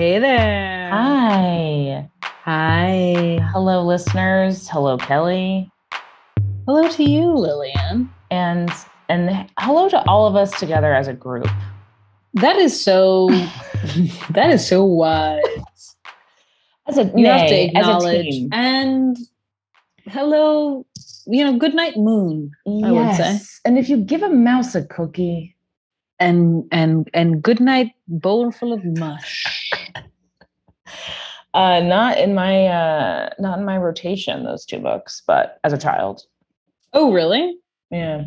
Hey 0.00 0.18
there. 0.18 0.88
Hi. 0.90 2.08
Hi. 2.22 3.38
Hello, 3.52 3.84
listeners. 3.84 4.66
Hello, 4.66 4.96
Kelly. 4.96 5.70
Hello 6.64 6.88
to 6.88 7.04
you, 7.04 7.34
Lillian. 7.34 8.10
And 8.30 8.70
and 9.10 9.46
hello 9.58 9.90
to 9.90 10.02
all 10.08 10.26
of 10.26 10.36
us 10.36 10.58
together 10.58 10.94
as 10.94 11.06
a 11.06 11.12
group. 11.12 11.46
That 12.32 12.56
is 12.56 12.82
so 12.82 13.28
that 14.30 14.48
is 14.50 14.66
so 14.66 14.86
wise. 14.86 15.42
As 16.88 16.96
a 16.96 17.12
You 17.14 17.26
have 17.26 17.46
to 17.50 17.54
as 17.54 17.60
a 17.60 17.64
acknowledge 17.66 18.48
and 18.52 19.18
hello, 20.06 20.86
you 21.26 21.44
know, 21.44 21.58
good 21.58 21.74
night 21.74 21.98
moon, 21.98 22.52
I 22.66 22.90
would 22.90 23.16
say. 23.16 23.32
Yes. 23.34 23.60
And 23.66 23.76
if 23.76 23.90
you 23.90 23.98
give 23.98 24.22
a 24.22 24.30
mouse 24.30 24.74
a 24.74 24.82
cookie, 24.82 25.54
And 26.20 26.64
and 26.72 27.08
and 27.12 27.42
good 27.42 27.60
night 27.60 27.92
bowl 28.08 28.50
full 28.50 28.72
of 28.72 28.82
mush. 28.82 29.59
Uh, 31.54 31.80
not 31.80 32.18
in 32.18 32.34
my 32.34 32.66
uh, 32.66 33.30
not 33.38 33.58
in 33.58 33.64
my 33.64 33.76
rotation, 33.76 34.44
those 34.44 34.64
two 34.64 34.78
books, 34.78 35.22
but 35.26 35.58
as 35.64 35.72
a 35.72 35.78
child. 35.78 36.22
Oh, 36.92 37.12
really? 37.12 37.58
Yeah. 37.90 38.24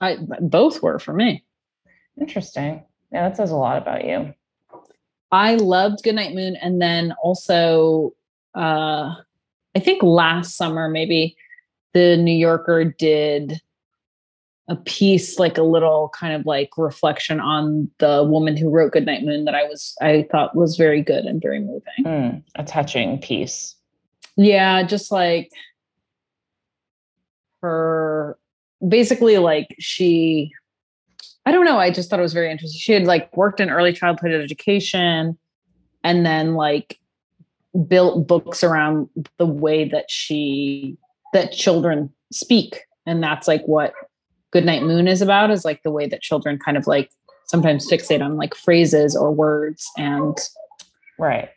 I 0.00 0.18
both 0.40 0.82
were 0.82 0.98
for 0.98 1.12
me. 1.12 1.44
Interesting. 2.20 2.84
Yeah, 3.12 3.28
that 3.28 3.36
says 3.36 3.50
a 3.50 3.56
lot 3.56 3.80
about 3.80 4.04
you. 4.04 4.34
I 5.30 5.54
loved 5.54 6.02
Goodnight 6.02 6.34
Moon, 6.34 6.56
and 6.56 6.80
then 6.80 7.14
also, 7.22 8.12
uh, 8.54 9.14
I 9.74 9.78
think 9.78 10.02
last 10.02 10.56
summer 10.56 10.88
maybe 10.88 11.36
the 11.94 12.16
New 12.16 12.34
Yorker 12.34 12.84
did 12.84 13.60
a 14.68 14.76
piece, 14.76 15.38
like 15.38 15.58
a 15.58 15.62
little 15.62 16.10
kind 16.14 16.34
of 16.34 16.46
like 16.46 16.70
reflection 16.76 17.40
on 17.40 17.90
the 17.98 18.24
woman 18.24 18.56
who 18.56 18.70
wrote 18.70 18.92
Goodnight 18.92 19.24
Moon 19.24 19.44
that 19.44 19.54
I 19.54 19.64
was 19.64 19.94
I 20.00 20.26
thought 20.30 20.54
was 20.54 20.76
very 20.76 21.02
good 21.02 21.24
and 21.24 21.42
very 21.42 21.60
moving. 21.60 22.04
Mm, 22.04 22.42
a 22.56 22.64
touching 22.64 23.18
piece. 23.18 23.74
Yeah, 24.36 24.82
just 24.84 25.10
like 25.10 25.50
her 27.60 28.38
basically 28.86 29.38
like 29.38 29.74
she 29.78 30.52
I 31.44 31.50
don't 31.50 31.64
know, 31.64 31.78
I 31.78 31.90
just 31.90 32.08
thought 32.08 32.20
it 32.20 32.22
was 32.22 32.32
very 32.32 32.50
interesting. 32.50 32.78
She 32.78 32.92
had 32.92 33.04
like 33.04 33.36
worked 33.36 33.58
in 33.58 33.68
early 33.68 33.92
childhood 33.92 34.30
education 34.32 35.36
and 36.04 36.24
then 36.24 36.54
like 36.54 36.98
built 37.88 38.28
books 38.28 38.62
around 38.62 39.08
the 39.38 39.46
way 39.46 39.88
that 39.88 40.08
she 40.08 40.96
that 41.32 41.52
children 41.52 42.12
speak 42.30 42.82
and 43.06 43.22
that's 43.22 43.48
like 43.48 43.64
what 43.64 43.92
Goodnight 44.52 44.82
Moon 44.82 45.08
is 45.08 45.22
about 45.22 45.50
is 45.50 45.64
like 45.64 45.82
the 45.82 45.90
way 45.90 46.06
that 46.06 46.20
children 46.22 46.58
kind 46.58 46.76
of 46.76 46.86
like 46.86 47.10
sometimes 47.46 47.90
fixate 47.90 48.22
on 48.24 48.36
like 48.36 48.54
phrases 48.54 49.16
or 49.16 49.32
words 49.32 49.90
and 49.96 50.36
Right. 51.18 51.48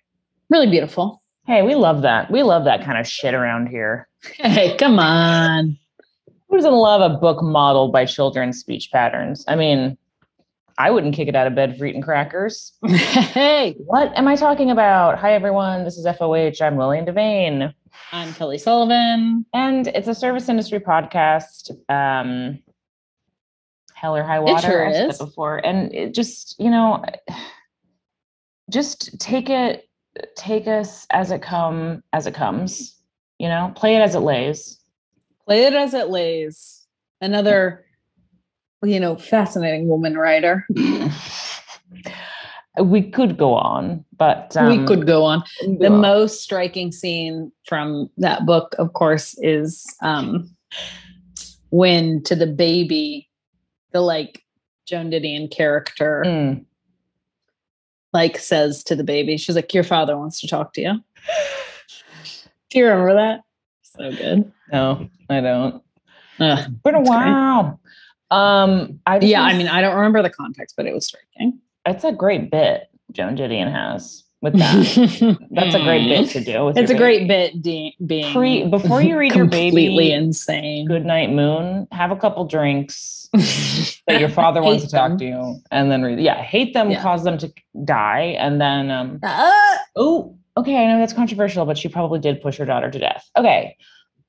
really 0.49 0.67
beautiful. 0.69 1.21
Hey, 1.45 1.61
we 1.61 1.75
love 1.75 2.01
that. 2.01 2.31
We 2.31 2.43
love 2.43 2.65
that 2.65 2.83
kind 2.83 2.97
of 2.97 3.07
shit 3.07 3.33
around 3.33 3.67
here. 3.67 4.07
Hey, 4.37 4.75
come 4.77 4.97
on. 4.99 5.77
Who 6.49 6.55
doesn't 6.57 6.71
love 6.73 7.01
a 7.01 7.17
book 7.17 7.41
modeled 7.43 7.91
by 7.91 8.05
children's 8.05 8.59
speech 8.59 8.89
patterns? 8.91 9.43
I 9.47 9.55
mean, 9.55 9.97
I 10.77 10.91
wouldn't 10.91 11.15
kick 11.15 11.27
it 11.27 11.35
out 11.35 11.47
of 11.47 11.55
bed 11.55 11.77
for 11.77 11.85
eating 11.85 12.01
crackers. 12.01 12.73
hey, 12.87 13.75
What 13.85 14.11
am 14.17 14.27
I 14.27 14.35
talking 14.35 14.71
about? 14.71 15.17
Hi, 15.19 15.33
everyone. 15.33 15.83
This 15.83 15.97
is 15.97 16.05
FOH. 16.05 16.61
I'm 16.61 16.77
Lillian 16.77 17.05
Devane, 17.05 17.73
I'm 18.11 18.33
Kelly 18.33 18.57
Sullivan. 18.57 19.45
and 19.53 19.87
it's 19.87 20.07
a 20.07 20.15
service 20.15 20.49
industry 20.49 20.79
podcast. 20.79 21.71
Um, 21.89 22.59
hell 23.95 24.15
or 24.15 24.23
high 24.23 24.39
water, 24.39 24.67
sure 24.67 24.87
I've 24.87 24.93
said 24.93 25.09
is. 25.11 25.17
before, 25.17 25.65
and 25.65 25.93
it 25.93 26.13
just 26.13 26.55
you 26.59 26.69
know, 26.69 27.03
just 28.69 29.19
take 29.19 29.49
it, 29.49 29.89
take 30.35 30.67
us 30.67 31.07
as 31.09 31.31
it 31.31 31.41
come, 31.41 32.03
as 32.13 32.27
it 32.27 32.33
comes. 32.33 32.99
You 33.39 33.49
know, 33.49 33.73
play 33.75 33.95
it 33.95 34.01
as 34.01 34.15
it 34.15 34.19
lays. 34.19 34.79
Play 35.45 35.65
it 35.65 35.73
as 35.73 35.93
it 35.93 36.09
lays. 36.09 36.85
Another, 37.21 37.85
you 38.83 38.99
know, 38.99 39.15
fascinating 39.15 39.87
woman 39.87 40.17
writer. 40.17 40.65
we 42.83 43.01
could 43.01 43.37
go 43.37 43.53
on, 43.53 44.03
but 44.17 44.55
we 44.55 44.77
um, 44.79 44.85
could 44.85 45.07
go 45.07 45.23
on. 45.23 45.43
we 45.67 45.77
The 45.77 45.89
won't. 45.89 46.01
most 46.01 46.41
striking 46.41 46.91
scene 46.91 47.51
from 47.67 48.09
that 48.17 48.45
book, 48.45 48.75
of 48.77 48.93
course, 48.93 49.37
is 49.41 49.85
um, 50.01 50.49
when 51.69 52.23
to 52.23 52.35
the 52.35 52.47
baby, 52.47 53.29
the 53.95 54.01
like 54.01 54.43
Joan 54.85 55.09
Didion 55.09 55.49
character, 55.49 56.21
Mm. 56.27 56.65
like 58.13 58.37
says 58.37 58.83
to 58.83 58.95
the 58.95 59.05
baby, 59.05 59.37
she's 59.37 59.55
like, 59.55 59.73
"Your 59.73 59.85
father 59.85 60.17
wants 60.17 60.41
to 60.41 60.47
talk 60.47 60.73
to 60.73 60.81
you." 60.81 61.03
Do 62.69 62.79
you 62.79 62.85
remember 62.87 63.13
that? 63.13 63.41
So 63.83 64.11
good. 64.11 64.51
No, 64.73 65.07
I 65.29 65.39
don't. 65.39 65.81
Ugh. 66.41 66.59
Been 66.83 66.95
a 66.95 66.97
That's 66.97 67.09
great. 67.09 67.09
while. 67.09 67.79
Um, 68.31 68.99
I 69.07 69.19
yeah, 69.19 69.43
I 69.43 69.57
mean, 69.57 69.69
I 69.69 69.79
don't 69.79 69.95
remember 69.95 70.21
the 70.21 70.29
context, 70.29 70.75
but 70.75 70.85
it 70.85 70.93
was 70.93 71.05
striking. 71.05 71.57
It's 71.85 72.03
a 72.03 72.11
great 72.11 72.51
bit 72.51 72.89
Joan 73.13 73.37
Didion 73.37 73.71
has 73.71 74.24
with 74.41 74.53
that. 74.59 75.37
That's 75.51 75.75
a 75.75 75.79
great 75.83 76.07
bit 76.07 76.29
to 76.31 76.43
do. 76.43 76.65
With 76.65 76.77
It's 76.77 76.91
a 76.91 76.93
your 76.93 76.99
great 77.01 77.27
bit 77.27 77.61
de- 77.61 77.95
being 78.05 78.31
Pre- 78.33 78.67
before 78.67 79.01
you 79.01 79.17
read 79.17 79.33
your 79.33 79.45
baby. 79.45 79.69
completely 79.71 80.09
baby 80.09 80.11
insane. 80.13 80.85
Good 80.87 81.05
night, 81.05 81.31
moon. 81.31 81.87
Have 81.91 82.11
a 82.11 82.15
couple 82.15 82.45
drinks 82.45 83.27
that 83.33 84.19
your 84.19 84.29
father 84.29 84.61
wants 84.61 84.83
to 84.85 84.89
talk 84.89 85.09
them. 85.09 85.17
to 85.19 85.25
you, 85.25 85.55
and 85.71 85.89
then 85.91 86.01
read. 86.03 86.19
Yeah, 86.19 86.41
hate 86.41 86.73
them, 86.73 86.91
Yeah. 86.91 87.01
cause 87.01 87.23
them 87.23 87.37
to 87.39 87.51
die, 87.85 88.35
and 88.39 88.61
then 88.61 88.91
um. 88.91 89.19
Ah! 89.23 89.79
Oh, 89.95 90.37
okay. 90.57 90.77
I 90.83 90.87
know 90.91 90.99
that's 90.99 91.13
controversial, 91.13 91.65
but 91.65 91.77
she 91.77 91.87
probably 91.87 92.19
did 92.19 92.41
push 92.41 92.57
her 92.57 92.65
daughter 92.65 92.91
to 92.91 92.99
death. 92.99 93.29
Okay. 93.37 93.77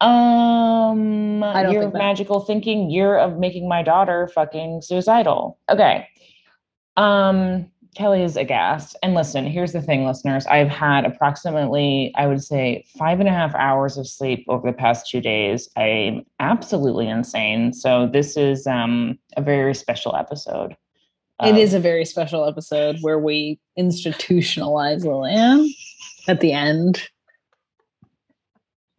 Um, 0.00 1.43
I 1.43 1.62
don't 1.62 1.73
year 1.73 1.83
of 1.83 1.93
that. 1.93 1.99
magical 1.99 2.41
thinking, 2.41 2.91
year 2.91 3.17
of 3.17 3.38
making 3.38 3.69
my 3.69 3.83
daughter 3.83 4.28
fucking 4.34 4.83
suicidal. 4.83 5.59
Okay. 5.71 6.06
Um, 6.99 7.71
Kelly 7.96 8.22
is 8.22 8.36
aghast. 8.36 8.94
And 9.02 9.14
listen, 9.14 9.46
here's 9.46 9.72
the 9.72 9.80
thing, 9.80 10.04
listeners. 10.04 10.46
I've 10.46 10.68
had 10.68 11.06
approximately, 11.06 12.12
I 12.14 12.26
would 12.26 12.42
say, 12.44 12.84
five 12.98 13.20
and 13.20 13.28
a 13.28 13.32
half 13.32 13.54
hours 13.54 13.96
of 13.96 14.06
sleep 14.06 14.44
over 14.48 14.70
the 14.70 14.76
past 14.76 15.08
two 15.10 15.22
days. 15.22 15.70
I'm 15.78 16.26
absolutely 16.38 17.08
insane. 17.08 17.72
So 17.72 18.06
this 18.06 18.36
is 18.36 18.66
um 18.66 19.18
a 19.38 19.40
very 19.42 19.74
special 19.74 20.14
episode. 20.14 20.76
It 21.42 21.52
of- 21.52 21.56
is 21.56 21.72
a 21.72 21.80
very 21.80 22.04
special 22.04 22.44
episode 22.46 22.98
where 23.00 23.18
we 23.18 23.58
institutionalize 23.78 25.04
Lillian 25.04 25.72
at 26.28 26.40
the 26.40 26.52
end. 26.52 27.08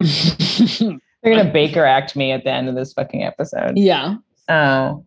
They're 0.00 1.36
gonna 1.36 1.52
Baker 1.52 1.84
act 1.84 2.16
me 2.16 2.32
at 2.32 2.42
the 2.44 2.50
end 2.50 2.68
of 2.68 2.74
this 2.74 2.92
fucking 2.92 3.22
episode. 3.24 3.76
yeah. 3.78 4.16
Oh, 4.48 5.04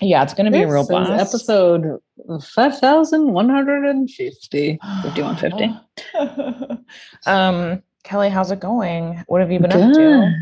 yeah, 0.00 0.22
it's 0.22 0.34
gonna 0.34 0.50
be 0.50 0.62
a 0.62 0.66
real 0.68 0.82
This 0.82 0.88
blast. 0.90 1.34
Episode 1.34 1.98
5150. 2.26 4.78
5150. 5.02 6.14
um, 7.26 7.82
Kelly, 8.04 8.28
how's 8.28 8.50
it 8.50 8.60
going? 8.60 9.22
What 9.26 9.40
have 9.40 9.50
you 9.52 9.60
been 9.60 9.70
Good. 9.70 9.82
up 9.82 9.94
to? 9.94 10.34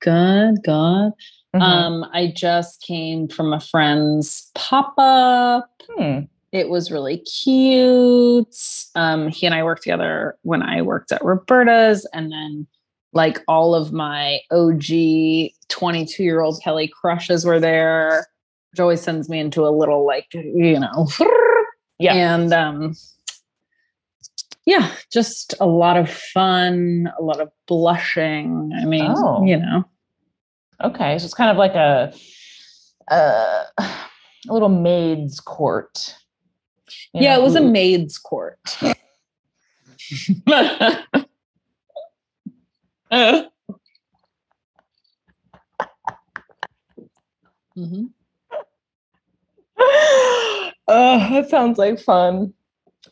Good, 0.00 0.62
good. 0.62 1.12
Mhm. 1.54 1.62
Um, 1.62 2.04
I 2.12 2.32
just 2.34 2.82
came 2.82 3.28
from 3.28 3.52
a 3.52 3.60
friend's 3.60 4.50
pop 4.54 4.94
up. 4.98 5.70
Hmm. 5.90 6.20
It 6.52 6.68
was 6.68 6.90
really 6.90 7.18
cute. 7.18 8.56
Um, 8.94 9.28
he 9.28 9.46
and 9.46 9.54
I 9.54 9.62
worked 9.62 9.82
together 9.82 10.36
when 10.42 10.62
I 10.62 10.82
worked 10.82 11.12
at 11.12 11.24
Roberta's, 11.24 12.06
and 12.12 12.30
then 12.30 12.66
like 13.12 13.40
all 13.48 13.74
of 13.74 13.92
my 13.92 14.40
OG 14.50 15.50
22 15.68 16.22
year 16.22 16.40
old 16.40 16.60
Kelly 16.62 16.88
crushes 16.88 17.44
were 17.44 17.60
there, 17.60 18.26
which 18.76 18.80
always 18.82 19.00
sends 19.00 19.30
me 19.30 19.40
into 19.40 19.66
a 19.66 19.70
little 19.72 20.04
like, 20.04 20.26
you 20.34 20.78
know, 20.78 21.08
Yeah. 21.98 22.12
and 22.12 22.52
um, 22.52 22.94
yeah, 24.66 24.92
just 25.10 25.54
a 25.60 25.66
lot 25.66 25.96
of 25.96 26.10
fun, 26.10 27.10
a 27.18 27.22
lot 27.22 27.40
of 27.40 27.48
blushing. 27.66 28.70
I 28.78 28.84
mean, 28.84 29.10
Oh. 29.16 29.42
you 29.46 29.56
know, 29.56 29.84
Okay, 30.84 31.18
so 31.18 31.24
it's 31.24 31.32
kind 31.32 31.50
of 31.50 31.56
like 31.56 31.72
a 31.74 32.12
a, 33.08 33.62
a 33.78 34.52
little 34.52 34.68
maid's 34.68 35.40
court. 35.40 36.14
Yeah, 37.14 37.34
know, 37.36 37.40
it 37.40 37.44
was 37.44 37.54
a 37.56 37.62
maid's 37.62 38.18
court. 38.18 38.58
Mhm. 47.76 48.12
oh, 49.78 50.72
that 50.88 51.48
sounds 51.48 51.78
like 51.78 52.00
fun. 52.00 52.52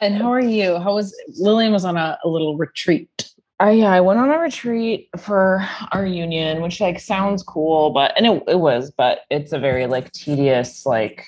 And 0.01 0.17
how 0.17 0.33
are 0.33 0.41
you? 0.41 0.79
How 0.79 0.95
was 0.95 1.15
Lillian 1.39 1.73
was 1.73 1.85
on 1.85 1.97
a, 1.97 2.19
a 2.25 2.29
little 2.29 2.57
retreat. 2.57 3.31
I 3.61 3.71
yeah, 3.73 3.93
I 3.93 4.01
went 4.01 4.19
on 4.19 4.31
a 4.31 4.39
retreat 4.39 5.09
for 5.19 5.67
our 5.93 6.05
union, 6.05 6.61
which 6.61 6.81
like 6.81 6.99
sounds 6.99 7.43
cool, 7.43 7.91
but 7.91 8.13
and 8.17 8.27
it, 8.27 8.43
it 8.49 8.59
was, 8.59 8.91
but 8.91 9.21
it's 9.31 9.53
a 9.53 9.59
very 9.59 9.87
like 9.87 10.11
tedious, 10.13 10.85
like 10.85 11.25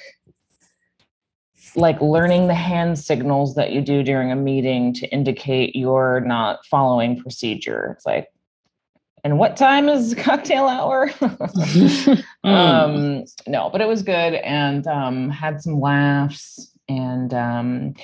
like 1.76 2.00
learning 2.00 2.48
the 2.48 2.54
hand 2.54 2.98
signals 2.98 3.54
that 3.54 3.72
you 3.72 3.80
do 3.80 4.02
during 4.02 4.32
a 4.32 4.36
meeting 4.36 4.94
to 4.94 5.06
indicate 5.08 5.76
you're 5.76 6.20
not 6.20 6.64
following 6.66 7.20
procedure. 7.20 7.94
It's 7.94 8.06
like, 8.06 8.28
and 9.26 9.40
what 9.40 9.56
time 9.56 9.88
is 9.88 10.14
cocktail 10.18 10.68
hour? 10.68 11.10
um, 12.44 13.24
no, 13.48 13.68
but 13.70 13.80
it 13.80 13.88
was 13.88 14.02
good 14.02 14.34
and 14.34 14.86
um, 14.86 15.30
had 15.30 15.60
some 15.60 15.80
laughs 15.80 16.70
and 16.88 17.34
um, 17.34 17.94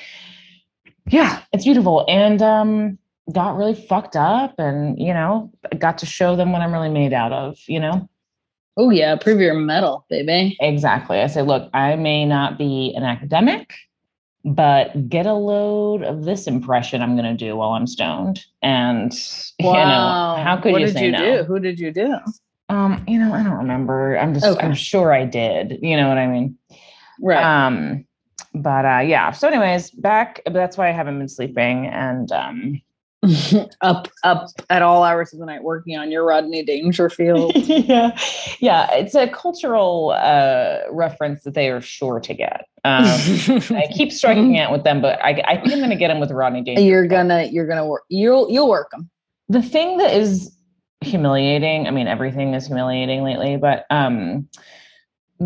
yeah, 1.07 1.43
it's 1.53 1.63
beautiful. 1.63 2.05
And 2.09 2.43
um, 2.43 2.99
got 3.33 3.57
really 3.57 3.75
fucked 3.75 4.17
up 4.17 4.57
and, 4.59 4.99
you 4.99 5.15
know, 5.15 5.53
got 5.79 5.97
to 5.99 6.07
show 6.07 6.35
them 6.35 6.51
what 6.51 6.61
I'm 6.61 6.73
really 6.73 6.89
made 6.89 7.13
out 7.13 7.33
of, 7.33 7.57
you 7.69 7.79
know? 7.79 8.09
Oh 8.77 8.91
yeah, 8.91 9.15
prove 9.15 9.41
your 9.41 9.55
metal, 9.55 10.05
baby. 10.11 10.57
Exactly. 10.61 11.21
I 11.21 11.29
say, 11.29 11.43
look, 11.43 11.71
I 11.73 11.95
may 11.95 12.25
not 12.25 12.59
be 12.59 12.95
an 12.97 13.05
academic, 13.05 13.75
but 14.45 15.09
get 15.09 15.27
a 15.27 15.35
load 15.35 16.03
of 16.03 16.25
this 16.25 16.47
impression 16.47 17.03
I'm 17.03 17.17
going 17.17 17.37
to 17.37 17.45
do 17.45 17.57
while 17.57 17.71
I'm 17.71 17.87
stoned. 17.87 18.45
And 18.63 19.13
wow. 19.61 19.73
you 19.73 19.73
know, 19.73 20.45
how 20.45 20.59
could 20.61 20.73
what 20.73 20.81
you 20.81 20.87
did 20.89 20.95
say 20.95 21.07
you 21.07 21.13
no? 21.13 21.19
do? 21.19 21.45
Who 21.45 21.61
did 21.61 21.79
you 21.79 21.93
do? 21.93 22.17
Um, 22.69 23.05
you 23.07 23.19
know, 23.19 23.33
I 23.33 23.43
don't 23.43 23.59
remember. 23.59 24.17
I'm 24.19 24.35
just, 24.35 24.47
Okay. 24.47 24.67
I'm 24.67 24.75
sure 24.75 25.13
I 25.13 25.25
did. 25.25 25.79
You 25.83 25.97
know 25.97 26.09
what 26.09 26.19
I 26.19 26.27
mean? 26.27 26.57
Right. 27.21 27.43
Um, 27.43 28.07
but 28.55 28.85
uh, 28.85 29.01
yeah. 29.01 29.31
So, 29.31 29.49
anyways, 29.49 29.91
back. 29.91 30.43
That's 30.51 30.77
why 30.77 30.89
I 30.89 30.93
haven't 30.93 31.19
been 31.19 31.29
sleeping, 31.29 31.87
and 31.87 32.31
um, 32.33 32.83
up 33.83 34.09
up 34.25 34.49
at 34.69 34.83
all 34.83 35.05
hours 35.05 35.33
of 35.33 35.39
the 35.39 35.47
night 35.47 35.63
working 35.63 35.97
on 35.97 36.11
your 36.11 36.25
Rodney 36.25 36.65
Dangerfield. 36.65 37.53
yeah, 37.57 38.19
yeah. 38.59 38.93
It's 38.93 39.15
a 39.15 39.29
cultural 39.29 40.11
uh, 40.11 40.79
reference 40.91 41.45
that 41.45 41.55
they 41.55 41.71
are 41.71 41.81
sure 41.81 42.19
to 42.19 42.35
get. 42.35 42.67
Um, 42.85 43.05
I 43.07 43.87
keep 43.93 44.11
striking 44.13 44.59
out 44.59 44.73
with 44.73 44.83
them, 44.83 45.01
but 45.01 45.23
I, 45.23 45.41
I 45.47 45.57
think 45.57 45.73
I'm 45.73 45.79
going 45.79 45.91
to 45.91 45.97
get 45.97 46.09
them 46.09 46.19
with 46.19 46.33
Rodney 46.33 46.63
Dangerfield. 46.63 46.89
you're 46.89 47.07
gonna 47.07 47.45
you're 47.45 47.67
gonna 47.67 47.87
work 47.87 48.03
you'll 48.09 48.51
you'll 48.51 48.69
work 48.69 48.91
them. 48.91 49.09
the 49.49 49.63
thing 49.63 49.99
that 49.99 50.15
is 50.17 50.57
humiliating. 51.01 51.87
I 51.87 51.91
mean, 51.93 52.09
everything 52.09 52.55
is 52.55 52.67
humiliating 52.67 53.23
lately, 53.23 53.57
but 53.57 53.87
um, 53.91 54.49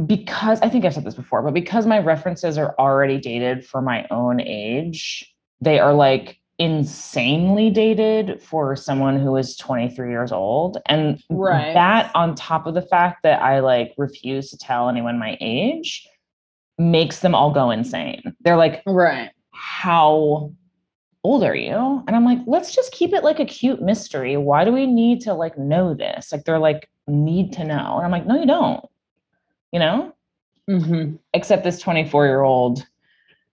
because 0.06 0.61
I 0.62 0.70
think 0.70 0.84
I've 0.84 0.94
said 0.94 1.05
this 1.05 1.14
before, 1.14 1.43
but 1.43 1.52
because 1.52 1.87
my 1.87 1.99
references 1.99 2.56
are 2.56 2.75
already 2.78 3.19
dated 3.19 3.67
for 3.67 3.82
my 3.82 4.06
own 4.11 4.40
age, 4.40 5.31
they 5.61 5.78
are 5.78 5.93
like 5.93 6.38
insanely 6.58 7.70
dated 7.70 8.43
for 8.43 8.76
someone 8.76 9.19
who 9.20 9.37
is 9.37 9.56
23 9.56 10.11
years 10.11 10.32
old. 10.32 10.79
And 10.87 11.23
Right. 11.29 11.75
that 11.75 12.11
on 12.14 12.35
top 12.35 12.67
of 12.67 12.75
the 12.75 12.82
fact 12.82 13.23
that 13.23 13.43
I 13.43 13.61
like 13.61 13.93
refuse 13.99 14.50
to 14.50 14.58
tell 14.58 14.88
anyone 14.88 15.19
my 15.19 15.37
age 15.41 16.08
makes 16.79 17.20
them 17.20 17.35
all 17.35 17.50
go 17.50 17.70
insane. 17.70 18.35
They're 18.41 18.56
like, 18.56 18.82
Right. 18.87 19.31
how 19.53 20.53
old 21.25 21.43
are 21.43 21.55
you? 21.56 22.05
And 22.06 22.14
I'm 22.14 22.25
like, 22.25 22.38
let's 22.47 22.75
just 22.75 22.93
keep 22.93 23.12
it 23.12 23.25
like 23.25 23.41
a 23.41 23.44
cute 23.44 23.82
mystery. 23.82 24.37
Why 24.37 24.64
do 24.64 24.73
we 24.73 24.87
need 24.87 25.20
to 25.23 25.35
like 25.35 25.59
know 25.59 25.93
this? 25.93 26.32
Like 26.32 26.44
they're 26.44 26.59
like, 26.59 26.88
need 27.09 27.52
to 27.55 27.64
know. 27.64 27.97
And 27.97 28.05
I'm 28.05 28.11
like, 28.11 28.26
no, 28.26 28.38
you 28.38 28.47
don't. 28.47 28.85
You 29.73 29.81
know? 29.81 30.12
Mm-hmm. 30.70 31.17
Except 31.35 31.64
this 31.64 31.81
24 31.81 32.26
year 32.26 32.43
old, 32.43 32.87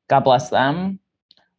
God 0.08 0.22
bless 0.22 0.50
them, 0.50 1.00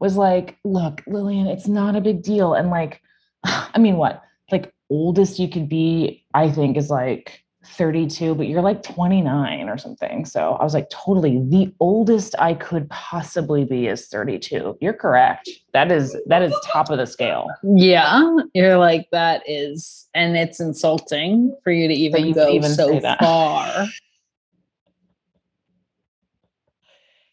was 0.04 0.16
like, 0.16 0.58
look, 0.64 1.02
Lillian, 1.06 1.46
it's 1.46 1.66
not 1.66 1.96
a 1.96 2.00
big 2.00 2.22
deal. 2.22 2.54
And 2.54 2.70
like, 2.70 3.00
I 3.44 3.78
mean, 3.78 3.96
what? 3.96 4.22
Like, 4.52 4.72
oldest 4.90 5.38
you 5.38 5.48
could 5.48 5.68
be, 5.68 6.24
I 6.34 6.50
think, 6.50 6.76
is 6.76 6.90
like 6.90 7.42
32, 7.64 8.34
but 8.34 8.46
you're 8.46 8.60
like 8.60 8.82
29 8.82 9.68
or 9.68 9.78
something. 9.78 10.26
So 10.26 10.52
I 10.52 10.62
was 10.62 10.74
like, 10.74 10.90
totally. 10.90 11.38
The 11.48 11.72
oldest 11.80 12.34
I 12.38 12.52
could 12.52 12.88
possibly 12.90 13.64
be 13.64 13.86
is 13.86 14.06
32. 14.08 14.76
You're 14.82 14.92
correct. 14.92 15.48
That 15.72 15.90
is 15.90 16.14
that 16.26 16.42
is 16.42 16.54
top 16.66 16.90
of 16.90 16.98
the 16.98 17.06
scale. 17.06 17.46
Yeah. 17.62 18.36
You're 18.52 18.76
like, 18.76 19.08
that 19.10 19.42
is 19.46 20.06
and 20.12 20.36
it's 20.36 20.60
insulting 20.60 21.56
for 21.64 21.72
you 21.72 21.88
to 21.88 21.94
even 21.94 22.26
you 22.26 22.34
go 22.34 22.50
even 22.50 22.70
so 22.70 23.00
far. 23.00 23.86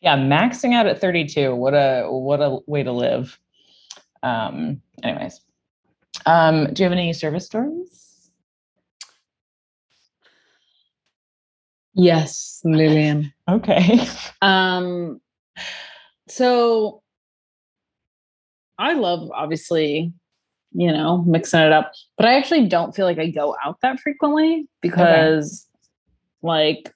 Yeah, 0.01 0.18
maxing 0.18 0.74
out 0.74 0.88
at 0.88 1.00
32. 1.00 1.56
What 1.56 1.74
a 1.74 2.07
what 2.09 2.42
a 2.42 2.59
way 2.65 2.83
to 2.83 2.92
live. 2.92 3.39
Um, 4.24 4.81
anyways. 5.03 5.42
Um, 6.25 6.74
do 6.74 6.83
you 6.83 6.89
have 6.89 6.92
any 6.92 7.13
service 7.13 7.45
stories? 7.45 8.31
Yes, 11.94 12.62
Lillian. 12.63 13.33
Okay. 13.50 14.06
Um, 14.44 15.21
so 16.27 17.04
I 18.80 18.94
love 18.94 19.30
obviously, 19.36 20.12
you 20.71 20.92
know, 20.92 21.19
mixing 21.27 21.59
it 21.59 21.71
up, 21.71 21.92
but 22.18 22.25
I 22.25 22.33
actually 22.38 22.68
don't 22.68 22.95
feel 22.95 23.06
like 23.06 23.19
I 23.19 23.27
go 23.27 23.56
out 23.63 23.77
that 23.83 24.00
frequently 24.00 24.68
because, 24.81 25.68
like, 26.42 26.92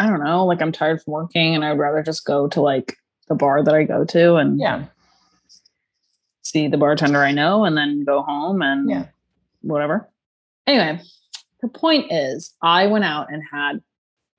I 0.00 0.06
don't 0.08 0.24
know, 0.24 0.46
like 0.46 0.62
I'm 0.62 0.72
tired 0.72 1.02
from 1.02 1.12
working 1.12 1.54
and 1.54 1.62
I'd 1.64 1.78
rather 1.78 2.02
just 2.02 2.24
go 2.24 2.48
to 2.48 2.60
like 2.62 2.96
the 3.28 3.34
bar 3.34 3.62
that 3.62 3.74
I 3.74 3.84
go 3.84 4.04
to 4.06 4.36
and 4.36 4.58
Yeah. 4.58 4.86
see 6.42 6.68
the 6.68 6.78
bartender 6.78 7.22
I 7.22 7.32
know 7.32 7.64
and 7.64 7.76
then 7.76 8.04
go 8.04 8.22
home 8.22 8.62
and 8.62 8.88
Yeah. 8.88 9.04
whatever. 9.60 10.08
Anyway, 10.66 11.02
the 11.60 11.68
point 11.68 12.10
is, 12.10 12.54
I 12.62 12.86
went 12.86 13.04
out 13.04 13.30
and 13.30 13.42
had 13.52 13.82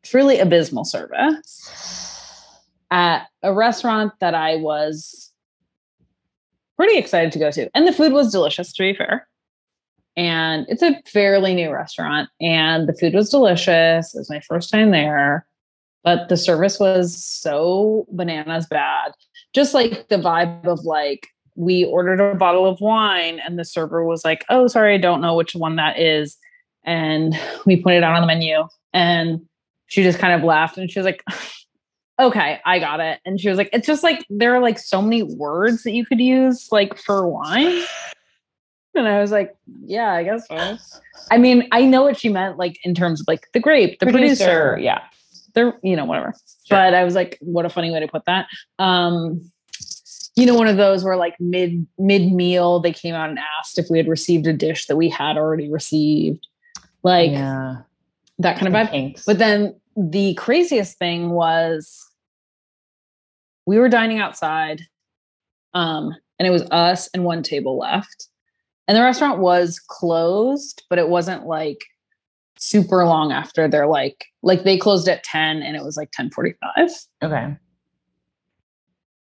truly 0.04 0.40
abysmal 0.40 0.84
service 0.84 1.70
at 2.90 3.28
a 3.44 3.54
restaurant 3.54 4.14
that 4.20 4.34
I 4.34 4.56
was 4.56 5.32
pretty 6.76 6.98
excited 6.98 7.32
to 7.34 7.40
go 7.40 7.52
to. 7.52 7.70
And 7.76 7.88
the 7.88 7.94
food 7.94 8.14
was 8.14 8.32
delicious, 8.32 8.74
to 8.74 8.82
be 8.84 8.96
fair. 8.96 9.28
And 10.18 10.66
it's 10.70 10.82
a 10.82 11.00
fairly 11.06 11.54
new 11.54 11.72
restaurant, 11.72 12.28
and 12.42 12.90
the 12.90 12.94
food 12.94 13.14
was 13.14 13.30
delicious. 13.30 14.14
It 14.14 14.18
was 14.18 14.30
my 14.30 14.42
first 14.42 14.70
time 14.72 14.90
there, 14.92 15.46
but 16.04 16.30
the 16.30 16.38
service 16.38 16.80
was 16.80 17.24
so 17.24 18.08
bananas 18.12 18.68
bad. 18.68 19.12
Just 19.54 19.74
like 19.74 20.08
the 20.08 20.18
vibe 20.18 20.66
of 20.66 20.84
like, 20.86 21.28
we 21.56 21.86
ordered 21.86 22.20
a 22.22 22.36
bottle 22.36 22.66
of 22.66 22.80
wine, 22.80 23.40
and 23.46 23.60
the 23.60 23.66
server 23.66 24.06
was 24.06 24.24
like, 24.24 24.46
Oh, 24.50 24.68
sorry, 24.68 24.96
I 24.96 24.98
don't 24.98 25.22
know 25.22 25.36
which 25.36 25.56
one 25.56 25.76
that 25.76 26.00
is. 26.00 26.38
And 26.86 27.38
we 27.66 27.76
put 27.76 27.94
it 27.94 28.04
out 28.04 28.16
on 28.16 28.22
the 28.22 28.28
menu, 28.28 28.68
and 28.94 29.42
she 29.92 30.04
just 30.04 30.20
kind 30.20 30.34
of 30.34 30.42
laughed 30.46 30.78
and 30.78 30.90
she 30.90 30.98
was 30.98 31.06
like, 31.06 31.22
okay, 32.20 32.62
I 32.66 32.80
got 32.80 33.02
it. 33.02 33.20
And 33.26 33.42
she 33.42 33.50
was 33.50 33.58
like, 33.58 33.70
it's 33.74 33.86
just 33.86 34.04
like 34.04 34.26
there 34.30 34.56
are 34.56 34.62
like 34.62 34.80
so 34.80 35.02
many 35.02 35.24
words 35.24 35.84
that 35.84 35.92
you 35.92 36.06
could 36.06 36.22
use 36.22 36.70
like 36.72 36.98
for 36.98 37.28
wine. 37.28 37.84
And 38.94 39.08
I 39.08 39.22
was 39.22 39.32
like, 39.32 39.56
yeah, 39.86 40.12
I 40.12 40.24
guess 40.26 40.46
so. 40.50 40.78
I 41.32 41.38
mean, 41.38 41.66
I 41.72 41.86
know 41.86 42.04
what 42.04 42.20
she 42.20 42.28
meant, 42.28 42.58
like 42.58 42.78
in 42.84 42.94
terms 42.94 43.22
of 43.22 43.28
like 43.30 43.48
the 43.54 43.62
grape, 43.62 43.98
the 44.02 44.08
producer, 44.08 44.78
Yeah. 44.82 45.00
The 45.54 45.74
you 45.84 45.96
know, 45.96 46.06
whatever. 46.06 46.34
But 46.70 46.94
I 46.94 47.04
was 47.04 47.16
like, 47.16 47.38
what 47.42 47.66
a 47.66 47.70
funny 47.70 47.92
way 47.92 48.00
to 48.00 48.08
put 48.08 48.26
that. 48.26 48.48
Um, 48.80 49.42
you 50.36 50.46
know, 50.46 50.56
one 50.56 50.68
of 50.68 50.78
those 50.78 51.04
where 51.04 51.18
like 51.18 51.36
mid 51.40 51.86
mid 51.98 52.32
meal 52.32 52.80
they 52.80 52.94
came 52.94 53.14
out 53.14 53.30
and 53.30 53.40
asked 53.60 53.78
if 53.78 53.88
we 53.90 53.98
had 53.98 54.08
received 54.08 54.48
a 54.48 54.54
dish 54.54 54.88
that 54.88 54.96
we 54.96 55.10
had 55.10 55.38
already 55.38 55.70
received, 55.70 56.48
like 57.04 57.32
yeah. 57.32 57.78
that 58.40 58.58
kind 58.58 58.68
of 58.68 58.74
vibe. 58.74 59.24
But 59.26 59.40
then 59.40 59.76
the 59.98 60.34
craziest 60.36 60.98
thing 60.98 61.32
was 61.32 62.08
we 63.66 63.78
were 63.78 63.90
dining 63.90 64.20
outside, 64.20 64.82
um, 65.74 66.16
and 66.40 66.48
it 66.48 66.52
was 66.52 66.64
us 66.72 67.10
and 67.14 67.24
one 67.24 67.44
table 67.44 67.78
left. 67.78 68.28
And 68.88 68.98
the 68.98 69.04
restaurant 69.04 69.40
was 69.40 69.80
closed, 69.80 70.84
but 70.90 71.00
it 71.00 71.08
wasn't 71.08 71.46
like 71.46 71.84
super 72.58 73.06
long 73.06 73.32
after 73.32 73.68
they're 73.68 73.88
like 73.88 74.26
like 74.44 74.64
they 74.64 74.78
closed 74.78 75.08
at 75.08 75.24
10 75.24 75.62
and 75.62 75.76
it 75.76 75.84
was 75.84 75.98
like 75.98 76.10
1045. 76.18 76.90
okay. 77.24 77.56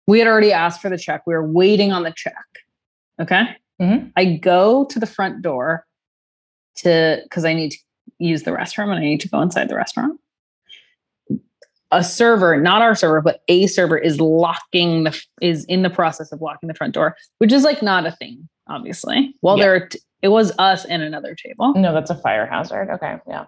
We 0.07 0.19
had 0.19 0.27
already 0.27 0.51
asked 0.51 0.81
for 0.81 0.89
the 0.89 0.97
check. 0.97 1.23
We 1.27 1.33
were 1.33 1.47
waiting 1.47 1.91
on 1.91 2.03
the 2.03 2.11
check. 2.15 2.33
Okay. 3.19 3.43
Mhm. 3.79 4.11
I 4.17 4.25
go 4.25 4.85
to 4.85 4.99
the 4.99 5.05
front 5.05 5.41
door 5.41 5.85
to 6.77 7.19
because 7.23 7.45
I 7.45 7.53
need 7.53 7.71
to 7.71 7.77
use 8.19 8.43
the 8.43 8.51
restroom 8.51 8.85
and 8.89 8.95
I 8.95 9.01
need 9.01 9.21
to 9.21 9.29
go 9.29 9.41
inside 9.41 9.69
the 9.69 9.75
restaurant. 9.75 10.19
A 11.93 12.03
server, 12.03 12.59
not 12.59 12.81
our 12.81 12.95
server, 12.95 13.19
but 13.21 13.41
a 13.49 13.67
server 13.67 13.97
is 13.97 14.19
locking 14.21 15.03
the 15.03 15.21
is 15.41 15.65
in 15.65 15.81
the 15.83 15.89
process 15.89 16.31
of 16.31 16.41
locking 16.41 16.67
the 16.67 16.73
front 16.73 16.93
door, 16.93 17.17
which 17.39 17.51
is 17.51 17.63
like 17.63 17.81
not 17.83 18.05
a 18.05 18.11
thing, 18.11 18.47
obviously. 18.67 19.35
Well, 19.41 19.57
Yeah. 19.57 19.63
there 19.63 19.89
it 20.21 20.27
was 20.29 20.51
us 20.57 20.85
and 20.85 21.01
another 21.03 21.35
table. 21.35 21.73
No, 21.75 21.93
that's 21.93 22.09
a 22.09 22.15
fire 22.15 22.45
hazard. 22.45 22.89
Okay. 22.91 23.17
Yeah. 23.27 23.45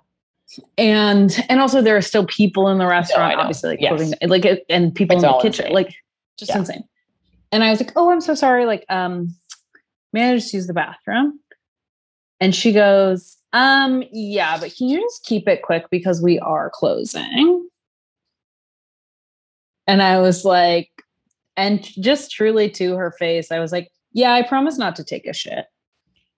And 0.77 1.43
and 1.49 1.59
also 1.59 1.81
there 1.81 1.95
are 1.97 2.01
still 2.01 2.25
people 2.25 2.67
in 2.69 2.77
the 2.77 2.85
restaurant 2.85 3.35
obviously 3.39 3.71
like 3.71 3.81
Yes. 3.81 3.91
cooking 3.91 4.29
like 4.29 4.63
and 4.69 4.93
people 4.93 5.17
It's 5.17 5.23
in 5.23 5.31
the 5.31 5.37
kitchen 5.41 5.65
insane. 5.65 5.73
like 5.73 5.95
just 6.37 6.49
Yeah. 6.49 6.57
insane 6.59 6.83
and 7.51 7.63
i 7.63 7.69
was 7.69 7.79
like 7.79 7.91
oh 7.95 8.11
i'm 8.11 8.21
so 8.21 8.35
sorry 8.35 8.65
like 8.65 8.85
um 8.89 9.35
may 10.13 10.31
i 10.31 10.35
just 10.35 10.53
use 10.53 10.67
the 10.67 10.73
bathroom 10.73 11.39
and 12.39 12.53
she 12.53 12.71
goes 12.71 13.37
um 13.53 14.03
yeah 14.11 14.57
but 14.59 14.75
can 14.75 14.89
you 14.89 14.99
just 15.01 15.23
keep 15.25 15.47
it 15.47 15.61
quick 15.63 15.85
because 15.89 16.21
we 16.21 16.39
are 16.39 16.69
closing 16.73 17.67
And 19.85 20.01
I 20.01 20.21
was 20.21 20.45
like, 20.45 20.89
and 21.57 21.83
just 21.83 22.31
truly 22.31 22.69
to 22.71 22.95
her 22.95 23.11
face, 23.11 23.51
I 23.51 23.59
was 23.59 23.73
like, 23.73 23.89
yeah, 24.13 24.31
I 24.33 24.41
promise 24.41 24.77
not 24.77 24.95
to 24.95 25.03
take 25.03 25.27
a 25.27 25.33
shit. 25.33 25.65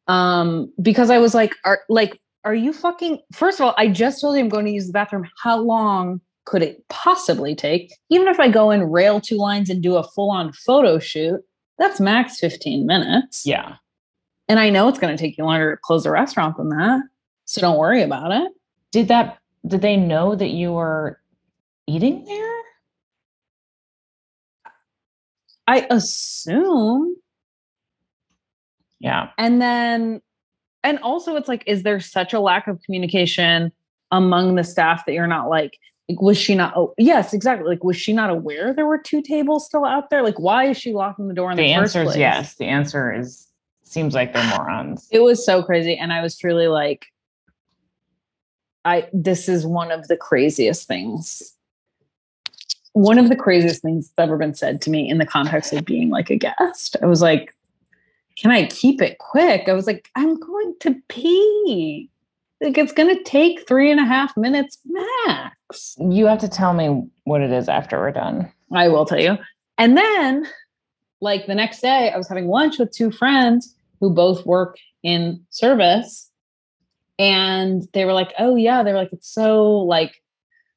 Um, 0.07 0.74
because 0.81 1.12
I 1.12 1.19
was 1.19 1.36
like, 1.36 1.53
are 1.63 1.81
like, 1.88 2.19
are 2.46 2.56
you 2.56 2.72
fucking 2.72 3.20
first 3.34 3.60
of 3.60 3.66
all, 3.66 3.75
I 3.78 3.88
just 3.88 4.22
told 4.22 4.36
you 4.36 4.42
I'm 4.42 4.50
going 4.50 4.66
to 4.66 4.72
use 4.72 4.88
the 4.88 4.94
bathroom. 4.94 5.28
How 5.44 5.58
long 5.58 6.22
could 6.46 6.62
it 6.62 6.88
possibly 6.90 7.56
take? 7.56 7.92
Even 8.10 8.28
if 8.28 8.40
I 8.40 8.50
go 8.50 8.70
and 8.70 8.94
rail 8.94 9.20
two 9.20 9.38
lines 9.38 9.70
and 9.70 9.82
do 9.82 9.96
a 9.96 10.04
full-on 10.04 10.54
photo 10.54 11.00
shoot, 11.00 11.42
that's 11.80 12.00
max 12.00 12.40
15 12.40 12.86
minutes. 12.86 13.46
Yeah. 13.46 13.75
And 14.48 14.60
I 14.60 14.70
know 14.70 14.88
it's 14.88 15.00
going 15.00 15.16
to 15.16 15.22
take 15.22 15.38
you 15.38 15.44
longer 15.44 15.75
to 15.75 15.82
close 15.84 16.06
a 16.06 16.12
restaurant 16.12 16.56
than 16.58 16.70
that. 16.70 17.02
So 17.46 17.62
don't 17.62 17.80
worry 17.80 18.04
about 18.04 18.32
it. 18.32 18.52
Did 18.92 19.08
that 19.08 19.40
did 19.68 19.82
they 19.82 19.98
know 19.98 20.36
that 20.36 20.50
you 20.50 20.74
were 20.74 21.20
eating 21.88 22.24
there? 22.25 22.56
I 25.68 25.88
assume. 25.90 27.16
Yeah. 29.00 29.30
And 29.38 29.62
then, 29.62 30.22
and 30.86 31.00
also, 31.00 31.36
it's 31.36 31.50
like, 31.50 31.63
is 31.65 31.84
there 31.84 32.00
such 32.00 32.32
a 32.32 32.39
lack 32.39 32.68
of 32.68 32.82
communication 32.84 33.72
among 34.12 34.56
the 34.56 34.63
staff 34.63 35.06
that 35.06 35.13
you're 35.13 35.27
not 35.27 35.50
like, 35.50 35.77
like, 36.08 36.22
was 36.22 36.38
she 36.38 36.54
not? 36.54 36.74
Oh, 36.75 36.94
yes, 37.00 37.34
exactly. 37.34 37.68
Like, 37.68 37.84
was 37.84 37.98
she 37.98 38.13
not 38.13 38.30
aware 38.30 38.74
there 38.74 38.86
were 38.86 39.00
two 39.00 39.24
tables 39.24 39.65
still 39.65 39.86
out 39.86 40.12
there? 40.12 40.22
Like, 40.22 40.38
why 40.38 40.65
is 40.65 40.77
she 40.77 40.94
locking 40.94 41.27
the 41.27 41.34
door 41.34 41.50
in 41.50 41.58
the, 41.58 41.63
The 41.63 41.74
first 41.74 41.96
answer 41.96 42.10
is 42.12 42.18
yes. 42.18 42.56
The 42.56 42.65
answer 42.65 43.12
is 43.12 43.48
seems 43.84 44.13
like 44.13 44.32
they're 44.32 44.58
morons. 44.58 45.08
It 45.12 45.22
was 45.22 45.44
so 45.44 45.63
crazy. 45.63 45.98
And 45.98 46.13
I 46.13 46.22
was 46.22 46.38
truly 46.38 46.68
like, 46.68 47.08
I, 48.84 49.10
this 49.13 49.50
is 49.50 49.65
one 49.65 49.92
of 49.92 50.08
the 50.08 50.15
craziest 50.15 50.88
things. 50.88 51.56
One 52.94 53.18
of 53.18 53.30
the 53.30 53.36
craziest 53.36 53.82
things 53.82 54.10
that's 54.10 54.24
ever 54.24 54.38
been 54.38 54.54
said 54.54 54.82
to 54.84 54.92
me 54.92 55.10
in 55.10 55.18
the 55.18 55.25
context 55.25 55.74
of 55.74 55.86
being 55.86 56.12
like 56.12 56.30
a 56.30 56.38
guest. 56.38 56.96
I 57.01 57.08
was 57.08 57.22
like, 57.24 57.55
can 58.38 58.51
I 58.51 58.65
keep 58.68 59.01
it 59.01 59.18
quick? 59.18 59.68
I 59.68 59.74
was 59.74 59.88
like, 59.88 60.10
I'm 60.15 60.39
going 60.39 60.75
to 60.82 60.96
pee. 61.08 62.10
Like, 62.62 62.77
it's 62.77 62.94
going 62.94 63.15
to 63.15 63.24
take 63.24 63.68
three 63.68 63.92
and 63.92 64.00
a 64.00 64.06
half 64.06 64.36
minutes 64.36 64.77
max. 64.86 65.96
You 66.00 66.25
have 66.25 66.39
to 66.39 66.50
tell 66.50 66.74
me 66.74 67.04
what 67.24 67.42
it 67.42 67.51
is 67.51 67.70
after 67.70 68.00
we're 68.00 68.12
done. 68.12 68.51
I 68.74 68.88
will 68.88 69.06
tell 69.06 69.20
you. 69.20 69.38
And 69.77 69.98
then, 69.98 70.48
like 71.22 71.48
the 71.48 71.56
next 71.56 71.82
day, 71.82 72.12
I 72.13 72.18
was 72.18 72.27
having 72.27 72.48
lunch 72.48 72.80
with 72.80 72.92
two 72.92 73.12
friends 73.12 73.75
who 74.00 74.10
both 74.10 74.46
work 74.46 74.77
in 75.04 75.46
service. 75.50 76.30
And 77.18 77.88
they 77.94 78.06
were 78.06 78.13
like, 78.13 78.34
oh, 78.39 78.56
yeah. 78.56 78.84
They 78.84 78.92
were 78.92 78.98
like, 78.98 79.13
it's 79.13 79.30
so 79.30 79.72
like, 79.72 80.22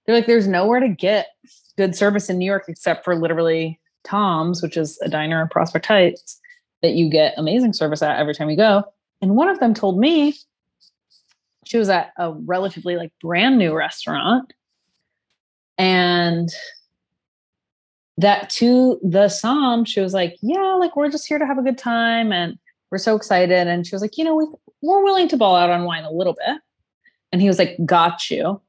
they're 0.07 0.15
like, 0.15 0.27
there's 0.27 0.47
nowhere 0.47 0.81
to 0.81 0.89
get 0.89 1.29
good 1.77 1.97
service 1.97 2.29
in 2.29 2.39
New 2.39 2.47
York 2.47 2.65
except 2.69 3.05
for 3.05 3.17
literally 3.17 3.81
Tom's, 4.05 4.63
which 4.63 4.77
is 4.77 4.99
a 5.03 5.09
diner 5.09 5.43
in 5.43 5.49
Prospect 5.49 5.87
Heights 5.87 6.41
that 6.83 6.93
you 6.93 7.11
get 7.11 7.35
amazing 7.37 7.73
service 7.73 8.03
at 8.03 8.19
every 8.19 8.35
time 8.35 8.51
you 8.51 8.57
go. 8.57 8.85
And 9.21 9.35
one 9.35 9.49
of 9.49 9.59
them 9.59 9.75
told 9.75 9.99
me 9.99 10.35
she 11.65 11.77
was 11.77 11.89
at 11.89 12.13
a 12.17 12.33
relatively 12.33 12.97
like 12.97 13.13
brand 13.21 13.59
new 13.59 13.75
restaurant. 13.75 14.53
And 15.77 16.49
that 18.17 18.51
to 18.51 18.99
the 19.05 19.27
somm 19.27 19.87
she 19.87 20.01
was 20.01 20.13
like 20.13 20.37
yeah 20.43 20.75
like 20.75 20.97
we're 20.97 21.09
just 21.09 21.29
here 21.29 21.39
to 21.39 21.47
have 21.47 21.57
a 21.57 21.63
good 21.63 21.79
time 21.79 22.33
and 22.33 22.59
we're 22.91 22.99
so 22.99 23.15
excited. 23.15 23.69
And 23.69 23.87
she 23.87 23.95
was 23.95 24.03
like 24.03 24.17
you 24.17 24.25
know 24.25 24.35
we, 24.35 24.47
we're 24.83 25.05
willing 25.05 25.29
to 25.29 25.37
ball 25.37 25.57
out 25.57 25.71
on 25.71 25.85
wine 25.85 26.05
a 26.05 26.11
little 26.11 26.35
bit. 26.35 26.61
And 27.33 27.43
he 27.43 27.49
was 27.49 27.59
like 27.59 27.77
got 27.85 28.31
you. 28.31 28.61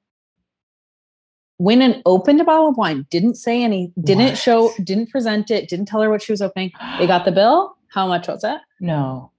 Went 1.58 1.82
and 1.82 2.01
opened 2.06 2.39
a 2.39 2.44
bottle 2.44 2.70
of 2.70 2.78
wine 2.78 3.06
didn't 3.10 3.36
say 3.36 3.63
any 3.63 3.92
didn't 4.01 4.30
What? 4.30 4.38
show 4.38 4.72
didn't 4.84 5.10
present 5.10 5.51
it 5.51 5.70
didn't 5.70 5.88
tell 5.88 6.01
her 6.01 6.10
what 6.10 6.22
she 6.22 6.32
was 6.32 6.42
opening. 6.42 6.72
They 7.00 7.08
got 7.08 7.25
the 7.25 7.32
bill 7.32 7.75
how 7.89 8.08
much 8.08 8.27
was 8.27 8.43
it 8.43 8.60
no. 8.79 9.31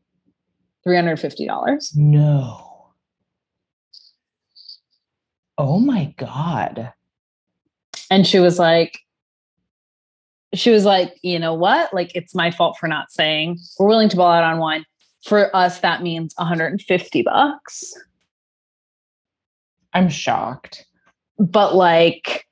$350 0.86 1.96
No. 1.96 2.66
Oh 5.58 5.78
my 5.78 6.14
god. 6.16 6.92
and 8.10 8.26
she 8.26 8.38
was 8.38 8.58
like 8.58 8.98
she 10.54 10.70
was 10.70 10.84
like 10.84 11.14
you 11.22 11.38
know 11.38 11.54
what 11.54 11.92
like 11.94 12.10
it's 12.16 12.34
my 12.34 12.50
fault 12.50 12.76
for 12.78 12.88
not 12.88 13.10
saying 13.12 13.58
we're 13.78 13.86
willing 13.86 14.08
to 14.08 14.16
ball 14.16 14.30
out 14.32 14.42
on 14.44 14.58
wine 14.58 14.84
for 15.24 15.54
us 15.54 15.80
that 15.80 16.02
means 16.02 16.34
150 16.36 17.22
bucks 17.22 17.94
I'm 19.92 20.08
shocked. 20.08 20.86
but 21.38 21.74
like 21.74 22.46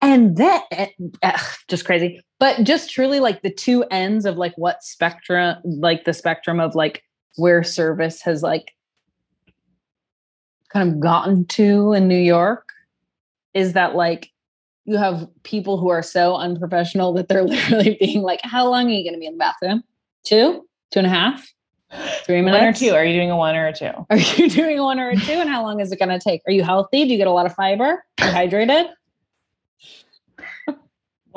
and 0.00 0.36
then 0.36 0.60
eh, 0.70 0.88
ugh, 1.22 1.40
just 1.68 1.84
crazy 1.84 2.20
but 2.38 2.62
just 2.64 2.90
truly 2.90 3.20
like 3.20 3.42
the 3.42 3.52
two 3.52 3.84
ends 3.90 4.24
of 4.24 4.36
like 4.36 4.54
what 4.56 4.82
spectrum 4.82 5.56
like 5.64 6.04
the 6.04 6.12
spectrum 6.12 6.60
of 6.60 6.74
like 6.74 7.02
where 7.36 7.62
service 7.62 8.22
has 8.22 8.42
like 8.42 8.74
kind 10.72 10.88
of 10.88 11.00
gotten 11.00 11.44
to 11.46 11.92
in 11.92 12.08
new 12.08 12.18
york 12.18 12.68
is 13.54 13.72
that 13.72 13.94
like 13.94 14.30
you 14.84 14.96
have 14.96 15.28
people 15.42 15.76
who 15.76 15.88
are 15.88 16.02
so 16.02 16.36
unprofessional 16.36 17.12
that 17.12 17.28
they're 17.28 17.44
literally 17.44 17.96
being 18.00 18.22
like 18.22 18.40
how 18.42 18.68
long 18.68 18.86
are 18.86 18.90
you 18.90 19.04
going 19.04 19.14
to 19.14 19.20
be 19.20 19.26
in 19.26 19.34
the 19.34 19.38
bathroom 19.38 19.82
two 20.24 20.66
two 20.90 21.00
and 21.00 21.06
a 21.06 21.10
half 21.10 21.46
three 22.24 22.42
One 22.42 22.54
or 22.54 22.72
two. 22.72 22.90
Are 22.90 23.04
you 23.04 23.14
doing 23.14 23.30
a 23.30 23.36
one 23.36 23.56
or 23.56 23.66
a 23.66 23.72
two? 23.72 23.90
are 24.10 24.16
you 24.16 24.50
doing 24.50 24.78
a 24.78 24.82
one 24.82 25.00
or 25.00 25.10
a 25.10 25.16
two? 25.16 25.32
And 25.32 25.48
how 25.48 25.62
long 25.62 25.80
is 25.80 25.90
it 25.92 25.98
going 25.98 26.10
to 26.10 26.18
take? 26.18 26.42
Are 26.46 26.52
you 26.52 26.62
healthy? 26.62 27.04
Do 27.04 27.10
you 27.10 27.16
get 27.16 27.26
a 27.26 27.32
lot 27.32 27.46
of 27.46 27.54
fiber? 27.54 28.04
Are 28.20 28.26
you 28.26 28.32
hydrated? 28.32 28.90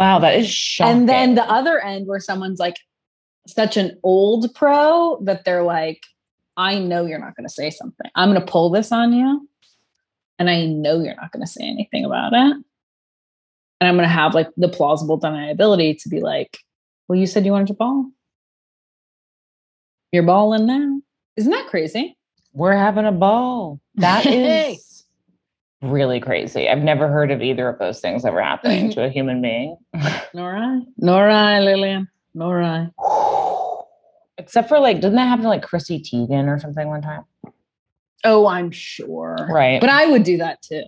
Wow, 0.01 0.17
that 0.17 0.35
is 0.35 0.49
shocking. 0.49 1.01
And 1.01 1.09
then 1.09 1.35
the 1.35 1.43
other 1.43 1.79
end 1.79 2.07
where 2.07 2.19
someone's 2.19 2.59
like 2.59 2.77
such 3.45 3.77
an 3.77 3.99
old 4.01 4.51
pro 4.55 5.19
that 5.25 5.45
they're 5.45 5.61
like, 5.61 6.01
I 6.57 6.79
know 6.79 7.05
you're 7.05 7.19
not 7.19 7.35
going 7.35 7.47
to 7.47 7.53
say 7.53 7.69
something. 7.69 8.09
I'm 8.15 8.31
going 8.31 8.43
to 8.43 8.51
pull 8.51 8.71
this 8.71 8.91
on 8.91 9.13
you. 9.13 9.47
And 10.39 10.49
I 10.49 10.65
know 10.65 11.03
you're 11.03 11.13
not 11.15 11.31
going 11.31 11.45
to 11.45 11.51
say 11.51 11.63
anything 11.63 12.03
about 12.03 12.33
it. 12.33 12.39
And 12.39 12.63
I'm 13.87 13.95
going 13.95 14.09
to 14.09 14.13
have 14.13 14.33
like 14.33 14.49
the 14.57 14.69
plausible 14.69 15.19
deniability 15.19 16.01
to 16.01 16.09
be 16.09 16.19
like, 16.19 16.57
well, 17.07 17.19
you 17.19 17.27
said 17.27 17.45
you 17.45 17.51
wanted 17.51 17.67
to 17.67 17.75
ball. 17.75 18.09
You're 20.11 20.23
balling 20.23 20.65
now. 20.65 20.99
Isn't 21.37 21.51
that 21.51 21.67
crazy? 21.67 22.17
we're 22.53 22.73
having 22.73 23.05
a 23.05 23.11
ball. 23.11 23.79
That 23.95 24.25
is 24.25 24.83
really 25.81 26.19
crazy. 26.19 26.69
I've 26.69 26.83
never 26.83 27.07
heard 27.07 27.31
of 27.31 27.41
either 27.41 27.67
of 27.67 27.79
those 27.79 27.99
things 27.99 28.25
ever 28.25 28.41
happening 28.41 28.91
to 28.93 29.05
a 29.05 29.09
human 29.09 29.41
being. 29.41 29.77
Nor 30.33 30.55
I. 30.55 30.81
Nor 30.97 31.29
I, 31.29 31.59
Lillian. 31.59 32.07
Nor 32.33 32.61
I. 32.61 32.89
Except 34.37 34.69
for 34.69 34.79
like, 34.79 34.97
didn't 34.97 35.15
that 35.15 35.27
happen 35.27 35.43
to 35.43 35.49
like 35.49 35.63
Chrissy 35.63 35.99
Teigen 35.99 36.47
or 36.47 36.59
something 36.59 36.87
one 36.87 37.01
time? 37.01 37.25
Oh, 38.23 38.47
I'm 38.47 38.71
sure. 38.71 39.35
Right. 39.49 39.81
But 39.81 39.89
I 39.89 40.07
would 40.07 40.23
do 40.23 40.37
that 40.37 40.61
too. 40.61 40.83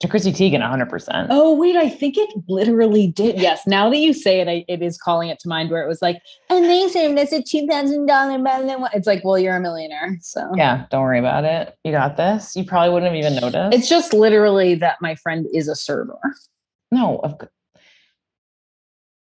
To 0.00 0.08
Chrissy 0.08 0.30
Teigen, 0.30 0.60
100%. 0.60 1.28
Oh, 1.30 1.54
wait, 1.56 1.74
I 1.74 1.88
think 1.88 2.18
it 2.18 2.28
literally 2.48 3.06
did. 3.06 3.40
Yes. 3.40 3.62
Now 3.66 3.88
that 3.88 3.96
you 3.96 4.12
say 4.12 4.40
it, 4.40 4.48
I, 4.48 4.64
it 4.68 4.82
is 4.82 4.98
calling 4.98 5.30
it 5.30 5.38
to 5.40 5.48
mind 5.48 5.70
where 5.70 5.82
it 5.82 5.88
was 5.88 6.02
like, 6.02 6.20
and 6.50 6.64
they 6.66 6.86
say 6.88 7.12
that's 7.14 7.32
a 7.32 7.40
$2,000 7.42 8.06
blah. 8.06 8.88
It's 8.92 9.06
like, 9.06 9.24
well, 9.24 9.38
you're 9.38 9.56
a 9.56 9.60
millionaire. 9.60 10.18
So 10.20 10.50
Yeah, 10.54 10.84
don't 10.90 11.02
worry 11.02 11.18
about 11.18 11.44
it. 11.44 11.74
You 11.82 11.92
got 11.92 12.16
this. 12.16 12.54
You 12.54 12.64
probably 12.64 12.92
wouldn't 12.92 13.10
have 13.10 13.18
even 13.18 13.40
noticed. 13.40 13.74
it's 13.74 13.88
just 13.88 14.12
literally 14.12 14.74
that 14.76 14.98
my 15.00 15.14
friend 15.14 15.46
is 15.54 15.66
a 15.68 15.74
server. 15.74 16.18
no, 16.92 17.18
of 17.18 17.34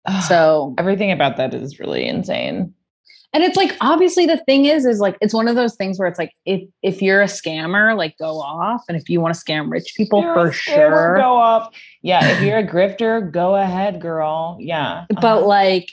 So, 0.29 0.75
everything 0.77 1.13
about 1.13 1.37
that 1.39 1.55
is 1.55 1.79
really 1.79 2.07
insane. 2.07 2.75
And 3.35 3.43
it's 3.45 3.57
like, 3.57 3.77
obviously 3.83 4.25
the 4.25 4.39
thing 4.47 4.65
is, 4.65 4.87
is 4.87 5.01
like, 5.01 5.19
it's 5.21 5.35
one 5.35 5.49
of 5.49 5.57
those 5.57 5.75
things 5.77 5.99
where 5.99 6.09
it's 6.09 6.19
like, 6.19 6.33
if, 6.47 6.63
if 6.83 7.03
you're 7.03 7.21
a 7.21 7.27
scammer, 7.27 7.95
like 7.97 8.17
go 8.17 8.41
off. 8.41 8.83
And 8.89 8.97
if 8.97 9.11
you 9.11 9.21
want 9.21 9.35
to 9.35 9.41
scam 9.41 9.71
rich 9.71 9.93
people 9.97 10.23
for 10.23 10.53
sure. 10.53 11.17
Go 11.17 11.35
off. 11.35 11.75
Yeah, 12.01 12.25
if 12.27 12.41
you're 12.43 12.59
a 12.59 12.67
grifter, 12.67 13.31
go 13.31 13.57
ahead, 13.57 14.01
girl. 14.01 14.57
Yeah. 14.61 15.05
but 15.11 15.25
Uh-huh. 15.25 15.47
like 15.47 15.91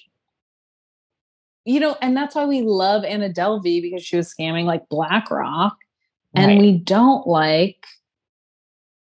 you 1.65 1.79
know 1.79 1.95
and 2.01 2.17
that's 2.17 2.33
why 2.33 2.43
we 2.45 2.61
love 2.63 3.03
anna 3.03 3.29
delvey 3.29 3.83
because 3.83 4.03
she 4.03 4.17
was 4.17 4.33
scamming 4.33 4.65
like 4.65 4.87
blackrock 4.89 5.77
and 6.33 6.47
Right. 6.47 6.59
we 6.59 6.71
don't 6.79 7.27
like 7.27 7.85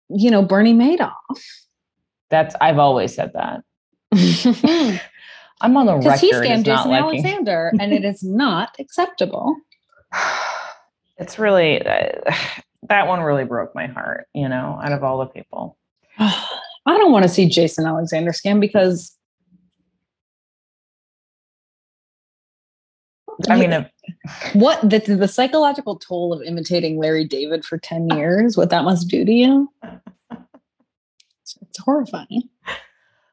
you 0.09 0.29
know 0.29 0.41
bernie 0.43 0.73
madoff 0.73 1.13
that's 2.29 2.53
I've 2.61 2.77
always 2.77 3.13
said 3.15 3.31
that. 3.33 3.61
I'm 5.61 5.77
on 5.77 5.85
the 5.85 5.93
record. 5.95 6.03
Because 6.03 6.21
he 6.21 6.33
scammed 6.33 6.65
jason 6.65 6.91
liking- 6.91 7.23
alexander 7.25 7.71
and 7.79 7.93
it 7.93 8.03
is 8.03 8.23
not 8.23 8.75
acceptable 8.79 9.55
It's 11.21 11.37
really 11.37 11.85
uh, 11.85 12.33
that 12.89 13.07
one 13.07 13.21
really 13.21 13.45
broke 13.45 13.75
my 13.75 13.85
heart, 13.85 14.27
you 14.33 14.49
know, 14.49 14.79
out 14.83 14.91
of 14.91 15.03
all 15.03 15.19
the 15.19 15.27
people. 15.27 15.77
i 16.17 16.97
don't 16.97 17.11
want 17.11 17.23
to 17.23 17.29
see 17.29 17.47
jason 17.47 17.85
alexander 17.85 18.31
scam 18.31 18.59
because 18.59 19.15
I 23.49 23.55
mean, 23.55 23.71
what 24.53 24.81
the, 24.81 24.99
the 24.99 25.27
psychological 25.27 25.97
toll 25.97 26.33
of 26.33 26.41
imitating 26.41 26.97
larry 26.97 27.25
david 27.25 27.63
for 27.63 27.77
10 27.77 28.09
years 28.09 28.57
what 28.57 28.71
that 28.71 28.83
must 28.83 29.07
do 29.07 29.23
to 29.23 29.31
you 29.31 29.69
it's 31.61 31.79
horrifying. 31.79 32.49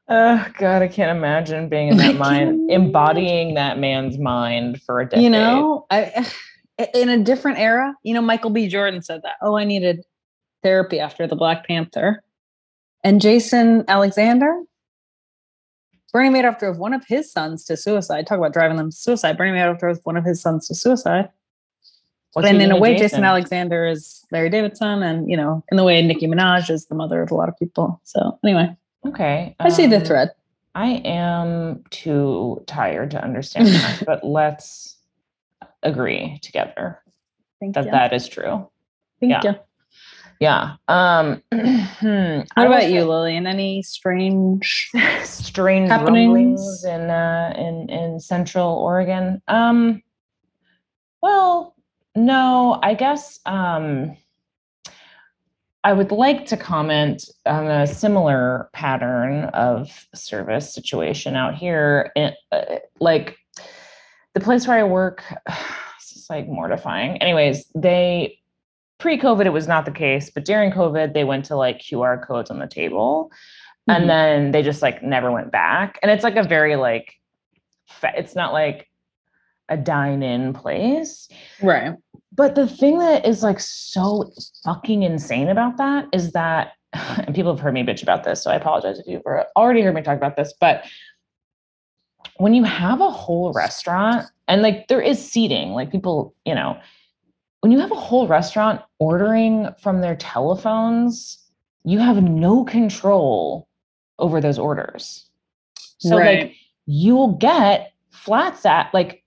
Oh 0.08 0.46
God, 0.58 0.82
I 0.82 0.88
can't 0.88 1.16
imagine 1.16 1.68
being 1.68 1.88
in 1.88 1.96
that 1.98 2.16
mind, 2.16 2.70
embodying 2.70 3.54
that 3.54 3.78
man's 3.78 4.18
mind 4.18 4.82
for 4.82 5.00
a 5.00 5.04
decade. 5.04 5.24
You 5.24 5.30
know, 5.30 5.86
I 5.90 6.26
in 6.94 7.08
a 7.08 7.22
different 7.22 7.58
era, 7.58 7.94
you 8.02 8.14
know, 8.14 8.22
Michael 8.22 8.50
B. 8.50 8.68
Jordan 8.68 9.02
said 9.02 9.22
that. 9.22 9.34
Oh, 9.42 9.56
I 9.56 9.64
needed 9.64 10.04
therapy 10.62 11.00
after 11.00 11.26
the 11.26 11.36
Black 11.36 11.66
Panther. 11.66 12.22
And 13.04 13.20
Jason 13.20 13.84
Alexander, 13.88 14.62
Bernie 16.12 16.30
Madoff 16.30 16.58
drove 16.58 16.78
one 16.78 16.94
of 16.94 17.04
his 17.06 17.30
sons 17.30 17.64
to 17.64 17.76
suicide. 17.76 18.26
Talk 18.26 18.38
about 18.38 18.52
driving 18.52 18.76
them 18.76 18.90
to 18.90 18.96
suicide. 18.96 19.36
Bernie 19.36 19.56
Madoff 19.56 19.78
drove 19.78 19.98
one 20.04 20.16
of 20.16 20.24
his 20.24 20.40
sons 20.40 20.66
to 20.68 20.74
suicide. 20.74 21.28
What's 22.32 22.48
and 22.48 22.60
in 22.60 22.70
a 22.70 22.76
way, 22.76 22.92
Jason? 22.92 23.08
Jason? 23.08 23.24
Alexander 23.24 23.86
is 23.86 24.24
Larry 24.30 24.50
David's 24.50 24.78
son, 24.78 25.02
and 25.02 25.28
you 25.28 25.36
know, 25.36 25.64
in 25.70 25.76
the 25.76 25.84
way 25.84 26.00
Nicki 26.02 26.26
Minaj 26.26 26.70
is 26.70 26.86
the 26.86 26.94
mother 26.94 27.22
of 27.22 27.30
a 27.30 27.34
lot 27.34 27.48
of 27.48 27.58
people. 27.58 28.00
So 28.04 28.38
anyway, 28.44 28.76
Okay, 29.06 29.54
I 29.60 29.68
see 29.68 29.86
the 29.86 29.98
um, 29.98 30.04
thread. 30.04 30.30
I 30.74 31.02
am 31.04 31.84
too 31.90 32.62
tired 32.66 33.10
to 33.12 33.22
understand 33.22 33.68
that, 33.68 34.02
but 34.06 34.24
let's 34.24 34.96
agree 35.82 36.38
together 36.42 37.00
Thank 37.60 37.74
that 37.74 37.86
you. 37.86 37.90
that 37.90 38.12
is 38.12 38.28
true. 38.28 38.68
Thank 39.20 39.32
yeah. 39.32 39.40
you. 39.44 39.54
Yeah. 40.40 40.74
Um. 40.88 41.42
What 42.00 42.66
about 42.66 42.90
you, 42.90 43.04
Lillian? 43.04 43.46
Any 43.46 43.82
strange? 43.82 44.90
strange 45.24 45.88
Happenings? 45.88 46.84
in 46.84 47.10
uh 47.10 47.52
in 47.56 47.88
in 47.90 48.20
central 48.20 48.74
oregon 48.74 49.42
um 49.48 50.02
well 51.22 51.74
no 52.14 52.78
i 52.82 52.94
guess 52.94 53.40
um 53.46 54.16
i 55.84 55.92
would 55.92 56.10
like 56.10 56.46
to 56.46 56.56
comment 56.56 57.28
on 57.46 57.66
a 57.66 57.86
similar 57.86 58.68
pattern 58.72 59.44
of 59.54 60.06
service 60.14 60.72
situation 60.74 61.36
out 61.36 61.54
here 61.54 62.10
in, 62.16 62.32
uh, 62.52 62.76
like 63.00 63.36
the 64.34 64.40
place 64.40 64.66
where 64.66 64.78
i 64.78 64.84
work 64.84 65.22
is 66.12 66.26
like 66.30 66.46
mortifying 66.48 67.16
anyways 67.18 67.66
they 67.74 68.38
pre-covid 68.98 69.46
it 69.46 69.52
was 69.52 69.68
not 69.68 69.84
the 69.84 69.90
case 69.92 70.30
but 70.30 70.44
during 70.44 70.70
covid 70.72 71.14
they 71.14 71.24
went 71.24 71.44
to 71.44 71.56
like 71.56 71.78
qr 71.78 72.26
codes 72.26 72.50
on 72.50 72.58
the 72.58 72.66
table 72.66 73.30
Mhm. 73.88 73.96
and 73.96 74.10
then 74.10 74.50
they 74.50 74.62
just 74.62 74.82
like 74.82 75.02
never 75.02 75.32
went 75.32 75.50
back 75.50 75.98
and 76.02 76.10
it's 76.10 76.24
like 76.24 76.36
a 76.36 76.42
very 76.42 76.76
like 76.76 77.14
it's 78.02 78.34
not 78.34 78.52
like 78.52 78.86
a 79.70 79.76
dine-in 79.78 80.52
place 80.52 81.28
right. 81.62 81.94
But 82.32 82.54
the 82.54 82.66
thing 82.66 82.98
that 82.98 83.26
is 83.26 83.42
like 83.42 83.60
so 83.60 84.30
fucking 84.64 85.02
insane 85.02 85.48
about 85.48 85.76
that 85.76 86.06
is 86.12 86.32
that 86.32 86.72
and 86.92 87.34
people 87.34 87.52
have 87.52 87.60
heard 87.60 87.74
me 87.74 87.82
bitch 87.82 88.02
about 88.02 88.24
this 88.24 88.42
so 88.42 88.50
i 88.50 88.54
apologize 88.54 88.98
if 88.98 89.06
you've 89.06 89.22
already 89.56 89.82
heard 89.82 89.94
me 89.94 90.02
talk 90.02 90.16
about 90.16 90.36
this 90.36 90.54
but 90.60 90.84
when 92.36 92.54
you 92.54 92.64
have 92.64 93.00
a 93.00 93.10
whole 93.10 93.52
restaurant 93.52 94.26
and 94.46 94.62
like 94.62 94.88
there 94.88 95.00
is 95.00 95.22
seating 95.22 95.70
like 95.70 95.90
people 95.90 96.34
you 96.44 96.54
know 96.54 96.78
when 97.60 97.72
you 97.72 97.80
have 97.80 97.90
a 97.90 97.96
whole 97.96 98.26
restaurant 98.28 98.80
ordering 98.98 99.68
from 99.82 100.00
their 100.00 100.16
telephones 100.16 101.38
you 101.84 101.98
have 101.98 102.22
no 102.22 102.64
control 102.64 103.68
over 104.18 104.40
those 104.40 104.58
orders 104.58 105.28
so 105.98 106.16
right. 106.16 106.40
like 106.40 106.56
you'll 106.86 107.32
get 107.34 107.92
flats 108.10 108.64
at 108.64 108.92
like 108.94 109.22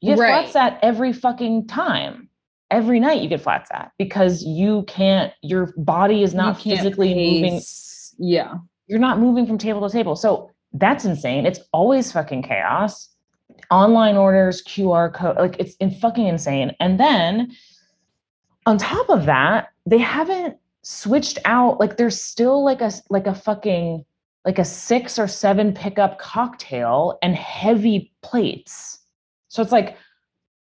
you 0.00 0.10
get 0.14 0.18
Right. 0.20 0.42
flats 0.50 0.56
at 0.56 0.78
every 0.82 1.12
fucking 1.12 1.66
time. 1.66 2.28
Every 2.70 3.00
night 3.00 3.22
you 3.22 3.28
get 3.28 3.40
flat 3.40 3.66
sat 3.66 3.92
because 3.98 4.42
you 4.44 4.82
can't 4.84 5.32
your 5.42 5.72
body 5.78 6.22
is 6.22 6.34
not 6.34 6.60
physically 6.60 7.14
moving 7.14 7.60
Yeah. 8.18 8.54
you're 8.86 8.98
not 8.98 9.18
moving 9.18 9.46
from 9.46 9.56
table 9.58 9.86
to 9.88 9.92
table. 9.92 10.16
So 10.16 10.50
that's 10.74 11.04
insane. 11.06 11.46
It's 11.46 11.60
always 11.72 12.12
fucking 12.12 12.42
chaos. 12.42 13.08
Online 13.70 14.16
orders, 14.16 14.62
QR 14.62 15.12
code, 15.12 15.36
like 15.38 15.56
it's 15.58 15.74
in 15.76 15.90
fucking 15.90 16.26
insane. 16.26 16.74
And 16.78 17.00
then 17.00 17.52
on 18.66 18.76
top 18.76 19.08
of 19.08 19.24
that, 19.26 19.68
they 19.86 19.98
haven't 19.98 20.56
switched 20.82 21.38
out 21.46 21.80
like 21.80 21.96
there's 21.96 22.20
still 22.20 22.62
like 22.64 22.80
a 22.82 22.92
like 23.08 23.26
a 23.26 23.34
fucking 23.34 24.04
like 24.44 24.58
a 24.58 24.64
six 24.64 25.18
or 25.18 25.26
seven 25.26 25.72
pickup 25.72 26.18
cocktail 26.18 27.18
and 27.22 27.34
heavy 27.34 28.12
plates. 28.22 28.98
So 29.48 29.62
it's 29.62 29.72
like 29.72 29.96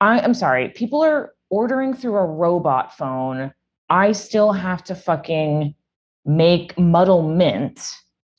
I 0.01 0.19
am 0.19 0.33
sorry, 0.33 0.69
people 0.69 1.01
are 1.03 1.33
ordering 1.49 1.93
through 1.93 2.17
a 2.17 2.25
robot 2.25 2.95
phone. 2.97 3.53
I 3.89 4.11
still 4.11 4.51
have 4.51 4.83
to 4.85 4.95
fucking 4.95 5.73
make 6.25 6.77
muddle 6.77 7.21
mint 7.33 7.93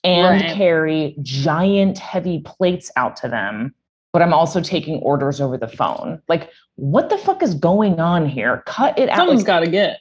and 0.04 0.42
Right. 0.42 0.54
carry 0.54 1.16
giant 1.22 1.98
heavy 1.98 2.40
plates 2.44 2.90
out 2.96 3.16
to 3.16 3.28
them, 3.28 3.74
but 4.12 4.22
I'm 4.22 4.32
also 4.34 4.60
taking 4.60 5.00
orders 5.00 5.40
over 5.40 5.56
the 5.56 5.68
phone. 5.68 6.20
Like, 6.28 6.50
what 6.74 7.08
the 7.10 7.18
fuck 7.18 7.42
is 7.42 7.54
going 7.54 7.98
on 8.00 8.28
here? 8.28 8.62
Cut 8.66 8.98
it 8.98 9.08
out. 9.08 9.16
Someone's 9.18 9.40
Like, 9.40 9.46
got 9.46 9.60
to 9.60 9.70
get. 9.70 10.00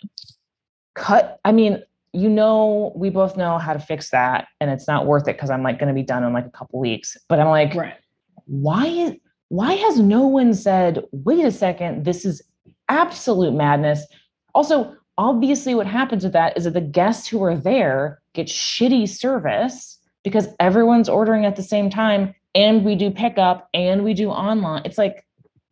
cut. 0.96 1.40
I 1.46 1.52
mean, 1.52 1.82
you 2.14 2.30
know, 2.30 2.92
we 2.96 3.10
both 3.10 3.38
know 3.38 3.58
how 3.58 3.74
to 3.74 3.80
fix 3.80 4.10
that, 4.12 4.48
and 4.60 4.70
it's 4.72 4.88
not 4.88 5.06
worth 5.06 5.28
it 5.28 5.34
because 5.38 5.50
I'm 5.50 5.64
like 5.64 5.80
going 5.80 5.90
to 5.90 5.94
be 5.96 6.04
done 6.04 6.24
in 6.24 6.34
like 6.34 6.46
a 6.46 6.52
couple 6.52 6.80
weeks. 6.80 7.18
But 7.30 7.40
I'm 7.40 7.48
like, 7.50 7.74
Right. 7.76 7.96
why 8.46 8.86
is 8.88 9.14
why 9.50 9.74
has 9.74 10.00
no 10.00 10.26
one 10.26 10.54
said, 10.54 11.04
wait 11.12 11.46
a 11.46 11.52
second, 11.52 12.06
this 12.06 12.26
is 12.26 12.42
absolute 12.90 13.54
madness? 13.54 14.06
Also, 14.54 14.96
obviously, 15.18 15.76
what 15.76 15.88
happens 15.88 16.24
with 16.24 16.34
that 16.34 16.58
is 16.58 16.64
that 16.64 16.74
the 16.74 16.82
guests 16.82 17.28
who 17.28 17.44
are 17.44 17.56
there 17.56 18.22
get 18.34 18.48
shitty 18.48 19.08
service 19.08 20.00
because 20.24 20.48
everyone's 20.60 21.08
ordering 21.08 21.46
at 21.46 21.56
the 21.56 21.64
same 21.64 21.90
time, 21.90 22.34
and 22.56 22.84
we 22.84 22.96
do 22.96 23.12
pickup 23.12 23.70
and 23.74 24.04
we 24.04 24.14
do 24.14 24.30
online. 24.30 24.82
It's 24.86 24.98
like 24.98 25.26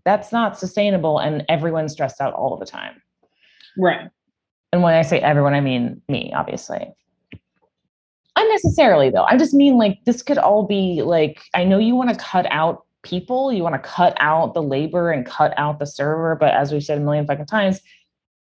that's 0.05 0.31
not 0.31 0.59
sustainable, 0.59 1.17
and 1.17 1.43
everyone's 1.49 1.93
stressed 1.93 2.21
out 2.21 2.33
all 2.33 2.57
the 2.57 2.65
time. 2.65 3.01
Right. 3.77 4.09
And 4.71 4.83
when 4.83 4.93
I 4.93 5.01
say 5.01 5.19
everyone, 5.19 5.53
I 5.53 5.61
mean 5.61 6.01
me, 6.07 6.31
obviously. 6.35 6.93
Unnecessarily, 8.35 9.09
though. 9.09 9.23
I 9.23 9.37
just 9.37 9.53
mean 9.53 9.77
like 9.77 9.99
this 10.05 10.21
could 10.21 10.37
all 10.37 10.65
be 10.65 11.01
like, 11.03 11.41
I 11.53 11.63
know 11.63 11.79
you 11.79 11.95
want 11.95 12.09
to 12.09 12.15
cut 12.15 12.45
out 12.49 12.82
people, 13.03 13.53
you 13.53 13.61
want 13.63 13.75
to 13.75 13.79
cut 13.79 14.17
out 14.19 14.53
the 14.53 14.63
labor 14.63 15.11
and 15.11 15.25
cut 15.25 15.53
out 15.57 15.79
the 15.79 15.85
server, 15.85 16.35
but 16.35 16.53
as 16.53 16.71
we've 16.71 16.83
said 16.83 16.97
a 16.97 17.01
million 17.01 17.27
fucking 17.27 17.45
times, 17.45 17.79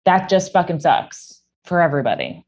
that 0.05 0.27
just 0.27 0.51
fucking 0.51 0.79
sucks 0.79 1.41
for 1.63 1.81
everybody. 1.81 2.45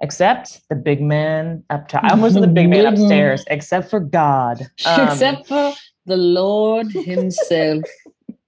Except 0.00 0.60
the 0.68 0.74
big 0.74 1.00
man 1.00 1.62
up 1.70 1.86
top. 1.86 2.02
I 2.02 2.08
almost 2.10 2.40
the 2.40 2.48
big 2.48 2.68
man 2.68 2.86
upstairs, 2.92 3.44
except 3.46 3.88
for 3.88 4.00
God. 4.00 4.68
Um, 4.86 5.08
Except 5.08 5.46
for 5.46 5.72
the 6.06 6.16
Lord 6.16 6.90
Himself, 6.90 7.84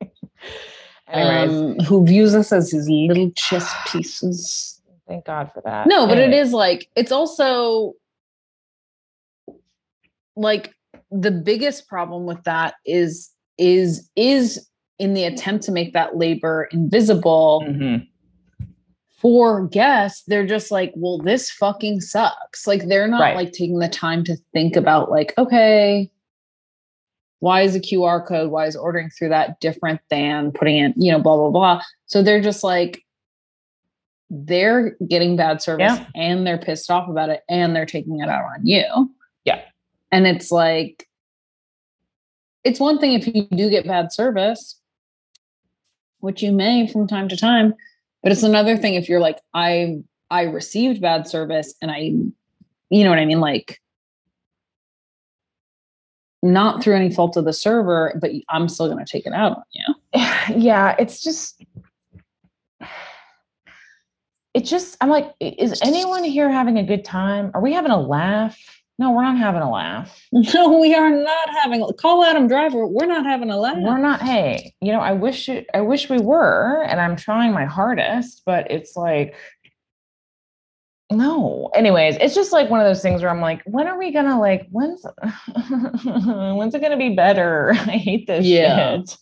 um, 1.13 1.79
who 1.81 2.05
views 2.05 2.35
us 2.35 2.53
as 2.53 2.73
his 2.73 2.89
little 2.89 3.31
chess 3.37 3.73
pieces. 3.87 4.81
thank 5.07 5.27
God 5.27 5.53
for 5.53 5.63
that. 5.65 5.87
No, 5.87 6.09
but 6.09 6.19
it 6.19 6.33
is 6.35 6.53
like 6.53 6.89
it's 6.97 7.13
also 7.13 7.95
like 10.35 10.75
the 11.21 11.31
biggest 11.31 11.87
problem 11.89 12.27
with 12.27 12.43
that 12.45 12.75
is 12.85 13.31
is 13.59 14.11
is 14.17 14.69
in 14.99 15.15
the 15.15 15.25
attempt 15.25 15.65
to 15.65 15.73
make 15.73 15.93
that 15.93 16.17
labor 16.17 16.69
invisible 16.73 17.63
Mhm. 17.67 18.07
for 19.19 19.67
guests 19.69 20.25
they're 20.27 20.47
just 20.47 20.71
like 20.73 20.93
well 20.97 21.19
this 21.19 21.51
fucking 21.51 22.01
sucks 22.01 22.67
like 22.67 22.87
they're 22.89 23.07
not 23.09 23.21
Right. 23.21 23.37
like 23.37 23.53
taking 23.53 23.79
the 23.79 23.89
time 23.89 24.25
to 24.25 24.37
think 24.53 24.75
about 24.77 25.11
like 25.11 25.33
okay 25.39 26.11
why 27.39 27.61
is 27.63 27.77
a 27.77 27.81
qr 27.81 28.27
code 28.27 28.51
why 28.51 28.67
is 28.67 28.75
ordering 28.77 29.11
through 29.11 29.29
that 29.29 29.61
different 29.61 30.01
than 30.11 30.51
putting 30.51 30.77
in 30.79 30.95
you 30.97 31.13
know 31.13 31.21
blah 31.21 31.37
blah 31.37 31.51
blah 31.51 31.83
so 32.07 32.23
they're 32.23 32.41
just 32.43 32.65
like 32.65 33.03
they're 34.31 34.97
getting 35.09 35.37
bad 35.37 35.63
service 35.63 35.93
Yeah. 35.99 36.07
and 36.17 36.47
they're 36.47 36.59
pissed 36.59 36.91
off 36.91 37.09
about 37.09 37.29
it 37.29 37.43
and 37.49 37.75
they're 37.77 37.87
taking 37.87 38.21
it 38.21 38.29
out 38.29 38.43
on 38.45 38.67
you 38.67 39.15
Yeah. 39.45 39.61
And 40.15 40.27
it's 40.27 40.51
like 40.51 41.09
it's 42.63 42.81
one 42.81 42.99
thing 42.99 43.13
if 43.15 43.27
you 43.27 43.47
do 43.51 43.69
get 43.69 43.87
bad 43.87 44.13
service 44.13 44.81
which 46.21 46.43
you 46.43 46.53
may 46.53 46.87
from 46.87 47.07
time 47.07 47.29
to 47.29 47.37
time 47.37 47.75
but 48.23 48.33
it's 48.33 48.43
another 48.43 48.77
thing 48.77 48.95
if 48.95 49.09
you're 49.09 49.21
like 49.21 49.41
i 49.55 49.97
i 50.31 50.43
received 50.43 51.01
bad 51.01 51.27
service 51.27 51.75
and 51.83 51.91
i 51.91 52.13
you 52.91 53.05
know 53.05 53.11
what 53.11 53.19
i 53.19 53.27
mean 53.27 53.41
like 53.41 53.81
not 56.43 56.83
through 56.83 56.95
any 56.95 57.11
fault 57.11 57.37
of 57.37 57.45
the 57.45 57.53
server 57.53 58.17
but 58.21 58.31
i'm 58.51 58.69
still 58.69 58.87
going 58.87 59.05
to 59.05 59.11
take 59.11 59.27
it 59.27 59.33
out 59.33 59.57
on 59.57 59.63
you 59.73 59.95
yeah, 60.57 60.95
it's 60.99 61.23
just 61.23 61.65
it 64.55 64.65
just 64.65 64.97
I'm 65.01 65.09
like, 65.09 65.33
is 65.41 65.81
anyone 65.83 66.23
here 66.23 66.51
having 66.51 66.79
a 66.79 66.85
good 66.85 67.05
time? 67.05 67.51
Are 67.55 67.61
we 67.61 67.73
having 67.73 67.91
a 67.91 68.01
laugh? 68.01 68.57
No, 68.99 69.11
we're 69.11 69.23
not 69.25 69.39
having 69.39 69.61
a 69.63 69.71
laugh. 69.71 70.25
no 70.33 70.79
we 70.79 70.95
are 70.95 71.11
not 71.11 71.49
having 71.63 71.85
call 71.99 72.25
adam 72.25 72.47
driver 72.47 72.87
we're 72.87 73.07
not 73.07 73.27
having 73.27 73.51
a 73.51 73.57
laugh 73.57 73.77
We're 73.79 73.99
not, 73.99 74.23
hey, 74.23 74.73
you 74.81 74.93
know, 74.93 75.01
I 75.01 75.13
wish 75.13 75.49
it 75.49 75.67
I 75.75 75.81
wish 75.81 76.09
we 76.09 76.19
were, 76.19 76.83
and 76.85 77.01
I'm 77.01 77.17
trying 77.17 77.53
my 77.53 77.65
hardest, 77.65 78.43
but 78.47 78.71
it's 78.71 78.97
like 78.97 79.35
No. 81.11 81.71
Anyways, 81.75 82.17
it's 82.21 82.35
just 82.35 82.53
like 82.53 82.71
one 82.71 82.81
of 82.81 82.87
those 82.87 83.03
things 83.03 83.21
where 83.21 83.31
I'm 83.31 83.41
like, 83.41 83.63
when 83.67 83.87
are 83.89 83.99
we 83.99 84.13
gonna 84.13 84.39
like 84.41 84.67
when's 84.71 85.05
when's 86.57 86.75
it 86.75 86.81
gonna 86.83 86.97
be 86.97 87.15
better? 87.15 87.71
I 87.75 87.97
hate 87.99 88.27
this 88.27 88.47
Yeah. 88.47 88.97
shit. 88.99 89.17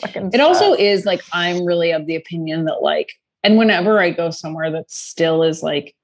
Fucking 0.00 0.30
It 0.32 0.40
also 0.40 0.74
is 0.74 1.04
like 1.06 1.22
I'm 1.32 1.64
really 1.64 1.90
of 1.92 2.06
the 2.06 2.16
opinion 2.16 2.64
that 2.66 2.82
like, 2.82 3.12
and 3.42 3.56
whenever 3.58 3.98
I 4.00 4.10
go 4.10 4.30
somewhere 4.30 4.70
that 4.72 4.90
still 4.90 5.42
is 5.42 5.62
like 5.62 5.94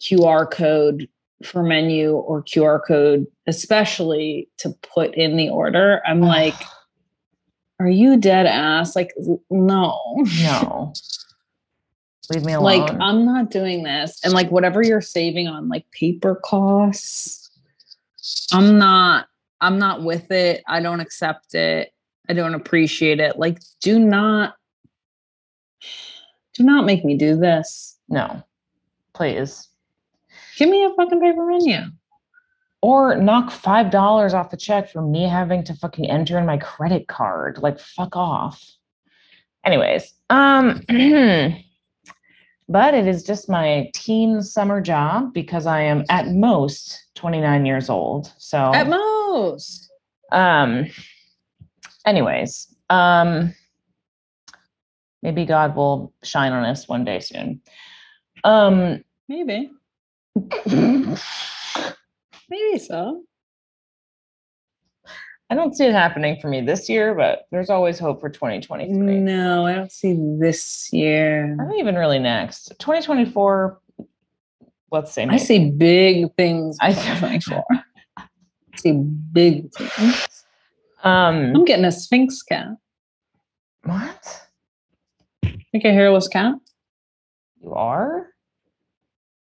QR 0.00 0.50
code 0.50 1.08
for 1.46 1.62
menu 1.62 2.12
or 2.12 2.42
QR 2.42 2.80
code, 2.86 3.26
especially 3.46 4.48
to 4.58 4.70
put 4.94 5.14
in 5.14 5.36
the 5.36 5.48
order, 5.48 6.00
I'm 6.06 6.20
like, 6.20 6.54
are 7.80 7.88
you 7.88 8.16
dead 8.16 8.46
ass? 8.46 8.94
Like, 8.94 9.12
no. 9.50 9.98
no. 10.42 10.92
Leave 12.30 12.44
me 12.44 12.52
alone. 12.52 12.80
Like, 12.80 12.96
I'm 13.00 13.24
not 13.24 13.50
doing 13.50 13.82
this. 13.82 14.20
And 14.24 14.32
like, 14.32 14.50
whatever 14.50 14.82
you're 14.82 15.00
saving 15.00 15.48
on 15.48 15.68
like 15.68 15.90
paper 15.90 16.40
costs, 16.44 17.50
I'm 18.52 18.78
not, 18.78 19.26
I'm 19.60 19.78
not 19.78 20.02
with 20.02 20.30
it. 20.30 20.62
I 20.68 20.80
don't 20.80 21.00
accept 21.00 21.54
it. 21.54 21.92
I 22.28 22.34
don't 22.34 22.54
appreciate 22.54 23.18
it. 23.18 23.38
Like, 23.38 23.58
do 23.80 23.98
not, 23.98 24.54
do 26.54 26.62
not 26.62 26.84
make 26.84 27.04
me 27.04 27.16
do 27.16 27.36
this. 27.36 27.98
no. 28.08 28.42
Please. 29.14 29.68
Give 30.56 30.68
me 30.68 30.84
a 30.84 30.90
fucking 30.94 31.20
paper 31.20 31.46
menu. 31.46 31.78
Or 32.80 33.16
knock 33.16 33.50
five 33.50 33.90
dollars 33.90 34.34
off 34.34 34.50
the 34.50 34.56
check 34.56 34.90
for 34.90 35.02
me 35.02 35.22
having 35.28 35.62
to 35.64 35.74
fucking 35.74 36.10
enter 36.10 36.38
in 36.38 36.46
my 36.46 36.58
credit 36.58 37.06
card. 37.06 37.58
Like 37.62 37.78
fuck 37.78 38.16
off. 38.16 38.62
Anyways, 39.64 40.12
um 40.30 40.82
but 42.68 42.94
it 42.94 43.06
is 43.06 43.22
just 43.22 43.48
my 43.48 43.88
teen 43.94 44.42
summer 44.42 44.80
job 44.80 45.32
because 45.32 45.66
I 45.66 45.82
am 45.82 46.04
at 46.08 46.28
most 46.28 47.04
29 47.14 47.66
years 47.66 47.88
old. 47.88 48.32
So 48.38 48.58
At 48.58 48.88
most. 48.88 49.88
um 50.32 50.86
anyways, 52.04 52.74
um 52.90 53.54
maybe 55.22 55.44
God 55.44 55.76
will 55.76 56.12
shine 56.24 56.52
on 56.52 56.64
us 56.64 56.88
one 56.88 57.04
day 57.04 57.20
soon. 57.20 57.60
Um 58.42 59.04
Maybe. 59.28 59.70
Maybe 60.66 61.16
so. 62.78 63.22
I 65.50 65.54
don't 65.54 65.76
see 65.76 65.84
it 65.84 65.92
happening 65.92 66.38
for 66.40 66.48
me 66.48 66.62
this 66.62 66.88
year, 66.88 67.14
but 67.14 67.46
there's 67.50 67.68
always 67.68 67.98
hope 67.98 68.20
for 68.20 68.30
2023. 68.30 68.88
No, 69.20 69.66
I 69.66 69.74
don't 69.74 69.92
see 69.92 70.16
this 70.38 70.88
year. 70.92 71.54
Not 71.56 71.76
even 71.76 71.94
really 71.96 72.18
next. 72.18 72.68
2024, 72.78 73.78
let's 74.90 75.12
say 75.12 75.26
I 75.28 75.36
see 75.36 75.70
big 75.70 76.34
things. 76.36 76.78
I- 76.80 76.88
in 76.90 76.94
2024. 76.94 77.64
I 78.16 78.24
see 78.78 78.92
big 78.92 79.70
things. 79.74 80.44
um 81.04 81.52
I'm 81.54 81.64
getting 81.66 81.84
a 81.84 81.92
Sphynx 81.92 82.42
cat. 82.42 82.68
what? 83.84 84.40
Like 85.74 85.84
a 85.84 85.92
hairless 85.92 86.28
cat. 86.28 86.54
You 87.60 87.74
are? 87.74 88.31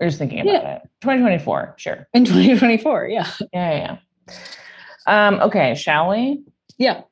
You're 0.01 0.09
just 0.11 0.19
thinking 0.19 0.41
about 0.41 0.63
Yeah. 0.63 0.75
it. 0.77 0.83
2024, 1.01 1.75
sure. 1.79 2.07
In 2.15 2.25
2024. 2.25 3.09
Yeah. 3.09 3.27
Yeah, 3.53 3.71
yeah, 3.73 3.97
yeah. 4.29 5.27
Um, 5.29 5.41
okay, 5.41 5.75
shall 5.75 6.11
we? 6.11 6.43
Yeah. 6.79 7.03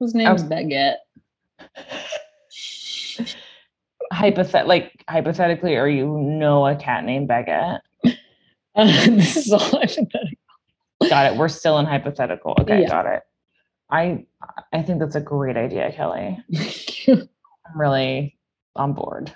Whose 0.00 0.14
name's 0.14 0.42
Oh. 0.42 0.46
Baguette? 0.46 0.96
Hypothet 4.12 4.66
like 4.66 5.04
hypothetically, 5.08 5.76
or 5.76 5.86
you 5.86 6.06
know 6.18 6.66
a 6.66 6.74
cat 6.76 7.04
named 7.04 7.28
Baguette. 7.28 7.80
Uh, 8.04 8.10
this 8.84 9.36
is 9.36 9.52
all 9.52 9.58
hypothetical. 9.58 10.18
Got 11.08 11.32
it. 11.32 11.38
We're 11.38 11.48
still 11.48 11.78
in 11.78 11.86
hypothetical. 11.86 12.56
Okay, 12.60 12.82
Yeah. 12.82 12.88
got 12.88 13.06
it. 13.06 13.22
I 13.90 14.24
I 14.72 14.82
think 14.82 15.00
that's 15.00 15.14
a 15.14 15.20
great 15.20 15.56
idea, 15.56 15.92
Kelly. 15.92 16.38
Thank 16.54 17.06
you. 17.06 17.28
I'm 17.66 17.80
really 17.80 18.36
on 18.76 18.94
board. 18.94 19.34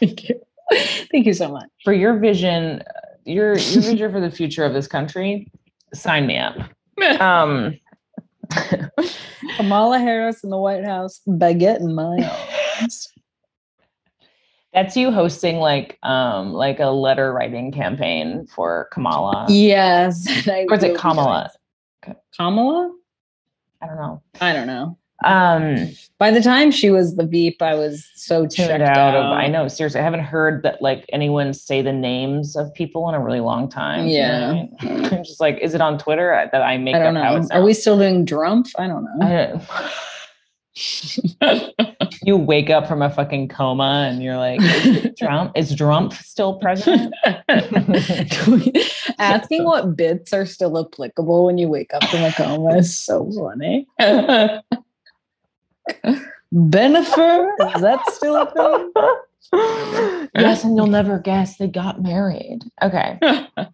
Thank 0.00 0.28
you. 0.28 0.40
Thank 1.12 1.26
you 1.26 1.32
so 1.34 1.48
much. 1.50 1.68
For 1.84 1.92
your 1.92 2.18
vision, 2.18 2.80
uh, 2.80 3.00
your 3.24 3.56
your 3.56 3.82
vision 3.82 4.10
for 4.12 4.20
the 4.20 4.30
future 4.30 4.64
of 4.64 4.72
this 4.72 4.86
country, 4.86 5.50
sign 5.94 6.26
me 6.26 6.38
up. 6.38 6.56
Um 7.20 7.78
Kamala 9.56 9.98
Harris 9.98 10.44
in 10.44 10.50
the 10.50 10.58
White 10.58 10.84
House, 10.84 11.20
Baguette 11.26 11.80
in 11.80 11.94
my 11.94 12.30
arms. 12.80 13.08
that's 14.74 14.94
you 14.96 15.10
hosting 15.10 15.56
like 15.56 15.98
um 16.02 16.52
like 16.52 16.78
a 16.80 16.88
letter 16.88 17.32
writing 17.32 17.72
campaign 17.72 18.46
for 18.46 18.88
Kamala. 18.92 19.46
yes. 19.48 20.26
Or 20.46 20.74
is 20.74 20.82
it 20.82 20.96
Kamala? 20.96 21.50
Kamala? 22.36 22.94
I 23.80 23.86
don't 23.86 23.96
know. 23.96 24.22
I 24.40 24.52
don't 24.52 24.66
know. 24.66 24.98
Um 25.24 25.88
By 26.18 26.30
the 26.30 26.40
time 26.40 26.70
she 26.70 26.90
was 26.90 27.16
the 27.16 27.24
Veep, 27.26 27.60
I 27.60 27.74
was 27.74 28.08
so 28.14 28.46
tuned 28.46 28.70
out, 28.82 28.96
out. 28.96 29.16
of 29.16 29.24
I 29.32 29.48
know, 29.48 29.66
seriously, 29.66 30.00
I 30.00 30.04
haven't 30.04 30.20
heard 30.20 30.62
that 30.62 30.80
like 30.80 31.04
anyone 31.12 31.52
say 31.52 31.82
the 31.82 31.92
names 31.92 32.54
of 32.56 32.72
people 32.74 33.08
in 33.08 33.14
a 33.16 33.20
really 33.20 33.40
long 33.40 33.68
time. 33.68 34.06
you 34.06 34.20
know 34.20 34.28
Yeah. 34.28 34.52
what 34.52 34.70
I 34.82 34.84
mean? 34.94 35.04
I'm 35.06 35.24
just 35.24 35.40
like, 35.40 35.58
is 35.60 35.74
it 35.74 35.80
on 35.80 35.98
Twitter 35.98 36.32
uh, 36.32 36.46
that 36.52 36.62
I 36.62 36.78
make 36.78 36.94
I 36.94 37.00
don't 37.00 37.14
know. 37.14 37.44
Are 37.50 37.62
we 37.64 37.74
still 37.74 37.98
doing 37.98 38.24
Drumpf? 38.24 38.70
I 38.78 38.86
don't 38.86 39.04
know. 39.04 39.26
I 39.26 39.28
don't- 39.48 39.62
you 42.22 42.36
wake 42.36 42.70
up 42.70 42.86
from 42.88 43.02
a 43.02 43.10
fucking 43.10 43.48
coma 43.48 44.08
and 44.10 44.22
you're 44.22 44.38
like, 44.38 44.58
is 44.62 45.10
Trump? 45.18 45.52
Is 45.54 45.74
Trump 45.74 46.14
still 46.14 46.54
president? 46.60 47.12
Asking 49.18 49.64
what 49.64 49.96
bits 49.96 50.32
are 50.32 50.46
still 50.46 50.78
applicable 50.78 51.44
when 51.44 51.58
you 51.58 51.68
wake 51.68 51.92
up 51.92 52.04
from 52.04 52.22
a 52.22 52.32
coma 52.32 52.76
is 52.78 52.96
so 52.96 53.30
funny. 53.32 53.86
Benifer, 56.52 57.48
is 57.74 57.80
that 57.82 58.00
still 58.12 58.36
a 58.36 58.50
thing? 58.50 58.92
yes, 60.34 60.64
and 60.64 60.76
you'll 60.76 60.86
never 60.86 61.18
guess 61.18 61.56
they 61.56 61.68
got 61.68 62.02
married. 62.02 62.60
Okay. 62.82 63.18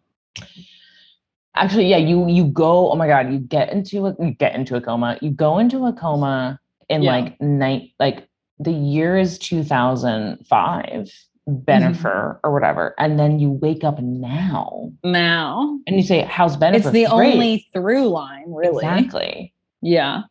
Actually, 1.55 1.87
yeah, 1.89 1.97
you 1.97 2.29
you 2.29 2.45
go. 2.45 2.91
Oh 2.93 2.97
my 2.97 3.09
god, 3.09 3.33
you 3.33 3.39
get 3.39 3.73
into 3.73 4.07
a 4.07 4.15
you 4.21 4.31
get 4.31 4.55
into 4.55 4.77
a 4.77 4.81
coma. 4.81 5.19
You 5.21 5.31
go 5.31 5.59
into 5.59 5.87
a 5.87 5.93
coma 5.93 6.61
in 6.89 7.03
Yeah. 7.03 7.11
like 7.17 7.41
night 7.41 7.91
like 7.99 8.29
the 8.61 8.73
year 8.73 9.19
is 9.19 9.39
two 9.39 9.65
thousand 9.65 10.47
five, 10.47 11.11
Benifer 11.49 11.95
mm-hmm. 11.97 12.39
or 12.45 12.53
whatever, 12.53 12.95
and 12.99 13.19
then 13.19 13.41
you 13.41 13.51
wake 13.51 13.83
up 13.83 13.99
now 14.01 14.93
Now 15.03 15.79
and 15.87 15.97
you 15.97 16.03
say, 16.03 16.23
"How's 16.23 16.57
Benifer?" 16.57 16.75
it's 16.77 16.91
the 16.91 17.07
Great. 17.07 17.35
only 17.35 17.69
through 17.73 18.09
line, 18.09 18.45
really. 18.53 18.85
exactly. 18.85 19.53
Yeah. 19.83 20.23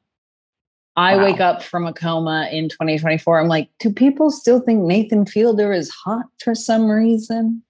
I 0.98 1.16
Wow. 1.16 1.24
wake 1.26 1.40
up 1.40 1.62
from 1.62 1.86
a 1.86 1.94
coma 1.94 2.50
in 2.52 2.70
2024. 2.70 3.40
I'm 3.40 3.48
like, 3.48 3.70
do 3.80 3.92
people 3.94 4.32
still 4.32 4.60
think 4.60 4.84
Nathan 4.84 5.26
Fielder 5.28 5.72
is 5.72 5.92
hot 5.92 6.26
for 6.40 6.56
some 6.56 6.90
reason? 6.90 7.62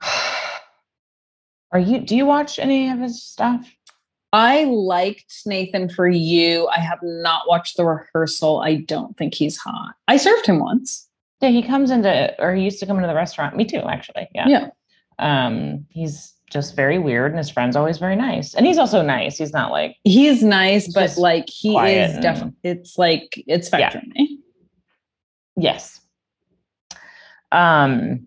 Are 1.72 1.78
you? 1.80 2.00
Do 2.00 2.14
you 2.14 2.26
watch 2.26 2.58
any 2.58 2.90
of 2.90 2.98
his 3.00 3.22
stuff? 3.22 3.68
I 4.32 4.64
liked 4.64 5.32
Nathan 5.46 5.88
for 5.88 6.06
you. 6.08 6.68
I 6.68 6.78
have 6.80 6.98
not 7.02 7.48
watched 7.48 7.76
the 7.76 7.84
rehearsal. 7.84 8.60
I 8.60 8.76
don't 8.76 9.16
think 9.16 9.34
he's 9.34 9.56
hot. 9.56 9.94
I 10.06 10.16
served 10.18 10.46
him 10.46 10.58
once. 10.58 11.08
Yeah, 11.40 11.48
he 11.50 11.62
comes 11.62 11.90
into, 11.90 12.34
or 12.38 12.54
he 12.54 12.64
used 12.64 12.80
to 12.80 12.86
come 12.86 12.96
into 12.96 13.08
the 13.08 13.14
restaurant. 13.14 13.56
Me 13.56 13.64
too, 13.64 13.78
actually. 13.78 14.28
Yeah. 14.34 14.48
Yeah. 14.48 14.68
Um, 15.18 15.86
he's 15.88 16.33
just 16.54 16.74
very 16.76 16.98
weird, 16.98 17.32
and 17.32 17.38
his 17.38 17.50
friend's 17.50 17.74
always 17.76 17.98
very 17.98 18.14
nice, 18.16 18.54
and 18.54 18.64
he's 18.64 18.78
also 18.78 19.02
nice. 19.02 19.36
He's 19.36 19.52
not 19.52 19.70
like 19.72 19.96
He's 20.04 20.42
nice, 20.42 20.84
He's 20.86 20.94
but 20.94 21.16
like 21.18 21.48
he 21.50 21.76
is 21.76 22.16
definitely 22.20 22.54
it's 22.62 22.96
like 22.96 23.42
it's 23.46 23.68
Yeah. 23.72 23.90
spectrum. 23.90 24.12
yes. 25.56 26.00
Um, 27.52 28.26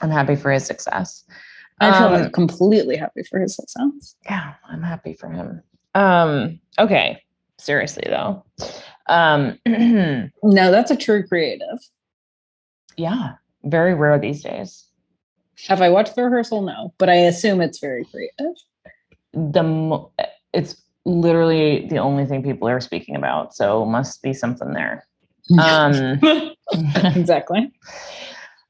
I'm 0.00 0.10
happy 0.10 0.36
for 0.36 0.50
his 0.52 0.64
success. 0.64 1.24
I 1.80 1.92
feel 1.92 2.06
Um, 2.06 2.12
like 2.22 2.32
completely 2.32 2.96
happy 2.96 3.22
for 3.28 3.38
his 3.40 3.54
success. 3.56 4.14
yeah, 4.24 4.54
I'm 4.68 4.82
happy 4.82 5.12
for 5.14 5.28
him. 5.28 5.62
Um, 5.94 6.60
okay, 6.78 7.20
seriously 7.58 8.04
though, 8.08 8.44
um, 9.08 9.58
No, 9.66 10.70
that's 10.70 10.90
a 10.92 10.96
true 10.96 11.26
creative. 11.26 11.78
yeah, 12.96 13.32
very 13.64 13.94
rare 13.94 14.18
these 14.18 14.42
days. 14.42 14.84
Have 15.68 15.80
I 15.80 15.88
watched 15.88 16.14
the 16.16 16.22
rehearsal? 16.24 16.62
No, 16.62 16.92
but 16.98 17.08
I 17.08 17.14
assume 17.14 17.60
it's 17.60 17.78
very 17.78 18.04
creative. 18.04 18.56
the 19.32 19.62
mo- 19.62 20.10
it's 20.52 20.82
literally 21.04 21.86
the 21.88 21.98
only 21.98 22.24
thing 22.26 22.42
people 22.42 22.68
are 22.68 22.80
speaking 22.80 23.14
about 23.14 23.54
so 23.54 23.84
must 23.84 24.22
be 24.22 24.32
something 24.32 24.72
there 24.72 25.06
um, 25.60 26.18
exactly. 27.14 27.70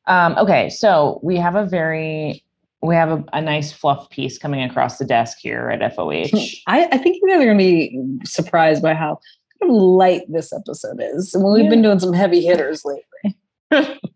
um 0.06 0.36
okay 0.36 0.68
so 0.68 1.18
we 1.22 1.36
have 1.36 1.54
a 1.54 1.64
very 1.64 2.44
we 2.82 2.94
have 2.94 3.10
a, 3.10 3.24
a 3.32 3.40
nice 3.40 3.72
fluff 3.72 4.10
piece 4.10 4.36
coming 4.36 4.62
across 4.62 4.98
the 4.98 5.04
desk 5.04 5.38
here 5.40 5.70
at 5.70 5.94
foh 5.94 6.10
I, 6.10 6.26
I 6.66 6.98
think 6.98 7.16
you 7.22 7.28
guys 7.28 7.40
are 7.40 7.46
going 7.46 7.58
to 7.58 7.64
be 7.64 7.98
surprised 8.24 8.82
by 8.82 8.92
how 8.92 9.18
light 9.62 10.22
this 10.28 10.52
episode 10.52 11.00
is. 11.00 11.34
We've 11.38 11.70
been 11.70 11.82
doing 11.82 11.98
some 11.98 12.12
heavy 12.12 12.42
hitters 12.42 12.84
lately. 12.84 13.98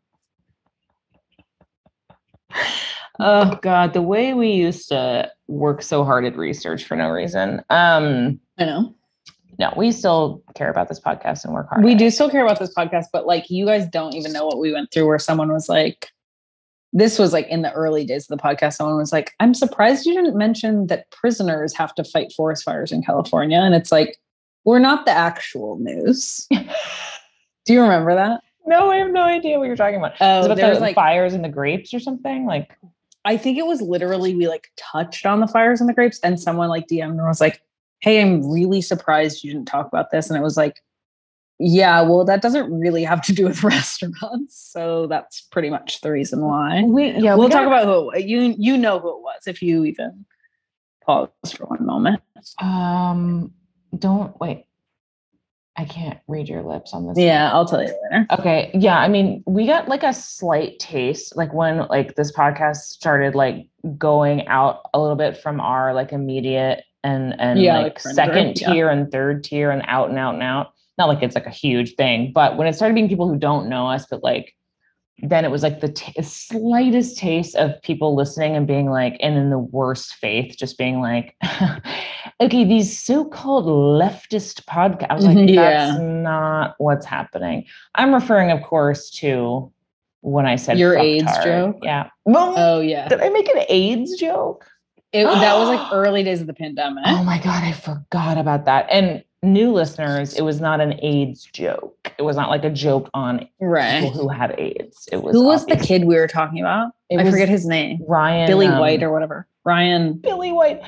oh 3.20 3.58
god, 3.62 3.92
the 3.92 4.02
way 4.02 4.34
we 4.34 4.50
used 4.50 4.88
to 4.88 5.30
work 5.48 5.82
so 5.82 6.04
hard 6.04 6.24
at 6.24 6.36
research 6.36 6.84
for 6.84 6.96
no 6.96 7.08
reason. 7.08 7.62
Um, 7.70 8.40
I 8.58 8.64
know. 8.64 8.94
no, 9.58 9.72
we 9.76 9.92
still 9.92 10.42
care 10.54 10.70
about 10.70 10.88
this 10.88 11.00
podcast 11.00 11.44
and 11.44 11.54
work 11.54 11.68
hard. 11.68 11.84
We 11.84 11.94
do 11.94 12.06
it. 12.06 12.12
still 12.12 12.30
care 12.30 12.44
about 12.44 12.58
this 12.58 12.74
podcast, 12.74 13.06
but 13.12 13.26
like 13.26 13.50
you 13.50 13.66
guys 13.66 13.86
don't 13.88 14.14
even 14.14 14.32
know 14.32 14.46
what 14.46 14.58
we 14.58 14.72
went 14.72 14.92
through 14.92 15.06
where 15.06 15.18
someone 15.18 15.52
was 15.52 15.68
like, 15.68 16.08
this 16.92 17.18
was 17.18 17.32
like 17.32 17.46
in 17.48 17.62
the 17.62 17.72
early 17.72 18.04
days 18.04 18.28
of 18.28 18.36
the 18.36 18.42
podcast. 18.42 18.74
Someone 18.74 18.96
was 18.96 19.12
like, 19.12 19.32
I'm 19.38 19.54
surprised 19.54 20.06
you 20.06 20.14
didn't 20.14 20.36
mention 20.36 20.88
that 20.88 21.10
prisoners 21.10 21.74
have 21.74 21.94
to 21.94 22.04
fight 22.04 22.32
forest 22.36 22.64
fires 22.64 22.90
in 22.90 23.02
California. 23.02 23.58
And 23.58 23.74
it's 23.74 23.92
like, 23.92 24.18
we're 24.64 24.80
not 24.80 25.06
the 25.06 25.12
actual 25.12 25.78
news. 25.78 26.46
do 27.64 27.72
you 27.72 27.80
remember 27.80 28.14
that? 28.14 28.40
No, 28.66 28.90
I 28.90 28.96
have 28.96 29.10
no 29.10 29.22
idea 29.22 29.58
what 29.58 29.66
you're 29.66 29.76
talking 29.76 29.96
about. 29.96 30.12
Oh, 30.20 30.40
Is 30.40 30.44
it 30.44 30.48
about 30.48 30.56
there 30.56 30.66
the 30.66 30.72
was 30.72 30.80
like, 30.80 30.94
fires 30.94 31.34
in 31.34 31.42
the 31.42 31.48
grapes 31.48 31.92
or 31.94 32.00
something? 32.00 32.46
Like, 32.46 32.76
I 33.24 33.36
think 33.36 33.58
it 33.58 33.66
was 33.66 33.80
literally 33.82 34.34
we 34.34 34.48
like 34.48 34.68
touched 34.76 35.26
on 35.26 35.40
the 35.40 35.46
fires 35.48 35.80
and 35.80 35.88
the 35.88 35.94
grapes, 35.94 36.20
and 36.22 36.38
someone 36.40 36.68
like 36.68 36.86
DM'd 36.86 37.10
and 37.18 37.22
was 37.26 37.40
like, 37.40 37.60
Hey, 38.00 38.20
I'm 38.22 38.50
really 38.50 38.80
surprised 38.80 39.44
you 39.44 39.52
didn't 39.52 39.66
talk 39.68 39.86
about 39.86 40.10
this. 40.10 40.30
And 40.30 40.38
it 40.38 40.42
was 40.42 40.56
like, 40.56 40.80
Yeah, 41.58 42.00
well, 42.02 42.24
that 42.24 42.40
doesn't 42.42 42.72
really 42.72 43.02
have 43.04 43.20
to 43.22 43.32
do 43.32 43.44
with 43.44 43.62
restaurants. 43.64 44.56
So 44.56 45.06
that's 45.06 45.40
pretty 45.42 45.68
much 45.70 46.00
the 46.00 46.10
reason 46.10 46.40
why. 46.42 46.82
we 46.84 47.10
yeah, 47.12 47.34
we'll 47.34 47.48
we 47.48 47.52
talk 47.52 47.64
gotta- 47.68 47.82
about 47.82 47.84
who 47.86 48.10
it 48.12 48.26
you 48.26 48.54
you 48.58 48.76
know 48.78 48.98
who 48.98 49.08
it 49.10 49.20
was 49.22 49.42
if 49.46 49.60
you 49.62 49.84
even 49.84 50.24
pause 51.04 51.28
for 51.54 51.66
one 51.66 51.84
moment. 51.84 52.20
Um, 52.58 53.52
don't 53.98 54.38
wait. 54.40 54.64
I 55.76 55.84
can't 55.84 56.18
read 56.28 56.48
your 56.48 56.62
lips 56.62 56.92
on 56.92 57.06
this. 57.06 57.16
Yeah, 57.16 57.50
I'll 57.52 57.64
tell 57.64 57.82
you 57.82 57.94
later. 58.10 58.26
Okay. 58.32 58.70
Yeah. 58.74 58.98
I 58.98 59.08
mean, 59.08 59.42
we 59.46 59.66
got 59.66 59.88
like 59.88 60.02
a 60.02 60.12
slight 60.12 60.78
taste, 60.78 61.36
like 61.36 61.54
when 61.54 61.86
like 61.88 62.16
this 62.16 62.32
podcast 62.32 62.76
started 62.76 63.34
like 63.34 63.66
going 63.96 64.46
out 64.48 64.80
a 64.92 65.00
little 65.00 65.16
bit 65.16 65.36
from 65.36 65.60
our 65.60 65.94
like 65.94 66.12
immediate 66.12 66.82
and 67.02 67.34
and 67.40 67.62
Yeah, 67.62 67.78
like 67.78 68.04
like 68.04 68.14
second 68.14 68.44
group, 68.56 68.60
yeah. 68.60 68.72
tier 68.72 68.88
and 68.88 69.10
third 69.10 69.44
tier 69.44 69.70
and 69.70 69.82
out 69.86 70.10
and 70.10 70.18
out 70.18 70.34
and 70.34 70.42
out. 70.42 70.72
Not 70.98 71.08
like 71.08 71.22
it's 71.22 71.34
like 71.34 71.46
a 71.46 71.50
huge 71.50 71.94
thing, 71.94 72.32
but 72.34 72.58
when 72.58 72.66
it 72.66 72.74
started 72.74 72.94
being 72.94 73.08
people 73.08 73.28
who 73.28 73.38
don't 73.38 73.68
know 73.68 73.86
us, 73.86 74.06
but 74.10 74.22
like 74.22 74.54
then 75.22 75.44
it 75.44 75.50
was 75.50 75.62
like 75.62 75.80
the 75.80 75.88
t- 75.92 76.20
slightest 76.22 77.16
taste 77.18 77.54
of 77.56 77.80
people 77.82 78.14
listening 78.14 78.56
and 78.56 78.66
being 78.66 78.90
like, 78.90 79.16
and 79.20 79.36
in 79.36 79.50
the 79.50 79.58
worst 79.58 80.14
faith, 80.14 80.56
just 80.56 80.78
being 80.78 81.00
like, 81.00 81.36
okay, 82.40 82.64
these 82.64 82.98
so-called 82.98 83.66
leftist 83.66 84.64
podcasts. 84.64 85.22
Like, 85.22 85.36
Yeah. 85.48 85.86
that's 85.86 86.00
not 86.00 86.74
what's 86.78 87.06
happening. 87.06 87.66
I'm 87.94 88.14
referring, 88.14 88.50
of 88.50 88.62
course, 88.62 89.10
to 89.12 89.70
when 90.22 90.46
I 90.46 90.56
said 90.56 90.78
Your. 90.78 90.96
AIDS 90.96 91.32
joke? 91.44 91.76
Yeah. 91.82 92.08
Oh 92.26 92.80
yeah. 92.80 93.08
Did 93.08 93.20
I 93.20 93.28
make 93.30 93.48
an 93.48 93.64
AIDS 93.68 94.16
joke? 94.16 94.66
It, 95.12 95.24
that 95.24 95.58
was 95.58 95.68
like 95.68 95.88
early 95.92 96.22
days 96.22 96.40
of 96.40 96.46
the 96.46 96.54
pandemic. 96.54 97.04
Oh 97.06 97.24
my 97.24 97.38
god, 97.38 97.64
I 97.64 97.72
forgot 97.72 98.38
about 98.38 98.64
that. 98.66 98.86
And 98.90 99.24
new 99.42 99.72
listeners, 99.72 100.34
it 100.34 100.42
was 100.42 100.60
not 100.60 100.80
an 100.80 100.98
AIDS 101.02 101.44
joke. 101.44 102.12
It 102.18 102.22
was 102.22 102.36
not 102.36 102.50
like 102.50 102.64
a 102.64 102.70
joke 102.70 103.08
on 103.14 103.38
people 103.38 103.68
right. 103.68 104.12
who 104.12 104.28
had 104.28 104.54
AIDS. 104.58 105.08
It 105.10 105.22
was 105.22 105.34
Who 105.34 105.44
was 105.44 105.66
the 105.66 105.76
kid 105.76 106.04
we 106.04 106.16
were 106.16 106.26
talking 106.26 106.60
about? 106.60 106.92
It 107.08 107.20
I 107.20 107.30
forget 107.30 107.48
his 107.48 107.66
name. 107.66 108.00
Ryan 108.06 108.46
Billy 108.46 108.66
um, 108.66 108.78
White 108.78 109.02
or 109.02 109.10
whatever. 109.10 109.46
Ryan 109.64 110.14
Billy 110.14 110.52
White. 110.52 110.82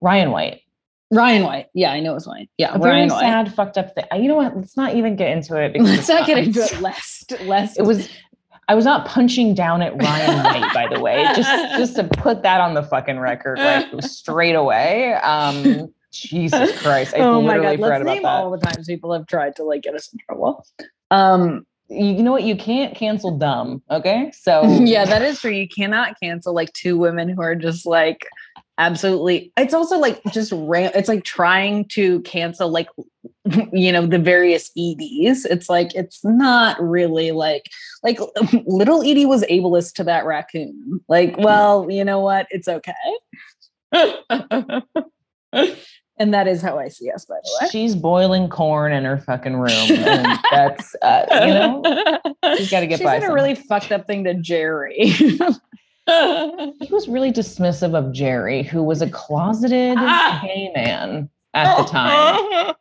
Ryan 0.00 0.30
White. 0.30 0.62
Ryan 1.12 1.42
White. 1.42 1.66
Yeah, 1.74 1.90
I 1.92 2.00
know 2.00 2.14
it's 2.14 2.26
White. 2.26 2.48
Yeah, 2.56 2.74
A 2.74 2.78
very 2.78 2.92
Ryan 2.92 3.08
White. 3.10 3.20
sad, 3.20 3.54
fucked 3.54 3.76
up 3.76 3.94
thing. 3.94 4.04
You 4.16 4.28
know 4.28 4.36
what? 4.36 4.56
Let's 4.56 4.76
not 4.76 4.94
even 4.94 5.16
get 5.16 5.30
into 5.30 5.60
it 5.60 5.72
because 5.72 5.90
Let's 5.90 6.08
not 6.08 6.26
get 6.26 6.38
into 6.38 6.60
it. 6.62 6.80
Less, 6.80 7.24
less. 7.42 7.78
It 7.78 7.82
was. 7.82 8.08
I 8.68 8.74
was 8.74 8.84
not 8.84 9.04
punching 9.04 9.54
down 9.54 9.82
at 9.82 10.00
Ryan 10.00 10.44
White, 10.44 10.72
by 10.72 10.86
the 10.86 11.00
way. 11.00 11.24
Just, 11.34 11.50
just 11.76 11.96
to 11.96 12.04
put 12.04 12.44
that 12.44 12.60
on 12.60 12.74
the 12.74 12.84
fucking 12.84 13.18
record, 13.18 13.58
like 13.58 13.88
straight 14.04 14.54
away. 14.54 15.14
Um, 15.14 15.92
Jesus 16.12 16.78
Christ! 16.82 17.14
I 17.14 17.20
oh 17.20 17.40
my 17.40 17.58
god. 17.58 17.78
Let's 17.78 18.04
name 18.04 18.22
that. 18.22 18.28
all 18.28 18.50
the 18.50 18.58
times 18.58 18.86
people 18.86 19.12
have 19.12 19.26
tried 19.26 19.56
to 19.56 19.64
like 19.64 19.82
get 19.82 19.94
us 19.94 20.12
in 20.12 20.18
trouble. 20.26 20.64
Um, 21.10 21.66
you, 21.90 22.22
know 22.22 22.32
what? 22.32 22.44
You 22.44 22.56
can't 22.56 22.94
cancel 22.94 23.36
dumb. 23.36 23.82
Okay, 23.90 24.30
so 24.32 24.62
yeah, 24.84 25.04
that 25.04 25.22
is 25.22 25.40
true. 25.40 25.50
You 25.50 25.68
cannot 25.68 26.18
cancel 26.20 26.54
like 26.54 26.72
two 26.72 26.96
women 26.96 27.28
who 27.28 27.42
are 27.42 27.56
just 27.56 27.84
like 27.84 28.26
absolutely. 28.78 29.52
It's 29.56 29.74
also 29.74 29.98
like 29.98 30.22
just 30.32 30.52
ran. 30.54 30.92
It's 30.94 31.08
like 31.08 31.24
trying 31.24 31.86
to 31.88 32.20
cancel 32.20 32.70
like 32.70 32.88
you 33.72 33.90
know 33.92 34.06
the 34.06 34.18
various 34.18 34.70
EDs. 34.78 35.44
It's 35.46 35.68
like 35.68 35.94
it's 35.94 36.24
not 36.24 36.80
really 36.80 37.32
like 37.32 37.64
like 38.02 38.20
little 38.66 39.02
Edie 39.02 39.26
was 39.26 39.42
ableist 39.44 39.94
to 39.94 40.04
that 40.04 40.24
raccoon. 40.24 41.00
Like, 41.08 41.36
well, 41.38 41.90
you 41.90 42.04
know 42.04 42.20
what? 42.20 42.46
It's 42.50 42.68
okay. 42.68 42.92
And 46.20 46.32
that 46.32 46.46
is 46.46 46.62
how 46.62 46.78
I 46.78 46.86
see 46.88 47.10
us, 47.10 47.24
by 47.24 47.34
the 47.42 47.50
way. 47.60 47.68
she's 47.70 47.96
boiling 47.96 48.48
corn 48.48 48.92
in 48.92 49.04
her 49.04 49.18
fucking 49.18 49.56
room, 49.56 49.72
and 49.90 50.38
that's 50.52 50.94
uh, 51.02 51.24
you 51.30 51.54
know 51.54 51.82
she's 52.56 52.70
got 52.70 52.80
to 52.80 52.86
get 52.86 52.98
by. 53.02 53.14
She 53.16 53.18
by. 53.18 53.20
said 53.20 53.30
a 53.30 53.34
really 53.34 53.56
fucked 53.56 53.90
up 53.90 54.06
thing 54.06 54.22
to 54.24 54.34
Jerry. 54.34 54.96
he 56.06 56.88
was 56.90 57.08
really 57.08 57.32
dismissive 57.32 57.94
of 57.94 58.12
Jerry, 58.12 58.62
who 58.62 58.82
was 58.82 59.00
a 59.02 59.10
closeted 59.10 59.96
Ah. 59.98 60.40
gay 60.44 60.70
man 60.74 61.28
at 61.54 61.76
the 61.76 61.84
time. 61.84 62.74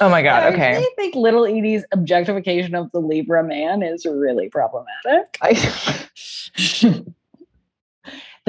Oh 0.00 0.08
my 0.08 0.22
god! 0.22 0.42
I 0.44 0.48
Okay. 0.52 0.72
really 0.72 0.94
think 0.96 1.14
little 1.14 1.44
Edie's 1.46 1.84
objectification 1.92 2.74
of 2.74 2.90
the 2.92 2.98
Libra 2.98 3.44
man 3.44 3.82
is 3.82 4.06
really 4.06 4.48
problematic. 4.48 5.36
I, 5.42 6.06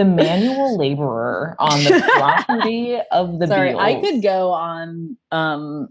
the 0.02 0.06
manual 0.06 0.78
laborer 0.78 1.56
on 1.60 1.84
the 1.84 2.04
property 2.18 2.98
of 3.12 3.38
the 3.38 3.46
Sorry, 3.46 3.76
I 3.76 4.02
could 4.02 4.24
go 4.24 4.52
on. 4.52 5.16
Um, 5.32 5.90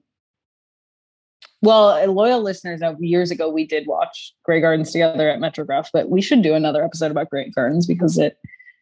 well, 1.62 2.04
loyal 2.10 2.42
listeners 2.42 2.80
know 2.80 2.96
years 2.98 3.30
ago 3.30 3.48
we 3.48 3.66
did 3.66 3.86
watch 3.86 4.34
Grey 4.44 4.60
Gardens 4.60 4.90
together 4.90 5.30
at 5.30 5.38
Metrograph, 5.38 5.90
but 5.92 6.08
we 6.08 6.20
should 6.20 6.42
do 6.42 6.54
another 6.54 6.82
episode 6.82 7.12
about 7.12 7.30
Grey 7.30 7.50
Gardens 7.50 7.86
because 7.86 8.18
it. 8.18 8.36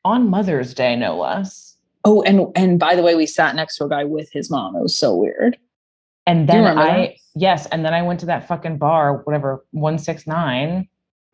on 0.04 0.30
Mother's 0.30 0.72
Day, 0.72 0.96
no 0.96 1.18
less. 1.18 1.76
Oh, 2.04 2.22
and 2.22 2.46
and 2.56 2.78
by 2.78 2.94
the 2.94 3.02
way, 3.02 3.14
we 3.14 3.26
sat 3.26 3.54
next 3.54 3.76
to 3.76 3.84
a 3.84 3.88
guy 3.88 4.04
with 4.04 4.30
his 4.32 4.50
mom. 4.50 4.76
It 4.76 4.80
was 4.80 4.96
so 4.96 5.14
weird. 5.14 5.58
And 6.26 6.48
then 6.48 6.64
I 6.66 6.96
that? 6.96 7.12
yes, 7.34 7.66
and 7.66 7.84
then 7.84 7.92
I 7.92 8.00
went 8.00 8.20
to 8.20 8.26
that 8.26 8.48
fucking 8.48 8.78
bar, 8.78 9.18
whatever, 9.24 9.64
169 9.72 10.88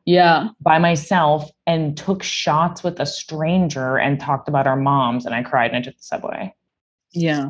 Yeah, 0.06 0.48
by 0.60 0.78
myself 0.78 1.50
and 1.66 1.96
took 1.96 2.22
shots 2.22 2.82
with 2.84 3.00
a 3.00 3.06
stranger 3.06 3.96
and 3.96 4.20
talked 4.20 4.48
about 4.48 4.66
our 4.66 4.76
moms 4.76 5.24
and 5.24 5.34
I 5.34 5.42
cried 5.42 5.70
and 5.70 5.78
I 5.78 5.82
took 5.82 5.96
the 5.96 6.02
subway. 6.02 6.54
yeah. 7.12 7.48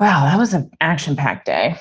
Wow, 0.00 0.26
that 0.26 0.38
was 0.38 0.54
an 0.54 0.70
action-packed 0.80 1.44
day. 1.46 1.76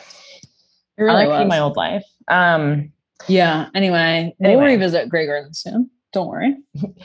It 0.97 1.03
really 1.03 1.27
was. 1.27 1.47
my 1.47 1.59
old 1.59 1.75
life. 1.77 2.03
Um 2.27 2.91
Yeah. 3.27 3.69
Anyway, 3.75 4.35
Anyway. 4.43 4.55
we'll 4.55 4.65
revisit 4.65 5.09
Grey 5.09 5.27
Gardens 5.27 5.59
soon. 5.59 5.89
Don't 6.13 6.27
worry. 6.27 6.55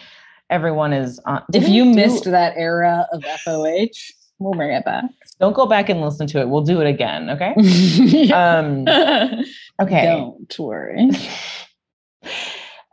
everyone 0.50 0.94
is 0.94 1.20
on 1.26 1.42
If 1.52 1.68
you 1.68 1.84
do- 1.84 1.94
missed 1.94 2.24
that 2.24 2.54
era 2.56 3.06
of 3.12 3.22
FOH, 3.44 4.12
we'll 4.38 4.54
bring 4.54 4.72
it 4.72 4.84
back. 4.86 5.04
don't 5.40 5.52
go 5.54 5.66
back 5.66 5.90
and 5.90 6.00
listen 6.00 6.26
to 6.28 6.40
it. 6.40 6.48
We'll 6.48 6.62
do 6.64 6.80
it 6.80 6.86
again, 6.86 7.28
okay? 7.28 7.52
Um 8.32 8.86
okay. 9.82 10.04
Don't 10.06 10.58
worry. 10.58 11.10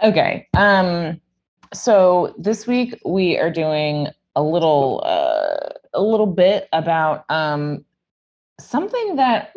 Okay. 0.01 0.47
Um 0.55 1.19
so 1.73 2.33
this 2.37 2.65
week 2.65 2.99
we 3.05 3.37
are 3.37 3.51
doing 3.51 4.07
a 4.35 4.41
little 4.41 5.03
uh 5.05 5.69
a 5.93 6.01
little 6.01 6.27
bit 6.27 6.67
about 6.73 7.25
um 7.29 7.83
something 8.59 9.15
that 9.17 9.53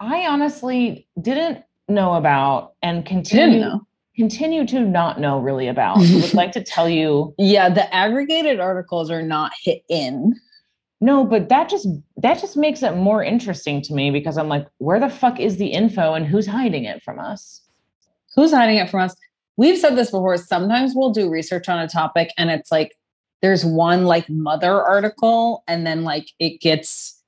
I 0.00 0.26
honestly 0.26 1.06
didn't 1.20 1.64
know 1.88 2.14
about 2.14 2.74
and 2.82 3.04
continue 3.04 3.60
know. 3.60 3.80
continue 4.14 4.66
to 4.66 4.80
not 4.80 5.18
know 5.20 5.38
really 5.38 5.68
about. 5.68 6.00
So 6.02 6.20
would 6.20 6.34
like 6.34 6.52
to 6.52 6.62
tell 6.62 6.88
you 6.88 7.34
Yeah, 7.38 7.68
the 7.68 7.92
aggregated 7.94 8.60
articles 8.60 9.10
are 9.10 9.22
not 9.22 9.52
hit 9.64 9.82
in. 9.88 10.34
no, 11.00 11.24
but 11.24 11.48
that 11.48 11.68
just 11.68 11.88
that 12.18 12.40
just 12.40 12.56
makes 12.56 12.82
it 12.82 12.96
more 12.96 13.24
interesting 13.24 13.80
to 13.82 13.94
me 13.94 14.10
because 14.10 14.36
I'm 14.36 14.48
like, 14.48 14.66
where 14.78 15.00
the 15.00 15.08
fuck 15.08 15.40
is 15.40 15.56
the 15.56 15.68
info 15.68 16.14
and 16.14 16.26
who's 16.26 16.46
hiding 16.46 16.84
it 16.84 17.02
from 17.02 17.18
us? 17.18 17.62
Who's 18.36 18.52
hiding 18.52 18.76
it 18.76 18.90
from 18.90 19.00
us? 19.00 19.16
We've 19.58 19.76
said 19.78 19.96
this 19.96 20.10
before. 20.10 20.36
Sometimes 20.38 20.92
we'll 20.94 21.12
do 21.12 21.28
research 21.28 21.68
on 21.68 21.78
a 21.78 21.88
topic 21.88 22.32
and 22.38 22.48
it's 22.50 22.72
like 22.72 22.96
there's 23.42 23.64
one 23.64 24.04
like 24.06 24.28
mother 24.30 24.82
article 24.82 25.62
and 25.68 25.86
then 25.86 26.02
like 26.04 26.28
it 26.38 26.60
gets 26.60 27.22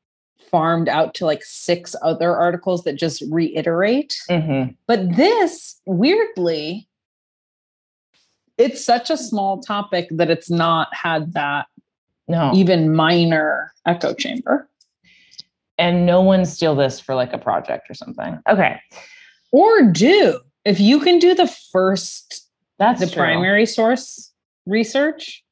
farmed 0.50 0.88
out 0.88 1.14
to 1.14 1.26
like 1.26 1.42
six 1.44 1.94
other 2.02 2.34
articles 2.36 2.84
that 2.84 2.94
just 2.94 3.22
reiterate. 3.30 4.16
Mm-hmm. 4.30 4.72
But 4.86 5.14
this, 5.16 5.80
weirdly, 5.86 6.88
it's 8.58 8.84
such 8.84 9.10
a 9.10 9.16
small 9.16 9.60
topic 9.60 10.08
that 10.10 10.30
it's 10.30 10.50
not 10.50 10.88
had 10.94 11.32
that 11.34 11.66
No. 12.28 12.52
even 12.54 12.94
minor 12.94 13.72
echo 13.86 14.14
chamber. 14.14 14.68
and 15.78 16.04
no 16.04 16.20
one 16.20 16.44
steal 16.44 16.74
this 16.74 17.00
for 17.00 17.14
like 17.14 17.32
a 17.32 17.38
project 17.38 17.88
or 17.88 17.94
something. 17.94 18.38
Okay. 18.48 18.78
Or 19.52 19.82
do 19.90 20.38
if 20.64 20.79
you 20.81 21.01
can 21.01 21.18
do 21.18 21.35
the 21.35 21.46
first, 21.73 22.49
That's 22.79 23.01
the 23.01 23.07
true. 23.07 23.16
primary 23.23 23.66
source. 23.66 24.33
research. 24.66 25.42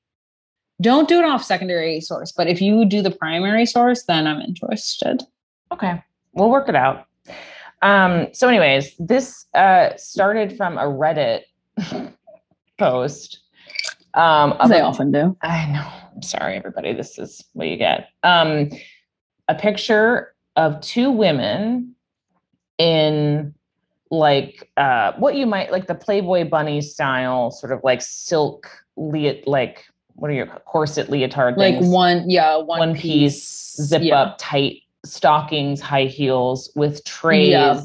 Don't 0.80 1.08
do 1.08 1.18
it 1.18 1.24
off 1.24 1.42
secondary 1.42 2.00
source, 2.00 2.30
but 2.30 2.46
if 2.46 2.60
you 2.62 2.84
do 2.84 3.02
the 3.02 3.10
primary 3.10 3.66
source, 3.66 4.04
then 4.04 4.26
I'm 4.28 4.40
interested. 4.40 5.22
Okay, 5.72 6.00
we'll 6.34 6.50
work 6.50 6.68
it 6.68 6.76
out. 6.76 7.06
Um, 7.82 8.28
so, 8.32 8.48
anyways, 8.48 8.94
this 8.98 9.46
uh, 9.54 9.90
started 9.96 10.56
from 10.56 10.78
a 10.78 10.84
Reddit 10.84 11.42
post. 12.78 13.40
Um, 14.14 14.54
As 14.60 14.70
they 14.70 14.80
a- 14.80 14.84
often 14.84 15.10
do. 15.10 15.36
I 15.42 15.66
know. 15.66 15.86
I'm 16.14 16.22
sorry, 16.22 16.56
everybody. 16.56 16.92
This 16.92 17.18
is 17.18 17.44
what 17.54 17.68
you 17.68 17.76
get. 17.76 18.08
Um, 18.22 18.70
a 19.48 19.54
picture 19.54 20.34
of 20.56 20.80
two 20.80 21.10
women 21.10 21.94
in 22.78 23.54
like 24.10 24.70
uh, 24.76 25.12
what 25.18 25.34
you 25.34 25.46
might 25.46 25.70
like 25.72 25.86
the 25.86 25.94
Playboy 25.94 26.48
bunny 26.48 26.80
style, 26.80 27.50
sort 27.50 27.72
of 27.72 27.80
like 27.84 28.00
silk, 28.02 28.68
le- 28.96 29.40
like 29.46 29.84
what 30.14 30.30
are 30.30 30.34
your 30.34 30.46
corset 30.46 31.08
leotard 31.10 31.56
Like 31.56 31.74
things? 31.76 31.88
one, 31.88 32.28
yeah, 32.28 32.56
one, 32.56 32.78
one 32.80 32.94
piece, 32.96 33.76
zip 33.80 34.02
yeah. 34.02 34.20
up 34.20 34.36
tight 34.38 34.82
stockings, 35.04 35.80
high 35.80 36.06
heels 36.06 36.72
with 36.74 37.04
trays 37.04 37.50
Yeah. 37.50 37.80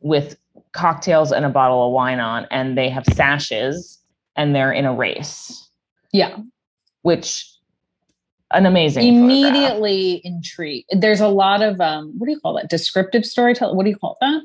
with 0.00 0.38
cocktails 0.72 1.30
and 1.32 1.44
a 1.44 1.50
bottle 1.50 1.86
of 1.86 1.92
wine 1.92 2.20
on, 2.20 2.46
and 2.50 2.78
they 2.78 2.88
have 2.88 3.04
sashes 3.12 3.98
and 4.36 4.54
they're 4.54 4.72
in 4.72 4.86
a 4.86 4.94
race, 4.94 5.68
Yeah. 6.12 6.38
which 7.02 7.52
an 8.52 8.64
amazing 8.64 9.02
photograph. 9.02 9.52
Immediately 9.54 10.20
intrigued. 10.24 10.88
There's 10.92 11.20
a 11.20 11.28
lot 11.28 11.60
of 11.60 11.80
um, 11.82 12.14
what 12.16 12.26
do 12.28 12.32
you 12.32 12.40
call 12.40 12.54
that? 12.54 12.70
Descriptive 12.70 13.26
storytelling. 13.26 13.76
What 13.76 13.84
do 13.84 13.90
you 13.90 13.96
call 13.96 14.16
that? 14.22 14.40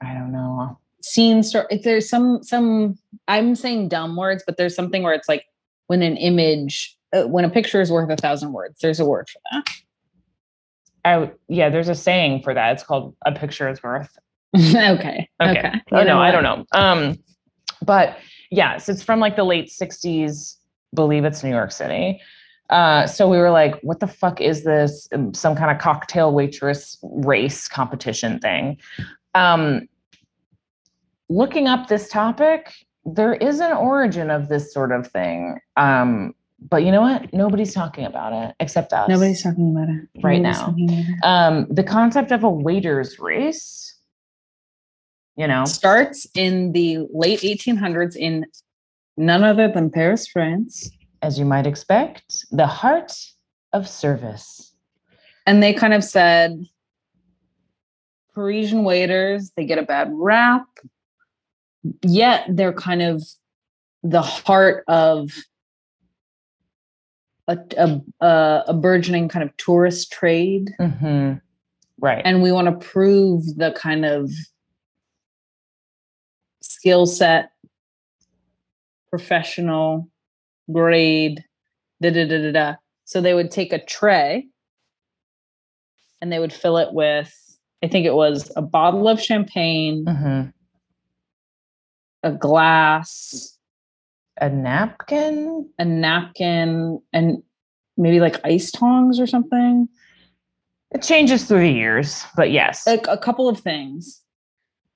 I 0.00 0.14
don't 0.14 0.32
know. 0.32 0.78
Scene 1.02 1.42
story. 1.42 1.66
If 1.70 1.82
there's 1.82 2.08
some 2.08 2.42
some 2.42 2.98
I'm 3.28 3.54
saying 3.54 3.88
dumb 3.88 4.16
words, 4.16 4.42
but 4.46 4.56
there's 4.56 4.74
something 4.74 5.02
where 5.02 5.14
it's 5.14 5.28
like 5.28 5.44
when 5.86 6.02
an 6.02 6.16
image, 6.16 6.96
uh, 7.12 7.22
when 7.22 7.44
a 7.44 7.50
picture 7.50 7.80
is 7.80 7.90
worth 7.90 8.10
a 8.10 8.16
thousand 8.16 8.52
words. 8.52 8.78
There's 8.80 9.00
a 9.00 9.04
word 9.04 9.28
for 9.28 9.40
that. 9.52 9.64
I 11.04 11.30
yeah, 11.48 11.70
there's 11.70 11.88
a 11.88 11.94
saying 11.94 12.42
for 12.42 12.54
that. 12.54 12.72
It's 12.72 12.82
called 12.82 13.16
a 13.24 13.32
picture 13.32 13.68
is 13.68 13.82
worth. 13.82 14.16
okay. 14.56 15.28
Okay. 15.40 15.72
Oh 15.92 16.02
no, 16.02 16.20
I 16.20 16.30
don't 16.30 16.42
know. 16.42 16.64
Um, 16.72 17.18
but 17.82 18.18
yes, 18.50 18.88
it's 18.88 19.02
from 19.02 19.20
like 19.20 19.36
the 19.36 19.44
late 19.44 19.68
'60s. 19.68 20.56
Believe 20.94 21.24
it's 21.24 21.42
New 21.42 21.50
York 21.50 21.72
City. 21.72 22.20
Uh, 22.68 23.06
so 23.06 23.28
we 23.28 23.38
were 23.38 23.50
like, 23.50 23.80
"What 23.82 24.00
the 24.00 24.06
fuck 24.06 24.40
is 24.40 24.64
this? 24.64 25.08
Um, 25.12 25.34
Some 25.34 25.56
kind 25.56 25.70
of 25.70 25.78
cocktail 25.78 26.32
waitress 26.32 26.98
race 27.02 27.68
competition 27.68 28.38
thing?" 28.38 28.78
Um, 29.34 29.88
looking 31.28 31.66
up 31.66 31.88
this 31.88 32.08
topic, 32.08 32.72
there 33.04 33.34
is 33.34 33.60
an 33.60 33.72
origin 33.72 34.30
of 34.30 34.48
this 34.48 34.72
sort 34.72 34.92
of 34.92 35.06
thing. 35.06 35.58
Um, 35.76 36.34
but 36.68 36.84
you 36.84 36.92
know 36.92 37.00
what? 37.00 37.32
Nobody's 37.32 37.72
talking 37.72 38.04
about 38.04 38.32
it 38.32 38.54
except 38.60 38.92
us. 38.92 39.08
Nobody's 39.08 39.42
talking 39.42 39.70
about 39.74 39.88
it 39.88 40.08
Right 40.22 40.42
Nobody's 40.42 40.90
now. 40.90 40.94
it. 40.98 41.24
Um, 41.24 41.66
the 41.70 41.82
concept 41.82 42.32
of 42.32 42.44
a 42.44 42.50
waiter's 42.50 43.18
race. 43.18 43.86
You 45.36 45.46
know, 45.46 45.64
starts 45.64 46.26
in 46.34 46.72
the 46.72 47.06
late 47.14 47.40
1800s 47.40 48.14
in 48.14 48.44
none 49.16 49.42
other 49.42 49.68
than 49.68 49.88
Paris, 49.90 50.26
France. 50.26 50.90
as 51.22 51.38
you 51.38 51.46
might 51.46 51.66
expect, 51.66 52.44
the 52.50 52.66
heart 52.66 53.12
of 53.72 53.88
service. 53.88 54.74
And 55.46 55.62
they 55.62 55.72
kind 55.72 55.94
of 55.94 56.04
said 56.04 56.62
Parisian 58.40 58.84
waiters, 58.84 59.52
they 59.54 59.66
get 59.66 59.76
a 59.76 59.82
bad 59.82 60.08
rap, 60.14 60.64
yet 62.00 62.46
they're 62.48 62.72
kind 62.72 63.02
of 63.02 63.22
the 64.02 64.22
heart 64.22 64.82
of 64.88 65.30
a, 67.48 67.58
a, 67.76 68.62
a, 68.68 68.72
burgeoning 68.72 69.28
kind 69.28 69.42
of 69.42 69.54
tourist 69.58 70.10
trade. 70.10 70.70
hmm 70.78 71.34
Right. 71.98 72.22
And 72.24 72.42
we 72.42 72.50
want 72.50 72.66
to 72.66 72.86
prove 72.86 73.44
the 73.58 73.72
kind 73.72 74.06
of 74.06 74.30
skill 76.62 77.04
set, 77.04 77.50
professional 79.10 80.08
grade, 80.72 81.44
da 82.00 82.10
da 82.10 82.26
da 82.26 82.38
da 82.38 82.52
da. 82.52 82.74
So 83.04 83.20
they 83.20 83.34
would 83.34 83.50
take 83.50 83.74
a 83.74 83.84
tray 83.84 84.48
and 86.22 86.32
they 86.32 86.38
would 86.38 86.54
fill 86.54 86.78
it 86.78 86.94
with, 86.94 87.34
I 87.82 87.88
think 87.88 88.04
it 88.06 88.14
was 88.14 88.50
a 88.56 88.62
bottle 88.62 89.08
of 89.08 89.20
champagne, 89.20 90.04
hmm 90.06 90.42
a 92.22 92.30
glass, 92.32 93.56
A 94.42 94.50
napkin. 94.50 95.70
a 95.78 95.86
napkin, 95.86 97.00
and 97.14 97.42
maybe 97.96 98.20
like 98.20 98.38
ice 98.44 98.70
tongs 98.70 99.18
or 99.18 99.26
something. 99.26 99.88
It 100.90 101.00
changes 101.02 101.44
through 101.44 101.60
the 101.60 101.70
years, 101.72 102.26
but 102.36 102.50
yes. 102.50 102.86
a, 102.86 102.98
a 103.08 103.16
couple 103.16 103.48
of 103.48 103.60
things 103.60 104.20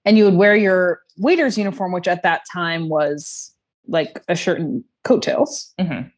and 0.05 0.18
you 0.18 0.25
would 0.27 0.35
wear 0.35 0.55
your 0.55 1.01
waiter's 1.16 1.57
uniform 1.57 1.92
which 1.92 2.07
at 2.09 2.23
that 2.25 2.42
time 2.53 2.90
was 2.90 3.55
like 3.88 4.23
a 4.29 4.35
shirt 4.37 4.61
and 4.61 4.85
coattails 5.05 5.73
Mhm. 5.81 6.11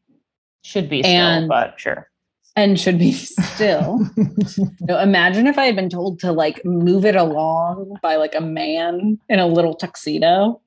Should 0.63 0.89
be 0.89 1.03
still, 1.03 1.11
And- 1.13 1.47
but 1.47 1.79
sure. 1.79 2.09
And 2.57 2.77
should 2.79 2.99
be 2.99 3.13
still 3.13 4.05
imagine 4.89 5.47
if 5.47 5.57
i 5.57 5.65
had 5.65 5.75
been 5.75 5.89
told 5.89 6.19
to 6.19 6.31
like 6.33 6.63
move 6.65 7.05
it 7.05 7.15
along 7.15 7.95
by 8.01 8.17
like 8.17 8.35
a 8.35 8.41
man 8.41 9.17
in 9.29 9.39
a 9.39 9.47
little 9.47 9.73
tuxedo 9.73 10.59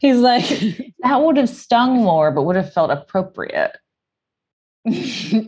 he's 0.00 0.18
like 0.18 0.44
that 1.02 1.22
would 1.22 1.38
have 1.38 1.48
stung 1.48 2.02
more, 2.02 2.30
but 2.30 2.42
would 2.42 2.56
have 2.56 2.72
felt 2.72 2.90
appropriate. 2.90 3.72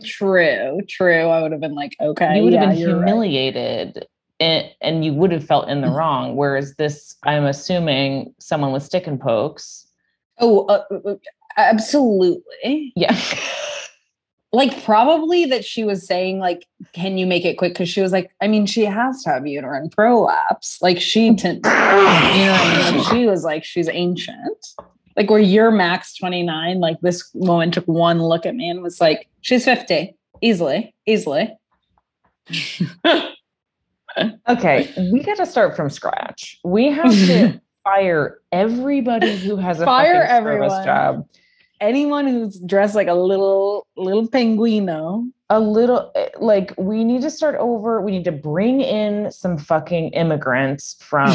true 0.03 0.79
true 0.89 1.27
i 1.27 1.41
would 1.41 1.53
have 1.53 1.61
been 1.61 1.75
like 1.75 1.95
okay 2.01 2.35
you 2.35 2.43
would 2.43 2.51
have 2.51 2.69
been 2.69 2.77
you're 2.77 2.99
right. 2.99 3.07
humiliated 3.07 4.05
and, 4.39 4.69
and 4.81 5.05
you 5.05 5.13
would 5.13 5.31
have 5.31 5.45
felt 5.45 5.67
in 5.67 5.81
the 5.81 5.89
wrong. 5.89 6.35
Whereas 6.35 6.75
this, 6.75 7.15
I'm 7.23 7.45
assuming 7.45 8.33
someone 8.39 8.71
with 8.71 8.83
stick 8.83 9.07
and 9.07 9.19
pokes. 9.19 9.87
oh 10.39 10.65
uh, 10.67 10.83
uh, 11.05 11.15
absolutely 11.57 12.93
Yeah. 12.95 13.17
Like 14.51 14.83
probably 14.83 15.45
that 15.45 15.63
she 15.63 15.83
was 15.83 16.05
saying 16.07 16.39
like 16.39 16.65
can 16.93 17.17
you 17.17 17.27
make 17.27 17.45
it 17.45 17.57
quick 17.57 17.73
because 17.73 17.87
she 17.89 18.01
was 18.01 18.11
like 18.11 18.31
i 18.41 18.47
mean 18.47 18.65
she 18.65 18.83
has 18.83 19.21
to 19.23 19.29
have 19.29 19.45
uterine 19.45 19.89
prolapse 19.89 20.79
like 20.81 20.99
she 20.99 21.35
t- 21.35 21.47
you 21.49 21.59
know 21.61 21.61
I 21.65 22.91
mean? 22.93 23.03
She 23.05 23.25
was 23.27 23.43
like 23.43 23.63
she's 23.63 23.87
ancient 23.89 24.65
like 25.15 25.29
where 25.29 25.39
you're 25.39 25.69
max 25.71 26.15
29 26.15 26.79
like 26.79 26.99
this 27.01 27.29
woman 27.33 27.69
took 27.71 27.85
one 27.85 28.21
look 28.23 28.45
at 28.45 28.55
me 28.55 28.69
and 28.69 28.81
was 28.81 28.99
like 28.99 29.27
she's 29.41 29.65
50 29.65 30.15
easily 30.41 30.95
easily 31.05 31.51
Okay, 34.49 34.91
we 35.13 35.21
got 35.23 35.37
to 35.37 35.45
start 35.45 35.75
from 35.77 35.89
scratch. 35.89 36.59
We 36.65 36.89
have 36.91 37.11
to 37.11 37.61
fire 37.83 38.39
everybody 38.51 39.37
who 39.37 39.55
has 39.55 39.79
a 39.79 39.85
Fire 39.85 40.23
everyone. 40.23 40.83
job. 40.83 41.27
anyone 41.79 42.27
who's 42.27 42.59
dressed 42.59 42.95
like 42.95 43.07
a 43.07 43.13
little 43.13 43.87
little 43.99 44.27
penguino 44.27 45.29
A 45.49 45.59
little 45.59 46.11
eh, 46.15 46.29
like 46.39 46.73
we 46.77 47.03
need 47.03 47.21
to 47.21 47.31
start 47.31 47.55
over. 47.55 48.01
We 48.01 48.11
need 48.11 48.25
to 48.25 48.31
bring 48.31 48.81
in 48.81 49.31
some 49.31 49.57
fucking 49.57 50.09
immigrants 50.09 50.95
from 50.99 51.33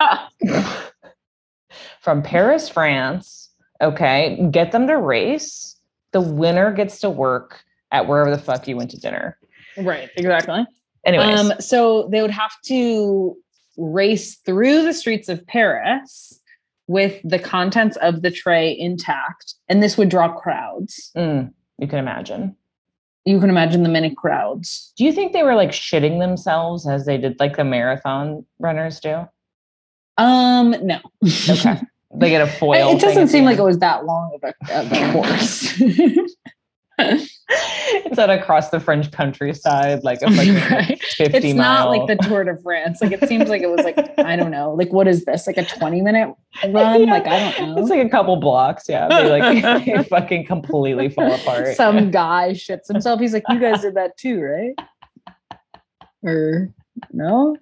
from 2.00 2.22
Paris, 2.22 2.68
France. 2.68 3.50
Okay, 3.80 4.48
get 4.50 4.72
them 4.72 4.86
to 4.86 4.96
race. 4.98 5.76
The 6.12 6.20
winner 6.20 6.72
gets 6.72 7.00
to 7.00 7.10
work 7.10 7.62
at 7.90 8.06
wherever 8.06 8.30
the 8.30 8.40
fuck 8.40 8.66
you 8.68 8.76
went 8.76 8.90
to 8.92 9.00
dinner. 9.00 9.38
right 9.76 10.08
exactly 10.16 10.64
Anyways, 11.04 11.38
Um, 11.38 11.52
so 11.60 12.08
they 12.10 12.22
would 12.22 12.30
have 12.30 12.52
to 12.66 13.36
race 13.76 14.36
through 14.36 14.84
the 14.84 14.94
streets 14.94 15.28
of 15.28 15.46
Paris 15.46 16.40
with 16.86 17.20
the 17.24 17.38
contents 17.38 17.96
of 17.98 18.22
the 18.22 18.30
tray 18.30 18.76
intact, 18.78 19.54
and 19.68 19.82
this 19.82 19.96
would 19.96 20.08
draw 20.08 20.32
crowds. 20.32 21.10
mm, 21.16 21.52
you 21.78 21.88
can 21.88 21.98
imagine. 21.98 22.56
You 23.24 23.40
can 23.40 23.48
imagine 23.48 23.82
the 23.82 23.88
many 23.88 24.14
crowds. 24.14 24.92
Do 24.96 25.04
you 25.04 25.12
think 25.12 25.32
they 25.32 25.42
were 25.42 25.54
like 25.54 25.70
shitting 25.70 26.18
themselves 26.20 26.86
as 26.86 27.06
they 27.06 27.16
did 27.16 27.40
like 27.40 27.56
the 27.56 27.64
marathon 27.64 28.44
runners 28.58 29.00
do? 29.00 29.26
Um, 30.18 30.74
no. 30.82 31.00
Okay. 31.48 31.80
They 32.14 32.30
get 32.30 32.42
a 32.42 32.46
foil. 32.58 32.94
it 32.96 33.00
doesn't 33.00 33.28
seem 33.28 33.44
like 33.44 33.58
it 33.58 33.62
was 33.62 33.78
that 33.78 34.04
long 34.04 34.38
of 34.42 34.44
a, 34.44 34.78
of 34.78 34.92
a 34.92 35.12
course. 35.12 35.80
it's 36.98 38.18
at 38.18 38.30
across 38.30 38.70
the 38.70 38.78
French 38.78 39.10
countryside, 39.10 40.04
like 40.04 40.22
a 40.22 40.30
fucking 40.30 40.54
Right. 40.70 41.02
50 41.02 41.36
It's 41.36 41.56
mile. 41.56 41.56
not 41.56 41.88
like 41.90 42.06
the 42.06 42.16
Tour 42.28 42.44
de 42.44 42.56
France. 42.62 43.00
Like 43.02 43.12
it 43.12 43.28
seems 43.28 43.48
like 43.48 43.62
it 43.62 43.70
was 43.70 43.84
like 43.84 43.98
I 44.18 44.36
don't 44.36 44.50
know. 44.50 44.72
Like 44.74 44.92
what 44.92 45.08
is 45.08 45.24
this? 45.24 45.46
Like 45.46 45.56
a 45.56 45.64
twenty 45.64 46.00
minute 46.02 46.28
run? 46.68 47.02
Yeah. 47.02 47.10
Like 47.12 47.26
I 47.26 47.38
don't 47.56 47.74
know. 47.74 47.80
It's 47.82 47.90
like 47.90 48.06
a 48.06 48.08
couple 48.08 48.36
blocks. 48.36 48.88
Yeah. 48.88 49.08
They 49.08 49.28
like 49.40 49.84
they 49.84 50.02
fucking 50.04 50.46
completely 50.46 51.08
fall 51.08 51.32
apart. 51.32 51.74
Some 51.76 52.10
guy 52.12 52.50
shits 52.52 52.86
himself. 52.86 53.18
He's 53.20 53.32
like, 53.32 53.44
you 53.48 53.58
guys 53.58 53.80
did 53.82 53.94
that 53.96 54.16
too, 54.16 54.40
right? 54.40 54.74
Or 56.22 56.68
no? 57.12 57.56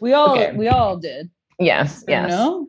we 0.00 0.12
all 0.12 0.32
Okay. 0.32 0.52
we 0.56 0.68
all 0.68 0.96
did. 0.96 1.30
yes. 1.58 2.02
Or 2.02 2.10
Yes. 2.10 2.30
No? 2.30 2.66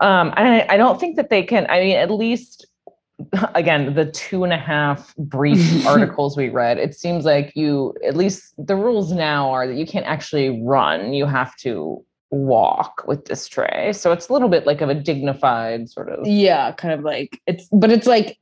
Um, 0.00 0.32
I, 0.36 0.66
I 0.68 0.76
don't 0.76 0.98
think 0.98 1.16
that 1.16 1.30
they 1.30 1.42
can. 1.42 1.66
I 1.68 1.80
mean, 1.80 1.96
at 1.96 2.10
least 2.10 2.66
again, 3.54 3.94
the 3.94 4.06
two 4.06 4.44
and 4.44 4.52
a 4.52 4.58
half 4.58 5.14
brief 5.16 5.86
articles 5.86 6.36
we 6.36 6.48
read, 6.48 6.78
it 6.78 6.94
seems 6.94 7.24
like 7.24 7.52
you 7.54 7.94
at 8.06 8.16
least 8.16 8.54
the 8.58 8.76
rules 8.76 9.12
now 9.12 9.50
are 9.50 9.66
that 9.66 9.76
you 9.76 9.86
can't 9.86 10.06
actually 10.06 10.62
run. 10.62 11.12
You 11.12 11.26
have 11.26 11.56
to 11.58 12.04
walk 12.30 13.04
with 13.06 13.26
this 13.26 13.46
tray. 13.46 13.92
So 13.92 14.12
it's 14.12 14.28
a 14.28 14.32
little 14.32 14.48
bit 14.48 14.66
like 14.66 14.80
of 14.80 14.88
a 14.88 14.94
dignified 14.94 15.88
sort 15.88 16.08
of 16.08 16.26
Yeah, 16.26 16.72
kind 16.72 16.92
of 16.92 17.02
like 17.02 17.40
it's 17.46 17.68
but 17.70 17.90
it's 17.90 18.06
like 18.06 18.38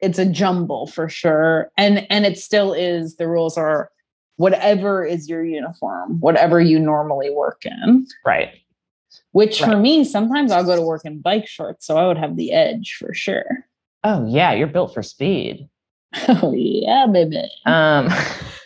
it's 0.00 0.18
a 0.18 0.26
jumble 0.26 0.86
for 0.88 1.08
sure. 1.08 1.70
And 1.76 2.06
and 2.10 2.26
it 2.26 2.38
still 2.38 2.72
is 2.72 3.16
the 3.16 3.28
rules 3.28 3.56
are 3.56 3.90
whatever 4.36 5.04
is 5.04 5.28
your 5.28 5.44
uniform, 5.44 6.20
whatever 6.20 6.60
you 6.60 6.78
normally 6.78 7.30
work 7.30 7.62
in. 7.64 8.06
right. 8.24 8.50
Which 9.32 9.60
for 9.60 9.76
me, 9.76 10.04
sometimes 10.04 10.50
I'll 10.50 10.64
go 10.64 10.76
to 10.76 10.82
work 10.82 11.04
in 11.04 11.20
bike 11.20 11.46
shorts, 11.46 11.86
so 11.86 11.98
I 11.98 12.06
would 12.06 12.16
have 12.16 12.36
the 12.36 12.52
edge 12.52 12.96
for 12.98 13.12
sure. 13.12 13.66
Oh 14.02 14.26
yeah, 14.26 14.52
you're 14.52 14.66
built 14.66 14.94
for 14.94 15.02
speed. 15.02 15.68
Oh 16.28 16.54
yeah, 16.54 17.06
baby. 17.06 17.50
Um 17.66 18.08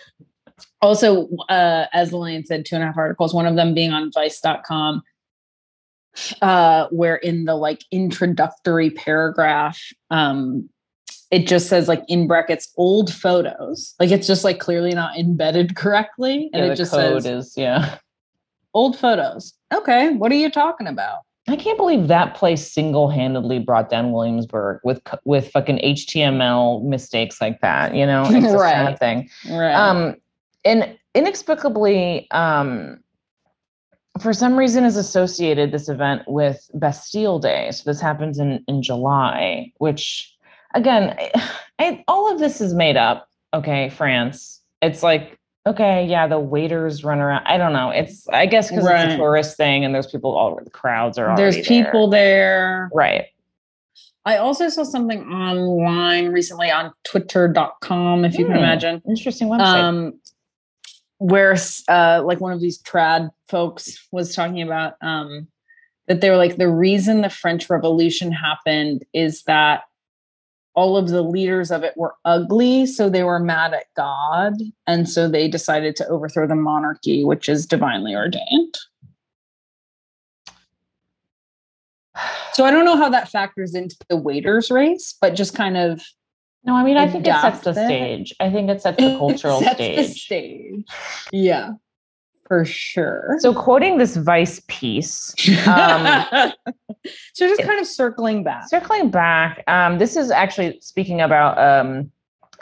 also 0.83 1.29
uh 1.49 1.87
as 1.93 2.13
elaine 2.13 2.45
said 2.45 2.65
two 2.65 2.75
and 2.75 2.83
a 2.83 2.87
half 2.87 2.97
articles 2.97 3.35
one 3.35 3.47
of 3.47 3.57
them 3.57 3.75
being 3.75 3.93
on 3.93 4.11
vice.com 4.13 5.03
uh 6.43 6.87
where 6.91 7.17
in 7.17 7.45
the 7.45 7.55
like 7.55 7.85
introductory 7.91 8.91
paragraph 8.91 9.79
um 10.11 10.69
it 11.31 11.47
just 11.47 11.69
says 11.69 11.87
like 11.87 12.03
in 12.09 12.27
brackets 12.27 12.73
old 12.77 13.13
photos 13.13 13.95
like 14.01 14.11
it's 14.11 14.27
just 14.27 14.45
like 14.45 14.59
clearly 14.59 14.93
not 14.93 15.17
embedded 15.19 15.77
correctly 15.77 16.51
and 16.53 16.65
yeah, 16.65 16.73
it 16.73 16.77
just 16.77 16.91
says 16.93 17.27
is 17.27 17.55
yeah. 17.57 17.99
old 18.75 18.99
photos 18.99 19.55
okay 19.73 20.11
what 20.15 20.31
are 20.33 20.37
you 20.37 20.51
talking 20.51 20.87
about 20.87 21.19
I 21.49 21.57
can't 21.57 21.79
believe 21.79 22.07
that 22.09 22.35
place 22.37 22.71
single-handedly 22.71 23.61
brought 23.61 23.89
down 23.89 24.13
Williamsburg 24.13 24.81
with 24.85 25.01
with 25.25 25.51
fucking 25.51 25.79
HTML 25.79 26.85
mistakes 26.85 27.41
like 27.41 27.61
that. 27.61 27.95
You 27.95 28.07
know, 28.07 28.23
it's 28.27 28.53
a 28.53 28.57
Right. 28.57 28.71
sad 28.71 28.99
thing. 29.01 29.31
right 29.51 29.75
Um, 29.75 30.17
and 30.65 30.97
inexplicably, 31.15 32.31
um, 32.31 33.01
for 34.21 34.33
some 34.33 34.57
reason, 34.57 34.85
is 34.85 34.97
associated 34.97 35.73
this 35.73 35.89
event 35.89 36.23
with 36.29 36.71
Bastille 36.75 37.39
Day. 37.41 37.71
So 37.73 37.91
this 37.91 38.01
happens 38.01 38.39
in 38.39 38.63
in 38.69 38.83
July, 38.83 39.73
which 39.79 40.33
again, 40.75 41.17
I, 41.19 41.51
I, 41.81 42.05
all 42.07 42.31
of 42.33 42.39
this 42.39 42.61
is 42.61 42.75
made 42.75 42.97
up. 42.99 43.29
Okay, 43.55 43.89
France. 43.89 44.61
It's 44.83 45.03
like 45.03 45.40
okay, 45.67 46.07
yeah, 46.07 46.27
the 46.27 46.39
waiters 46.39 47.05
run 47.05 47.19
around. 47.21 47.45
I 47.47 47.57
don't 47.59 47.73
know. 47.73 47.91
It's 47.91 48.27
I 48.29 48.47
guess 48.47 48.71
because 48.71 48.85
it's 48.87 49.15
a 49.15 49.17
tourist 49.17 49.57
thing, 49.57 49.85
and 49.85 49.95
there's 49.95 50.07
people 50.07 50.37
all 50.37 50.51
over. 50.53 50.63
The 50.65 50.71
crowds 50.71 51.19
are 51.19 51.35
there's 51.37 51.55
already 51.57 51.69
there. 51.69 51.85
people 51.85 52.09
there 52.09 52.91
right? 52.95 53.25
i 54.27 54.37
also 54.37 54.69
saw 54.69 54.83
something 54.85 55.23
online 55.33 56.29
recently 56.29 56.71
on 56.71 56.93
twitter.com 57.05 58.25
if 58.27 58.35
you 58.37 58.45
can 58.45 58.53
Hmm. 58.53 58.59
imagine 58.59 59.03
Interesting 59.09 59.49
website. 59.49 59.83
um 59.83 60.21
where 61.19 61.57
uh 61.89 62.23
like 62.25 62.39
one 62.41 62.53
of 62.53 62.61
these 62.61 62.83
trad 62.83 63.31
folks 63.49 64.07
was 64.13 64.35
talking 64.35 64.61
about 64.63 64.95
um 65.01 65.49
that 66.07 66.21
they 66.21 66.29
were 66.31 66.37
like 66.37 66.57
the 66.57 66.69
reason 66.69 67.23
the 67.23 67.31
french 67.31 67.71
revolution 67.71 68.31
happened 68.33 69.05
is 69.15 69.43
that 69.45 69.85
all 70.75 70.97
of 70.97 71.09
the 71.09 71.23
leaders 71.23 71.71
of 71.71 71.83
it 71.83 71.95
were 71.97 72.15
ugly 72.25 72.87
so 72.87 73.09
they 73.09 73.25
were 73.25 73.39
mad 73.39 73.75
at 73.75 73.87
god 73.97 74.55
and 74.87 75.09
so 75.09 75.29
they 75.29 75.49
decided 75.49 75.97
to 75.97 76.07
overthrow 76.09 76.47
the 76.47 76.55
monarchy 76.55 77.25
which 77.25 77.49
is 77.49 77.67
divinely 77.67 78.15
ordained 78.15 78.79
so 82.53 82.65
i 82.65 82.71
don't 82.71 82.85
know 82.85 82.97
how 82.97 83.09
that 83.09 83.29
factors 83.29 83.75
into 83.75 83.97
the 84.09 84.17
waiters 84.17 84.71
race 84.71 85.17
but 85.21 85.35
just 85.35 85.55
kind 85.55 85.77
of 85.77 86.03
no, 86.63 86.77
I 86.77 86.85
mean 86.85 86.99
I 86.99 87.09
think 87.09 87.27
it 87.27 87.33
sets 87.41 87.61
the 87.61 87.71
it. 87.71 87.75
stage. 87.75 88.35
I 88.39 88.51
think 88.51 88.69
it 88.69 88.83
sets 88.83 88.99
the 88.99 89.17
cultural 89.19 89.61
sets 89.61 89.77
stage. 89.77 89.97
the 89.97 90.05
stage 90.05 90.85
yeah 91.33 91.71
for 92.51 92.65
sure 92.65 93.37
So 93.39 93.55
quoting 93.55 93.99
this 93.99 94.17
Vice 94.17 94.61
piece, 94.67 95.33
um, 95.69 96.25
so 97.33 97.47
just 97.47 97.63
kind 97.63 97.79
of 97.79 97.87
circling 97.87 98.43
back. 98.43 98.69
circling 98.69 99.09
back, 99.09 99.63
um, 99.69 99.99
this 99.99 100.17
is 100.17 100.33
actually 100.33 100.81
speaking 100.81 101.21
about 101.21 101.57
um, 101.59 102.11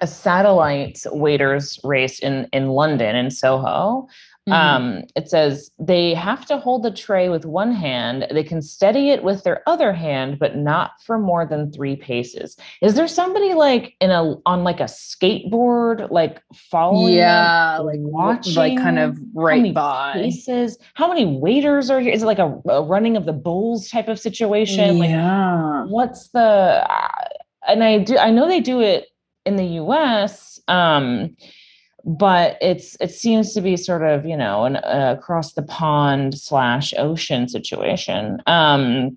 a 0.03 0.07
satellite 0.07 1.01
waiters 1.07 1.81
race 1.85 2.19
in 2.19 2.47
in 2.53 2.69
London 2.69 3.17
in 3.17 3.31
Soho. 3.31 4.07
Mhm. 4.49 4.53
Um, 4.53 5.03
it 5.15 5.29
says 5.29 5.71
they 5.79 6.15
have 6.15 6.47
to 6.47 6.57
hold 6.59 6.83
the 6.83 6.91
tray 6.91 7.29
with 7.29 7.45
one 7.45 7.73
hand. 7.73 8.27
They 8.31 8.43
can 8.43 8.63
steady 8.63 9.11
it 9.11 9.23
with 9.23 9.45
their 9.45 9.63
other 9.69 9.93
hand, 9.93 10.39
but 10.39 10.57
not 10.57 10.93
for 11.05 11.19
more 11.19 11.45
than 11.45 11.71
three 11.71 11.97
paces. 11.97 12.57
Is 12.81 12.95
there 12.95 13.09
somebody 13.09 13.55
like 13.55 13.95
in 14.01 14.11
a 14.11 14.37
on 14.47 14.65
like 14.65 14.81
a 14.81 14.85
skateboard, 14.85 16.11
like 16.11 16.41
following? 16.55 17.15
them, 17.17 17.25
yeah, 17.25 17.79
like 17.79 18.01
watching 18.01 18.55
like 18.55 18.79
kind 18.79 18.99
of 18.99 19.19
right 19.35 19.75
by. 19.75 20.13
paces? 20.15 20.79
How 20.95 21.09
many 21.09 21.27
waiters 21.27 21.91
are 21.91 22.01
here? 22.01 22.13
Is 22.13 22.23
it 22.23 22.27
like 22.27 22.39
a, 22.39 22.61
a 22.69 22.83
running 22.83 23.17
of 23.17 23.27
the 23.27 23.33
bulls 23.33 23.89
type 23.91 24.09
of 24.09 24.19
situation? 24.19 24.99
Like 24.99 25.11
Yeah. 25.11 25.85
what's 25.89 26.29
the 26.31 26.41
uh, 26.41 27.09
and 27.67 27.83
i 27.85 27.99
do 27.99 28.17
i 28.19 28.31
know 28.31 28.47
they 28.49 28.61
do 28.61 28.81
it 28.81 29.07
in 29.45 29.57
the 29.57 29.65
us 29.65 30.61
um 30.69 31.37
but 32.05 32.57
it's 32.61 32.97
it 33.01 33.11
seems 33.11 33.53
to 33.55 33.61
be 33.61 33.77
sort 33.77 34.03
of 34.03 34.25
you 34.25 34.37
know 34.37 34.65
an 34.65 34.77
uh, 34.77 35.17
across 35.19 35.53
the 35.53 35.63
pond 35.63 36.39
slash 36.39 36.95
ocean 36.99 37.49
situation. 37.49 38.43
Um 38.47 39.17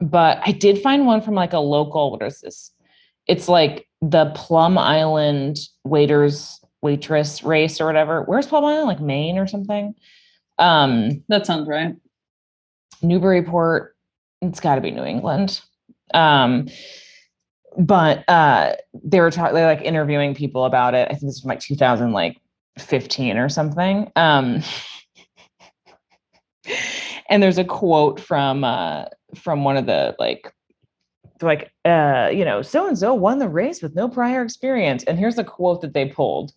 but 0.00 0.40
i 0.44 0.50
did 0.50 0.82
find 0.82 1.06
one 1.06 1.20
from 1.20 1.34
like 1.34 1.52
a 1.52 1.58
local 1.58 2.10
what 2.12 2.22
is 2.22 2.40
this? 2.40 2.72
It's 3.26 3.48
like 3.48 3.86
the 4.00 4.32
plum 4.34 4.78
island 4.78 5.58
waiters 5.84 6.58
waitress 6.82 7.44
race 7.44 7.80
or 7.80 7.86
whatever. 7.86 8.22
Where's 8.22 8.46
plum 8.46 8.64
island? 8.64 8.88
Like 8.88 9.00
maine 9.00 9.38
or 9.38 9.46
something? 9.46 9.94
Um 10.58 11.22
that 11.28 11.46
sounds 11.46 11.68
right. 11.68 11.94
Newburyport, 13.02 13.96
it's 14.40 14.60
got 14.60 14.76
to 14.76 14.80
be 14.80 14.90
New 14.90 15.04
England. 15.04 15.60
Um, 16.14 16.68
but 17.78 18.28
uh, 18.28 18.74
they 18.92 19.20
were 19.20 19.30
talking, 19.30 19.54
they 19.54 19.64
like 19.64 19.82
interviewing 19.82 20.34
people 20.34 20.64
about 20.64 20.94
it. 20.94 21.08
I 21.10 21.14
think 21.14 21.22
this 21.22 21.36
is 21.36 21.40
from 21.40 21.48
like 21.48 21.60
2000, 21.60 22.12
like 22.12 22.38
15 22.78 23.36
or 23.36 23.48
something. 23.48 24.10
Um, 24.16 24.62
and 27.28 27.42
there's 27.42 27.58
a 27.58 27.64
quote 27.64 28.20
from 28.20 28.64
uh, 28.64 29.04
from 29.34 29.64
one 29.64 29.76
of 29.76 29.86
the 29.86 30.14
like 30.18 30.52
like 31.40 31.72
uh, 31.84 32.30
you 32.32 32.44
know 32.44 32.62
so 32.62 32.86
and 32.86 32.96
so 32.96 33.14
won 33.14 33.38
the 33.38 33.48
race 33.48 33.82
with 33.82 33.94
no 33.94 34.08
prior 34.08 34.42
experience. 34.42 35.04
And 35.04 35.18
here's 35.18 35.36
the 35.36 35.44
quote 35.44 35.80
that 35.80 35.94
they 35.94 36.06
pulled: 36.06 36.52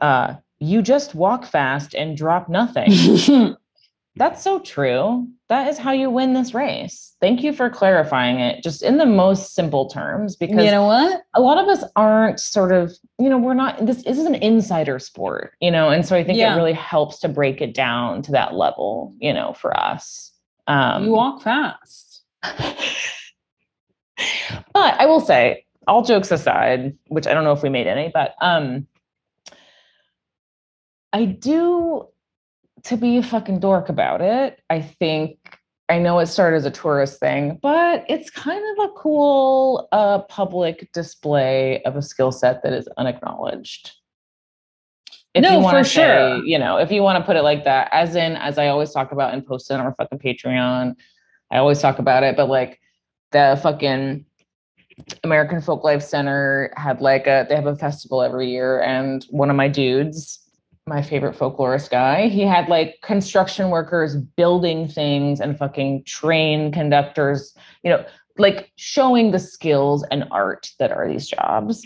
uh, 0.00 0.34
"You 0.58 0.82
just 0.82 1.14
walk 1.14 1.44
fast 1.44 1.94
and 1.94 2.16
drop 2.16 2.48
nothing." 2.48 2.90
That's 4.16 4.42
so 4.42 4.60
true. 4.60 5.28
That 5.48 5.68
is 5.68 5.78
how 5.78 5.92
you 5.92 6.10
win 6.10 6.34
this 6.34 6.54
race. 6.54 7.14
Thank 7.20 7.44
you 7.44 7.52
for 7.52 7.70
clarifying 7.70 8.40
it 8.40 8.64
just 8.64 8.82
in 8.82 8.98
the 8.98 9.06
most 9.06 9.54
simple 9.54 9.88
terms 9.88 10.34
because 10.34 10.64
you 10.64 10.70
know 10.72 10.84
what? 10.86 11.22
a 11.34 11.40
lot 11.40 11.56
of 11.58 11.68
us 11.68 11.84
aren't 11.94 12.40
sort 12.40 12.72
of, 12.72 12.92
you 13.18 13.28
know, 13.28 13.38
we're 13.38 13.54
not 13.54 13.86
this, 13.86 14.02
this 14.02 14.18
is 14.18 14.26
an 14.26 14.34
insider 14.36 14.98
sport, 14.98 15.52
you 15.60 15.70
know, 15.70 15.88
and 15.90 16.04
so 16.04 16.16
I 16.16 16.24
think 16.24 16.38
Yeah. 16.38 16.52
it 16.54 16.56
really 16.56 16.72
helps 16.72 17.20
to 17.20 17.28
break 17.28 17.60
it 17.60 17.74
down 17.74 18.22
to 18.22 18.32
that 18.32 18.54
level, 18.54 19.14
you 19.18 19.32
know, 19.32 19.52
for 19.52 19.78
us. 19.78 20.32
Um 20.66 21.04
you 21.04 21.12
walk 21.12 21.42
fast. 21.42 22.22
but 22.42 22.60
I 24.74 25.06
will 25.06 25.20
say, 25.20 25.64
all 25.86 26.02
jokes 26.02 26.32
aside, 26.32 26.96
which 27.06 27.28
I 27.28 27.34
don't 27.34 27.44
know 27.44 27.52
if 27.52 27.62
we 27.62 27.68
made 27.68 27.86
any, 27.86 28.10
but 28.12 28.34
um 28.40 28.88
I 31.12 31.24
do 31.24 32.08
to 32.86 32.96
be 32.96 33.18
a 33.18 33.22
fucking 33.22 33.60
dork 33.60 33.88
about 33.88 34.20
it. 34.20 34.60
I 34.70 34.80
think 34.80 35.38
I 35.88 35.98
know 35.98 36.18
it 36.18 36.26
started 36.26 36.56
as 36.56 36.64
a 36.64 36.70
tourist 36.70 37.20
thing, 37.20 37.58
but 37.62 38.04
it's 38.08 38.30
kind 38.30 38.62
of 38.78 38.90
a 38.90 38.92
cool 38.94 39.88
uh 39.92 40.20
public 40.22 40.90
display 40.92 41.82
of 41.82 41.96
a 41.96 42.02
skill 42.02 42.32
set 42.32 42.62
that 42.62 42.72
is 42.72 42.88
unacknowledged. 42.96 43.92
If 45.34 45.42
No, 45.42 45.52
you 45.52 45.60
want 45.60 45.76
for 45.76 45.82
to 45.84 45.88
say, 45.88 46.38
sure. 46.38 46.44
you 46.44 46.58
know, 46.58 46.78
if 46.78 46.90
you 46.90 47.02
want 47.02 47.18
to 47.18 47.24
put 47.24 47.36
it 47.36 47.42
like 47.42 47.64
that, 47.64 47.88
as 47.92 48.16
in, 48.16 48.36
as 48.36 48.56
I 48.56 48.68
always 48.68 48.90
talk 48.92 49.12
about 49.12 49.34
and 49.34 49.44
post 49.46 49.70
it 49.70 49.74
on 49.74 49.80
our 49.80 49.94
fucking 49.94 50.18
Patreon, 50.18 50.94
I 51.50 51.58
always 51.58 51.80
talk 51.80 51.98
about 51.98 52.22
it, 52.22 52.36
but 52.36 52.48
like 52.48 52.80
the 53.32 53.58
fucking 53.62 54.24
American 55.24 55.60
Folk 55.60 55.84
Life 55.84 56.02
Center 56.02 56.72
had 56.76 57.00
like 57.02 57.26
a 57.26 57.46
they 57.48 57.54
have 57.54 57.66
a 57.66 57.76
festival 57.76 58.22
every 58.22 58.50
year, 58.50 58.80
and 58.80 59.24
one 59.30 59.50
of 59.50 59.56
my 59.56 59.68
dudes, 59.68 60.40
my 60.88 61.02
favorite 61.02 61.36
folklorist 61.36 61.90
guy, 61.90 62.28
he 62.28 62.42
had 62.42 62.68
like 62.68 63.00
construction 63.02 63.70
workers 63.70 64.16
building 64.16 64.86
things 64.86 65.40
and 65.40 65.58
fucking 65.58 66.04
train 66.04 66.70
conductors, 66.70 67.56
you 67.82 67.90
know, 67.90 68.04
like 68.38 68.70
showing 68.76 69.32
the 69.32 69.38
skills 69.38 70.04
and 70.12 70.24
art 70.30 70.70
that 70.78 70.92
are 70.92 71.08
these 71.08 71.26
jobs, 71.26 71.84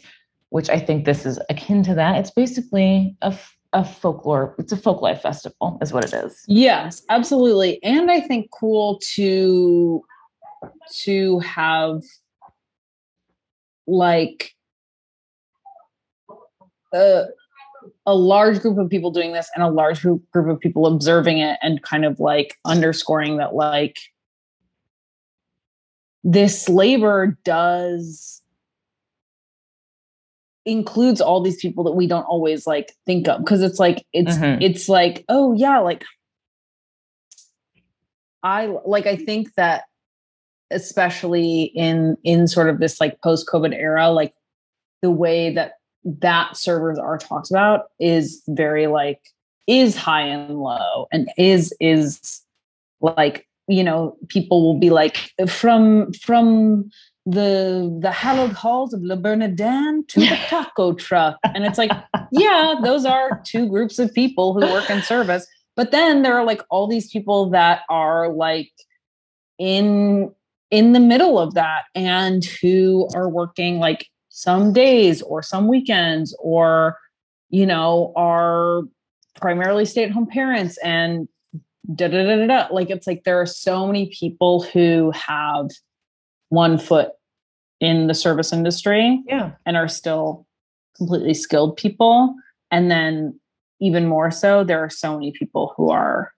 which 0.51 0.69
I 0.69 0.79
think 0.79 1.07
this 1.07 1.25
is 1.25 1.39
akin 1.49 1.83
to 1.85 1.95
that. 1.95 2.17
It's 2.17 2.31
basically 2.31 3.17
a 3.23 3.37
a 3.73 3.85
folklore, 3.85 4.57
it's 4.59 4.73
a 4.73 4.77
folk 4.77 5.01
life 5.01 5.23
festival, 5.23 5.79
is 5.81 5.93
what 5.93 6.05
it 6.05 6.13
is. 6.13 6.43
Yes, 6.49 7.03
absolutely. 7.09 7.81
And 7.85 8.11
I 8.11 8.21
think 8.21 8.51
cool 8.51 8.99
to 9.15 10.05
to 11.05 11.39
have 11.39 12.03
like 13.87 14.55
a, 16.93 17.27
a 18.07 18.15
large 18.15 18.61
group 18.61 18.79
of 18.79 18.89
people 18.89 19.11
doing 19.11 19.33
this 19.33 19.51
and 19.55 19.63
a 19.63 19.69
large 19.69 20.03
group, 20.03 20.23
of 20.35 20.61
people 20.61 20.87
observing 20.87 21.39
it 21.39 21.59
and 21.63 21.83
kind 21.83 22.05
of 22.05 22.19
like 22.19 22.57
underscoring 22.65 23.37
that 23.37 23.55
like 23.55 23.99
this 26.25 26.69
labor 26.69 27.39
does 27.45 28.43
includes 30.67 31.21
all 31.21 31.43
these 31.43 31.57
people 31.57 31.83
that 31.85 31.93
we 31.93 32.07
don't 32.07 32.25
always 32.25 32.67
like 32.67 32.93
think 33.07 33.27
of 33.29 33.39
because 33.41 33.63
it's 33.63 33.79
like 33.79 34.05
it's 34.13 34.37
Mhm. 34.37 34.63
it's 34.63 34.89
like 34.91 35.25
oh 35.31 35.55
yeah 35.55 35.79
like 35.79 36.05
i 38.43 38.67
like 38.85 39.07
i 39.07 39.17
think 39.17 39.55
that 39.55 39.85
especially 40.71 41.63
in 41.75 42.17
in 42.25 42.47
sort 42.47 42.69
of 42.69 42.79
this 42.79 43.01
like 43.01 43.21
post 43.23 43.47
covid 43.49 43.75
era 43.75 44.11
like 44.11 44.35
the 45.01 45.11
way 45.11 45.53
that 45.55 45.80
that 46.05 46.57
servers 46.57 46.99
are 46.99 47.19
talked 47.19 47.51
about 47.51 47.85
is 47.99 48.43
very 48.49 48.87
like 48.87 49.21
is 49.67 49.97
high 49.97 50.23
and 50.23 50.59
low 50.59 51.07
and 51.13 51.31
is 51.37 51.75
is 51.81 52.43
like 53.01 53.47
you 53.69 53.85
know 53.85 54.17
people 54.29 54.63
will 54.63 54.79
be 54.79 54.91
like 54.91 55.31
from 55.49 56.13
from 56.15 56.91
the 57.27 57.97
the 58.01 58.11
hallowed 58.11 58.53
halls 58.53 58.93
of 58.95 59.03
Le 59.03 59.17
Bernardin 59.17 60.05
to 60.09 60.21
the 60.21 60.39
taco 60.49 60.95
truck. 60.95 61.39
And 61.45 61.65
it's 61.65 61.79
like 61.79 61.93
yeah 62.33 62.75
those 62.83 63.05
are 63.05 63.43
two 63.45 63.69
groups 63.69 63.99
of 63.99 64.13
people 64.15 64.55
who 64.55 64.61
work 64.61 64.91
in 64.91 65.03
service. 65.03 65.47
But 65.77 65.93
then 65.93 66.23
there 66.23 66.35
are 66.35 66.45
like 66.45 66.63
all 66.71 66.87
these 66.87 67.11
people 67.11 67.51
that 67.51 67.83
are 67.89 68.33
like 68.33 68.73
in 69.59 70.33
in 70.71 70.93
the 70.93 71.01
middle 71.01 71.39
of 71.39 71.55
that 71.55 71.83
and 71.95 72.45
who 72.45 73.09
are 73.15 73.29
working 73.29 73.79
like 73.79 74.07
some 74.31 74.73
days 74.73 75.21
or 75.23 75.43
some 75.43 75.69
weekends 75.69 76.35
or 76.41 76.97
you 77.51 77.67
know 77.67 78.13
are 78.17 78.83
primarily 79.41 79.85
stay-at-home 79.85 80.27
parents 80.27 80.79
and 80.79 81.29
da 81.95 82.09
da 82.09 82.25
da 82.25 82.37
da 82.37 82.47
da. 82.47 82.75
Like 82.75 82.91
it's 82.91 83.07
like 83.07 83.25
there 83.25 83.41
are 83.41 83.47
so 83.47 83.87
many 83.87 84.07
people 84.19 84.63
who 84.63 85.11
have 85.13 85.69
one 86.49 86.79
foot 86.79 87.11
in 87.81 88.07
the 88.07 88.15
service 88.15 88.53
industry 88.53 89.23
Yeah. 89.27 89.53
and 89.67 89.77
are 89.77 89.89
still 89.89 90.47
completely 90.97 91.35
skilled 91.35 91.77
people. 91.77 92.35
And 92.71 92.91
then 92.91 93.39
even 93.81 94.07
more 94.07 94.31
so, 94.31 94.63
there 94.63 94.79
are 94.81 94.91
so 94.91 95.15
many 95.15 95.33
people 95.33 95.73
who 95.77 95.91
are 95.91 96.33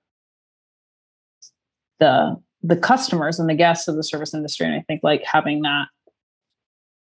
the 1.98 2.36
the 2.62 2.76
customers 2.76 3.40
and 3.40 3.48
the 3.48 3.54
guests 3.54 3.88
of 3.88 3.96
the 3.96 4.04
service 4.04 4.32
industry. 4.32 4.66
And 4.66 4.76
I 4.76 4.82
think 4.82 5.00
like 5.02 5.24
having 5.24 5.62
that 5.62 5.86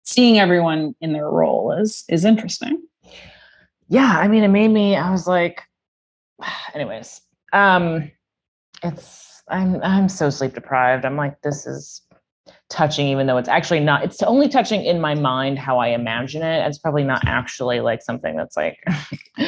seeing 0.07 0.39
everyone 0.39 0.95
in 1.01 1.13
their 1.13 1.29
role 1.29 1.73
is 1.73 2.05
is 2.09 2.25
interesting. 2.25 2.83
yeah 3.89 4.15
i 4.19 4.29
mean 4.29 4.43
it 4.45 4.49
made 4.49 4.69
me 4.69 4.97
i 4.97 5.11
was 5.11 5.27
like 5.27 5.63
anyways 6.75 7.21
um 7.53 8.11
it's 8.83 9.43
i'm 9.49 9.81
i'm 9.83 10.09
so 10.09 10.31
sleep 10.31 10.55
deprived 10.55 11.05
i'm 11.05 11.17
like 11.17 11.41
this 11.43 11.67
is 11.67 12.03
touching 12.69 13.07
even 13.09 13.27
though 13.27 13.37
it's 13.37 13.49
actually 13.49 13.81
not 13.81 14.03
it's 14.05 14.23
only 14.23 14.49
touching 14.49 14.85
in 14.85 15.01
my 15.01 15.15
mind 15.15 15.59
how 15.59 15.79
i 15.79 15.89
imagine 15.89 16.43
it 16.43 16.67
it's 16.67 16.79
probably 16.79 17.05
not 17.05 17.21
actually 17.27 17.81
like 17.81 18.03
something 18.03 18.37
that's 18.37 18.57
like 18.57 18.77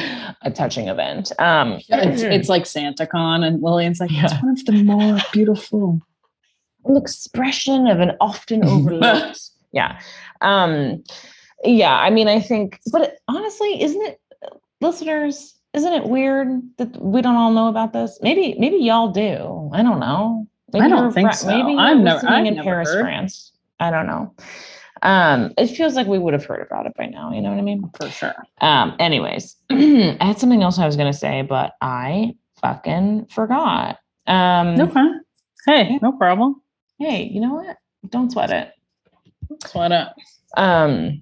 a 0.41 0.51
touching 0.53 0.87
event 0.87 1.31
um 1.39 1.79
It's, 1.89 2.21
it's 2.21 2.49
like 2.49 2.63
SantaCon, 2.63 3.45
and 3.45 3.61
Lillian's 3.61 3.99
like, 3.99 4.11
it's 4.11 4.33
Yeah. 4.33 4.41
one 4.41 4.51
of 4.51 4.65
the 4.65 4.83
more 4.83 5.17
beautiful. 5.33 5.99
an 6.85 6.95
expression 6.97 7.87
of 7.87 7.99
an 7.99 8.11
often 8.21 8.63
overlooked 8.63 9.39
yeah 9.73 9.99
um 10.41 11.03
yeah 11.63 11.95
i 11.97 12.09
mean 12.09 12.27
i 12.27 12.39
think 12.39 12.79
but 12.91 13.17
honestly 13.27 13.81
isn't 13.81 14.01
it 14.01 14.19
listeners 14.81 15.55
isn't 15.73 15.93
it 15.93 16.05
weird 16.05 16.47
that 16.77 16.99
we 17.01 17.21
don't 17.21 17.35
all 17.35 17.51
know 17.51 17.67
about 17.67 17.93
this 17.93 18.17
maybe 18.21 18.55
maybe 18.59 18.77
y'all 18.77 19.11
do 19.11 19.69
i 19.73 19.81
don't 19.83 19.99
know 19.99 20.47
maybe 20.73 20.85
I 20.85 20.89
don't 20.89 21.11
think 21.11 21.27
Fra- 21.29 21.35
so. 21.35 21.47
maybe 21.47 21.77
I've 21.77 21.97
never- 21.97 22.27
I've 22.27 22.45
in 22.45 22.55
never 22.55 22.63
paris 22.65 22.89
heard. 22.89 23.01
france 23.01 23.51
i 23.79 23.89
don't 23.91 24.07
know 24.07 24.33
um 25.01 25.53
it 25.57 25.67
feels 25.67 25.95
like 25.95 26.07
we 26.07 26.19
would 26.19 26.33
have 26.33 26.45
heard 26.45 26.65
about 26.65 26.85
it 26.85 26.93
by 26.97 27.05
now 27.05 27.31
you 27.31 27.41
know 27.41 27.49
what 27.49 27.57
i 27.57 27.61
mean 27.61 27.89
For 27.97 28.09
sure. 28.09 28.35
um 28.61 28.95
anyways 28.99 29.55
i 29.69 30.17
had 30.21 30.39
something 30.39 30.61
else 30.63 30.79
i 30.79 30.85
was 30.85 30.95
going 30.95 31.11
to 31.11 31.17
say 31.17 31.41
but 31.41 31.73
i 31.81 32.33
fucking 32.61 33.25
forgot 33.29 33.97
um 34.27 34.79
Okay. 34.79 35.07
Hey, 35.65 35.99
no 36.01 36.11
problem. 36.13 36.61
hey 36.99 37.23
you 37.23 37.39
know 37.41 37.53
what 37.55 37.77
don't 38.09 38.31
sweat 38.31 38.49
it 38.49 38.71
Sweat 39.65 39.91
up. 39.91 40.15
um 40.57 41.21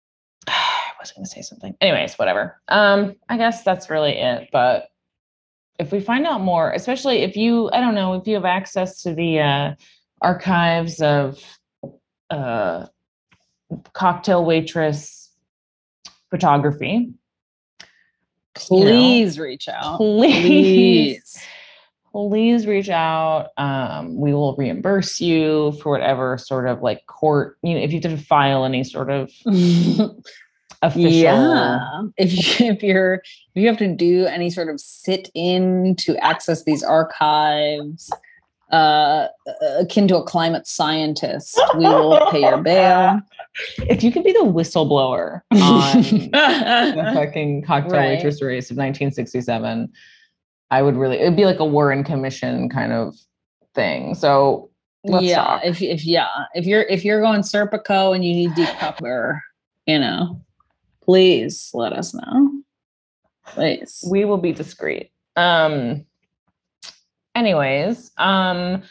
i 0.48 0.92
was 1.00 1.12
going 1.12 1.24
to 1.24 1.30
say 1.30 1.42
something 1.42 1.74
anyways 1.80 2.14
whatever 2.14 2.60
um 2.68 3.14
i 3.28 3.36
guess 3.36 3.62
that's 3.62 3.90
really 3.90 4.12
it 4.12 4.48
but 4.52 4.88
if 5.78 5.92
we 5.92 6.00
find 6.00 6.26
out 6.26 6.40
more 6.40 6.72
especially 6.72 7.18
if 7.18 7.36
you 7.36 7.70
i 7.72 7.80
don't 7.80 7.94
know 7.94 8.14
if 8.14 8.26
you 8.26 8.34
have 8.34 8.44
access 8.44 9.02
to 9.02 9.14
the 9.14 9.40
uh 9.40 9.74
archives 10.22 11.00
of 11.00 11.38
uh 12.30 12.86
cocktail 13.92 14.44
waitress 14.44 15.30
photography 16.30 17.10
Please 18.54 19.38
reach 19.38 19.68
out. 19.68 19.98
please 19.98 20.40
Please. 20.42 21.42
Please 22.12 22.66
reach 22.66 22.88
out. 22.88 23.48
Um, 23.56 24.16
we 24.18 24.32
will 24.32 24.54
reimburse 24.56 25.20
you 25.20 25.72
for 25.82 25.92
whatever 25.92 26.38
sort 26.38 26.66
of 26.66 26.82
like 26.82 27.06
court, 27.06 27.58
you 27.62 27.74
know, 27.74 27.80
if 27.80 27.92
you 27.92 28.00
have 28.02 28.10
to 28.10 28.22
file 28.24 28.64
any 28.64 28.84
sort 28.84 29.10
of 29.10 29.30
official. 30.82 31.10
Yeah. 31.10 31.80
If 32.16 32.60
you, 32.60 32.66
if 32.66 32.82
you're 32.82 33.14
if 33.14 33.22
you 33.54 33.66
have 33.68 33.78
to 33.78 33.94
do 33.94 34.26
any 34.26 34.50
sort 34.50 34.68
of 34.68 34.80
sit 34.80 35.30
in 35.34 35.96
to 35.96 36.16
access 36.18 36.64
these 36.64 36.82
archives, 36.82 38.10
uh, 38.70 39.28
akin 39.78 40.08
to 40.08 40.16
a 40.16 40.22
climate 40.22 40.66
scientist, 40.66 41.60
we 41.76 41.84
will 41.84 42.30
pay 42.30 42.40
your 42.40 42.62
bail. 42.62 43.20
If 43.78 44.02
you 44.04 44.12
could 44.12 44.24
be 44.24 44.32
the 44.32 44.40
whistleblower 44.44 45.40
on 45.52 46.02
the 46.02 47.10
fucking 47.14 47.62
cocktail 47.62 47.92
Right. 47.92 48.08
waitress 48.16 48.42
race 48.42 48.70
of 48.70 48.76
1967, 48.76 49.90
I 50.70 50.82
would 50.82 50.96
really, 50.96 51.16
it'd 51.18 51.36
be 51.36 51.46
like 51.46 51.60
a 51.60 51.64
Warren 51.64 52.04
Commission 52.04 52.68
kind 52.68 52.92
of 52.92 53.14
thing. 53.74 54.14
So 54.14 54.70
let's 55.04 55.24
yeah, 55.24 55.36
talk. 55.36 55.64
if 55.64 55.80
if 55.80 56.04
yeah, 56.04 56.28
if 56.54 56.66
you're 56.66 56.82
if 56.82 57.04
you're 57.04 57.20
going 57.20 57.42
Serpico 57.42 58.14
and 58.14 58.24
you 58.24 58.34
need 58.34 58.54
deep 58.54 58.68
cover, 58.78 59.42
you 59.86 59.98
know, 59.98 60.40
please 61.02 61.70
let 61.74 61.92
us 61.92 62.14
know. 62.14 62.62
Please. 63.46 64.04
we 64.10 64.24
will 64.24 64.36
be 64.36 64.52
discreet. 64.52 65.10
Um 65.36 66.04
anyways, 67.34 68.10
um 68.18 68.82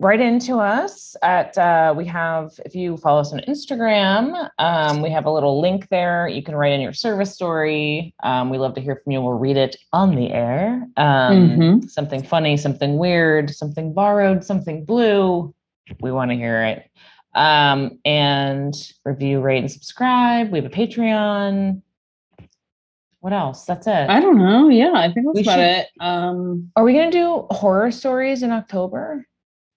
write 0.00 0.20
into 0.20 0.58
us 0.58 1.14
at 1.22 1.56
uh 1.56 1.94
we 1.96 2.04
have 2.04 2.50
if 2.66 2.74
you 2.74 2.96
follow 2.96 3.20
us 3.20 3.32
on 3.32 3.40
Instagram, 3.40 4.48
um 4.58 5.02
we 5.02 5.10
have 5.10 5.24
a 5.26 5.30
little 5.30 5.60
link 5.60 5.88
there. 5.88 6.26
You 6.26 6.42
can 6.42 6.56
write 6.56 6.72
in 6.72 6.80
your 6.80 6.92
service 6.92 7.32
story. 7.32 8.12
Um 8.22 8.50
we 8.50 8.58
love 8.58 8.74
to 8.74 8.80
hear 8.80 9.00
from 9.02 9.12
you. 9.12 9.20
We'll 9.22 9.38
read 9.38 9.56
it 9.56 9.76
on 9.92 10.16
the 10.16 10.30
air. 10.32 10.86
Um 10.96 11.50
Mhm. 11.58 11.90
something 11.90 12.22
funny, 12.24 12.56
something 12.56 12.98
weird, 12.98 13.50
something 13.54 13.92
borrowed, 13.92 14.44
something 14.44 14.84
blue. 14.84 15.54
We 16.00 16.10
want 16.10 16.30
to 16.32 16.36
hear 16.36 16.64
it. 16.64 16.90
Um 17.34 17.98
and 18.04 18.74
review, 19.04 19.40
rate 19.40 19.58
and 19.58 19.70
subscribe. 19.70 20.50
We 20.50 20.58
have 20.60 20.66
a 20.66 20.74
Patreon. 20.74 21.82
What 23.20 23.32
else? 23.32 23.64
That's 23.64 23.86
it. 23.86 24.10
I 24.10 24.20
don't 24.20 24.38
know. 24.38 24.68
Yeah, 24.68 24.92
I 24.94 25.10
think 25.12 25.26
that's 25.26 25.36
We 25.36 25.42
about 25.42 25.54
should- 25.54 25.64
it. 25.64 25.86
Um, 26.00 26.70
Are 26.76 26.84
we 26.84 26.92
gonna 26.94 27.10
do 27.12 27.46
horror 27.52 27.90
stories 27.92 28.42
in 28.42 28.50
October? 28.50 29.24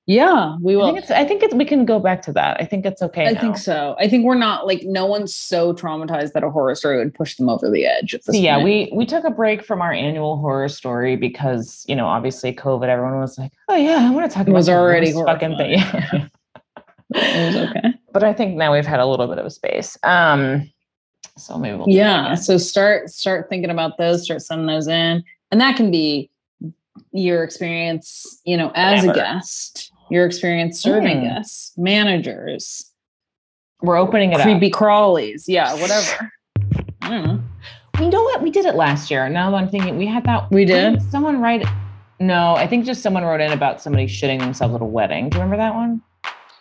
Yeah, 0.08 0.56
we 0.62 0.74
I 0.74 0.78
will. 0.78 0.86
think 0.88 1.00
it's. 1.00 1.12
I 1.12 1.26
think 1.26 1.44
it's. 1.44 1.54
We 1.54 1.66
can 1.66 1.84
go 1.84 2.00
back 2.00 2.22
to 2.24 2.32
that. 2.34 2.56
I 2.62 2.66
think 2.66 2.86
it's 2.86 3.02
okay. 3.02 3.28
I 3.28 3.32
now. 3.34 3.42
think 3.42 3.58
so. 3.58 3.96
I 4.00 4.08
think 4.08 4.24
we're 4.26 4.36
not 4.36 4.66
like 4.66 4.84
no 4.84 5.06
one's 5.06 5.36
so 5.36 5.74
traumatized 5.74 6.32
that 6.32 6.44
a 6.46 6.50
horror 6.50 6.74
story 6.76 6.98
would 6.98 7.14
push 7.14 7.36
them 7.36 7.50
over 7.50 7.70
the 7.70 7.86
edge. 7.86 8.16
So 8.22 8.32
yeah, 8.32 8.56
point. 8.56 8.64
we 8.66 8.92
we 8.94 9.06
took 9.06 9.26
a 9.26 9.30
break 9.30 9.66
from 9.66 9.82
our 9.82 9.92
annual 9.92 10.38
horror 10.38 10.70
story 10.70 11.18
because 11.18 11.84
you 11.90 11.96
know 11.96 12.08
obviously 12.08 12.54
COVID. 12.54 12.88
Everyone 12.88 13.20
was 13.20 13.38
like, 13.38 13.52
oh 13.68 13.76
yeah, 13.76 14.08
I 14.08 14.10
want 14.12 14.32
to 14.32 14.34
talk 14.34 14.48
It 14.48 14.52
about 14.52 14.58
was 14.58 14.70
already 14.70 15.12
fucking 15.12 15.58
thing. 15.58 15.80
horrifying. 15.80 16.32
it 17.16 17.54
was 17.56 17.70
okay. 17.70 17.94
but 18.14 18.24
I 18.24 18.32
think 18.34 18.56
now 18.56 18.72
we've 18.74 18.86
had 18.86 19.02
a 19.02 19.06
little 19.06 19.28
bit 19.28 19.38
of 19.40 19.46
a 19.46 19.50
space. 19.50 19.98
Um, 20.04 20.72
so 21.36 21.58
maybe 21.58 21.78
we'll 21.78 21.90
Yeah. 21.90 22.36
So 22.36 22.58
start 22.58 23.10
start 23.10 23.50
thinking 23.50 23.72
about 23.72 23.98
those. 23.98 24.24
Start 24.24 24.42
sending 24.42 24.68
those 24.68 24.88
in, 24.88 25.22
and 25.52 25.60
that 25.60 25.76
can 25.76 25.92
be 25.92 26.30
your 27.12 27.44
experience. 27.44 28.40
You 28.46 28.56
know, 28.56 28.72
as 28.74 29.04
a 29.04 29.12
guest, 29.14 29.92
your 30.10 30.26
experience 30.26 30.80
serving 30.82 31.18
Mm. 31.18 31.24
guests, 31.24 31.74
managers, 31.78 32.92
We're 33.82 33.98
opening 33.98 34.32
it 34.34 34.40
up. 34.40 34.44
creepy 34.44 34.72
crawlies. 34.72 35.44
Yeah, 35.48 35.74
whatever. 35.76 36.32
I 37.02 37.10
don't 37.10 37.26
know. 37.26 37.40
You 38.00 38.10
know 38.10 38.22
what? 38.24 38.42
We 38.42 38.52
did 38.52 38.66
it 38.66 38.76
last 38.76 39.10
year. 39.10 39.28
Now 39.30 39.50
that 39.52 39.58
I'm 39.58 39.70
thinking, 39.70 39.98
we 39.98 40.06
had 40.06 40.24
that. 40.26 40.52
We 40.52 40.66
did? 40.66 41.02
Someone 41.12 41.42
write 41.42 41.66
No, 42.20 42.56
I 42.56 42.66
think 42.68 42.86
just 42.86 43.02
someone 43.04 43.24
wrote 43.24 43.42
in 43.42 43.52
about 43.52 43.80
somebody 43.82 44.08
shitting 44.08 44.40
themselves 44.40 44.74
at 44.74 44.82
a 44.82 44.86
wedding. 44.86 45.30
Do 45.30 45.38
you 45.38 45.44
remember 45.44 45.58
that 45.64 45.76
one? 45.76 46.02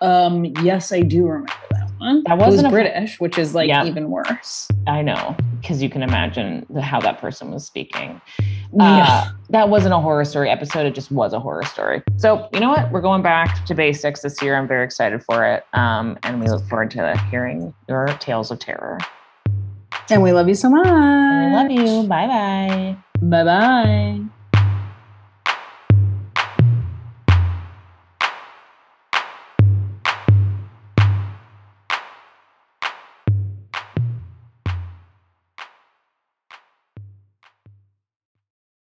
Um, 0.02 0.44
yes, 0.62 0.92
I 0.92 1.00
do 1.00 1.24
remember 1.26 1.52
that 1.70 1.90
one. 1.98 2.22
That 2.26 2.36
was 2.36 2.48
wasn't 2.48 2.66
a- 2.66 2.70
British, 2.70 3.18
which 3.20 3.38
is 3.38 3.54
like 3.54 3.68
Yeah. 3.68 3.84
even 3.86 4.10
worse. 4.10 4.68
I 4.86 5.00
know, 5.00 5.34
because 5.62 5.82
you 5.82 5.88
can 5.88 6.02
imagine 6.02 6.66
the, 6.68 6.82
how 6.82 7.00
that 7.00 7.18
person 7.22 7.50
was 7.50 7.64
speaking. 7.66 8.20
Uh, 8.78 9.30
that 9.50 9.68
wasn't 9.68 9.94
a 9.94 9.98
horror 9.98 10.24
story 10.24 10.50
episode. 10.50 10.86
It 10.86 10.94
just 10.94 11.10
was 11.10 11.32
a 11.32 11.40
horror 11.40 11.64
story. 11.64 12.02
So, 12.16 12.48
you 12.52 12.60
know 12.60 12.68
what? 12.68 12.90
We're 12.90 13.00
going 13.00 13.22
back 13.22 13.64
to 13.66 13.74
basics 13.74 14.22
this 14.22 14.40
year. 14.42 14.56
I'm 14.56 14.66
very 14.66 14.84
excited 14.84 15.22
for 15.22 15.44
it. 15.44 15.64
Um, 15.72 16.18
and 16.22 16.40
we 16.40 16.48
look 16.48 16.66
forward 16.68 16.90
to 16.92 17.16
hearing 17.30 17.74
your 17.88 18.06
tales 18.20 18.50
of 18.50 18.58
terror. 18.58 18.98
And 20.10 20.22
we 20.22 20.32
love 20.32 20.48
you 20.48 20.54
so 20.54 20.70
much. 20.70 20.86
I 20.86 21.52
love 21.52 21.70
you. 21.70 22.06
Bye 22.08 22.26
bye. 22.26 22.96
Bye 23.20 23.44
bye. 23.44 24.35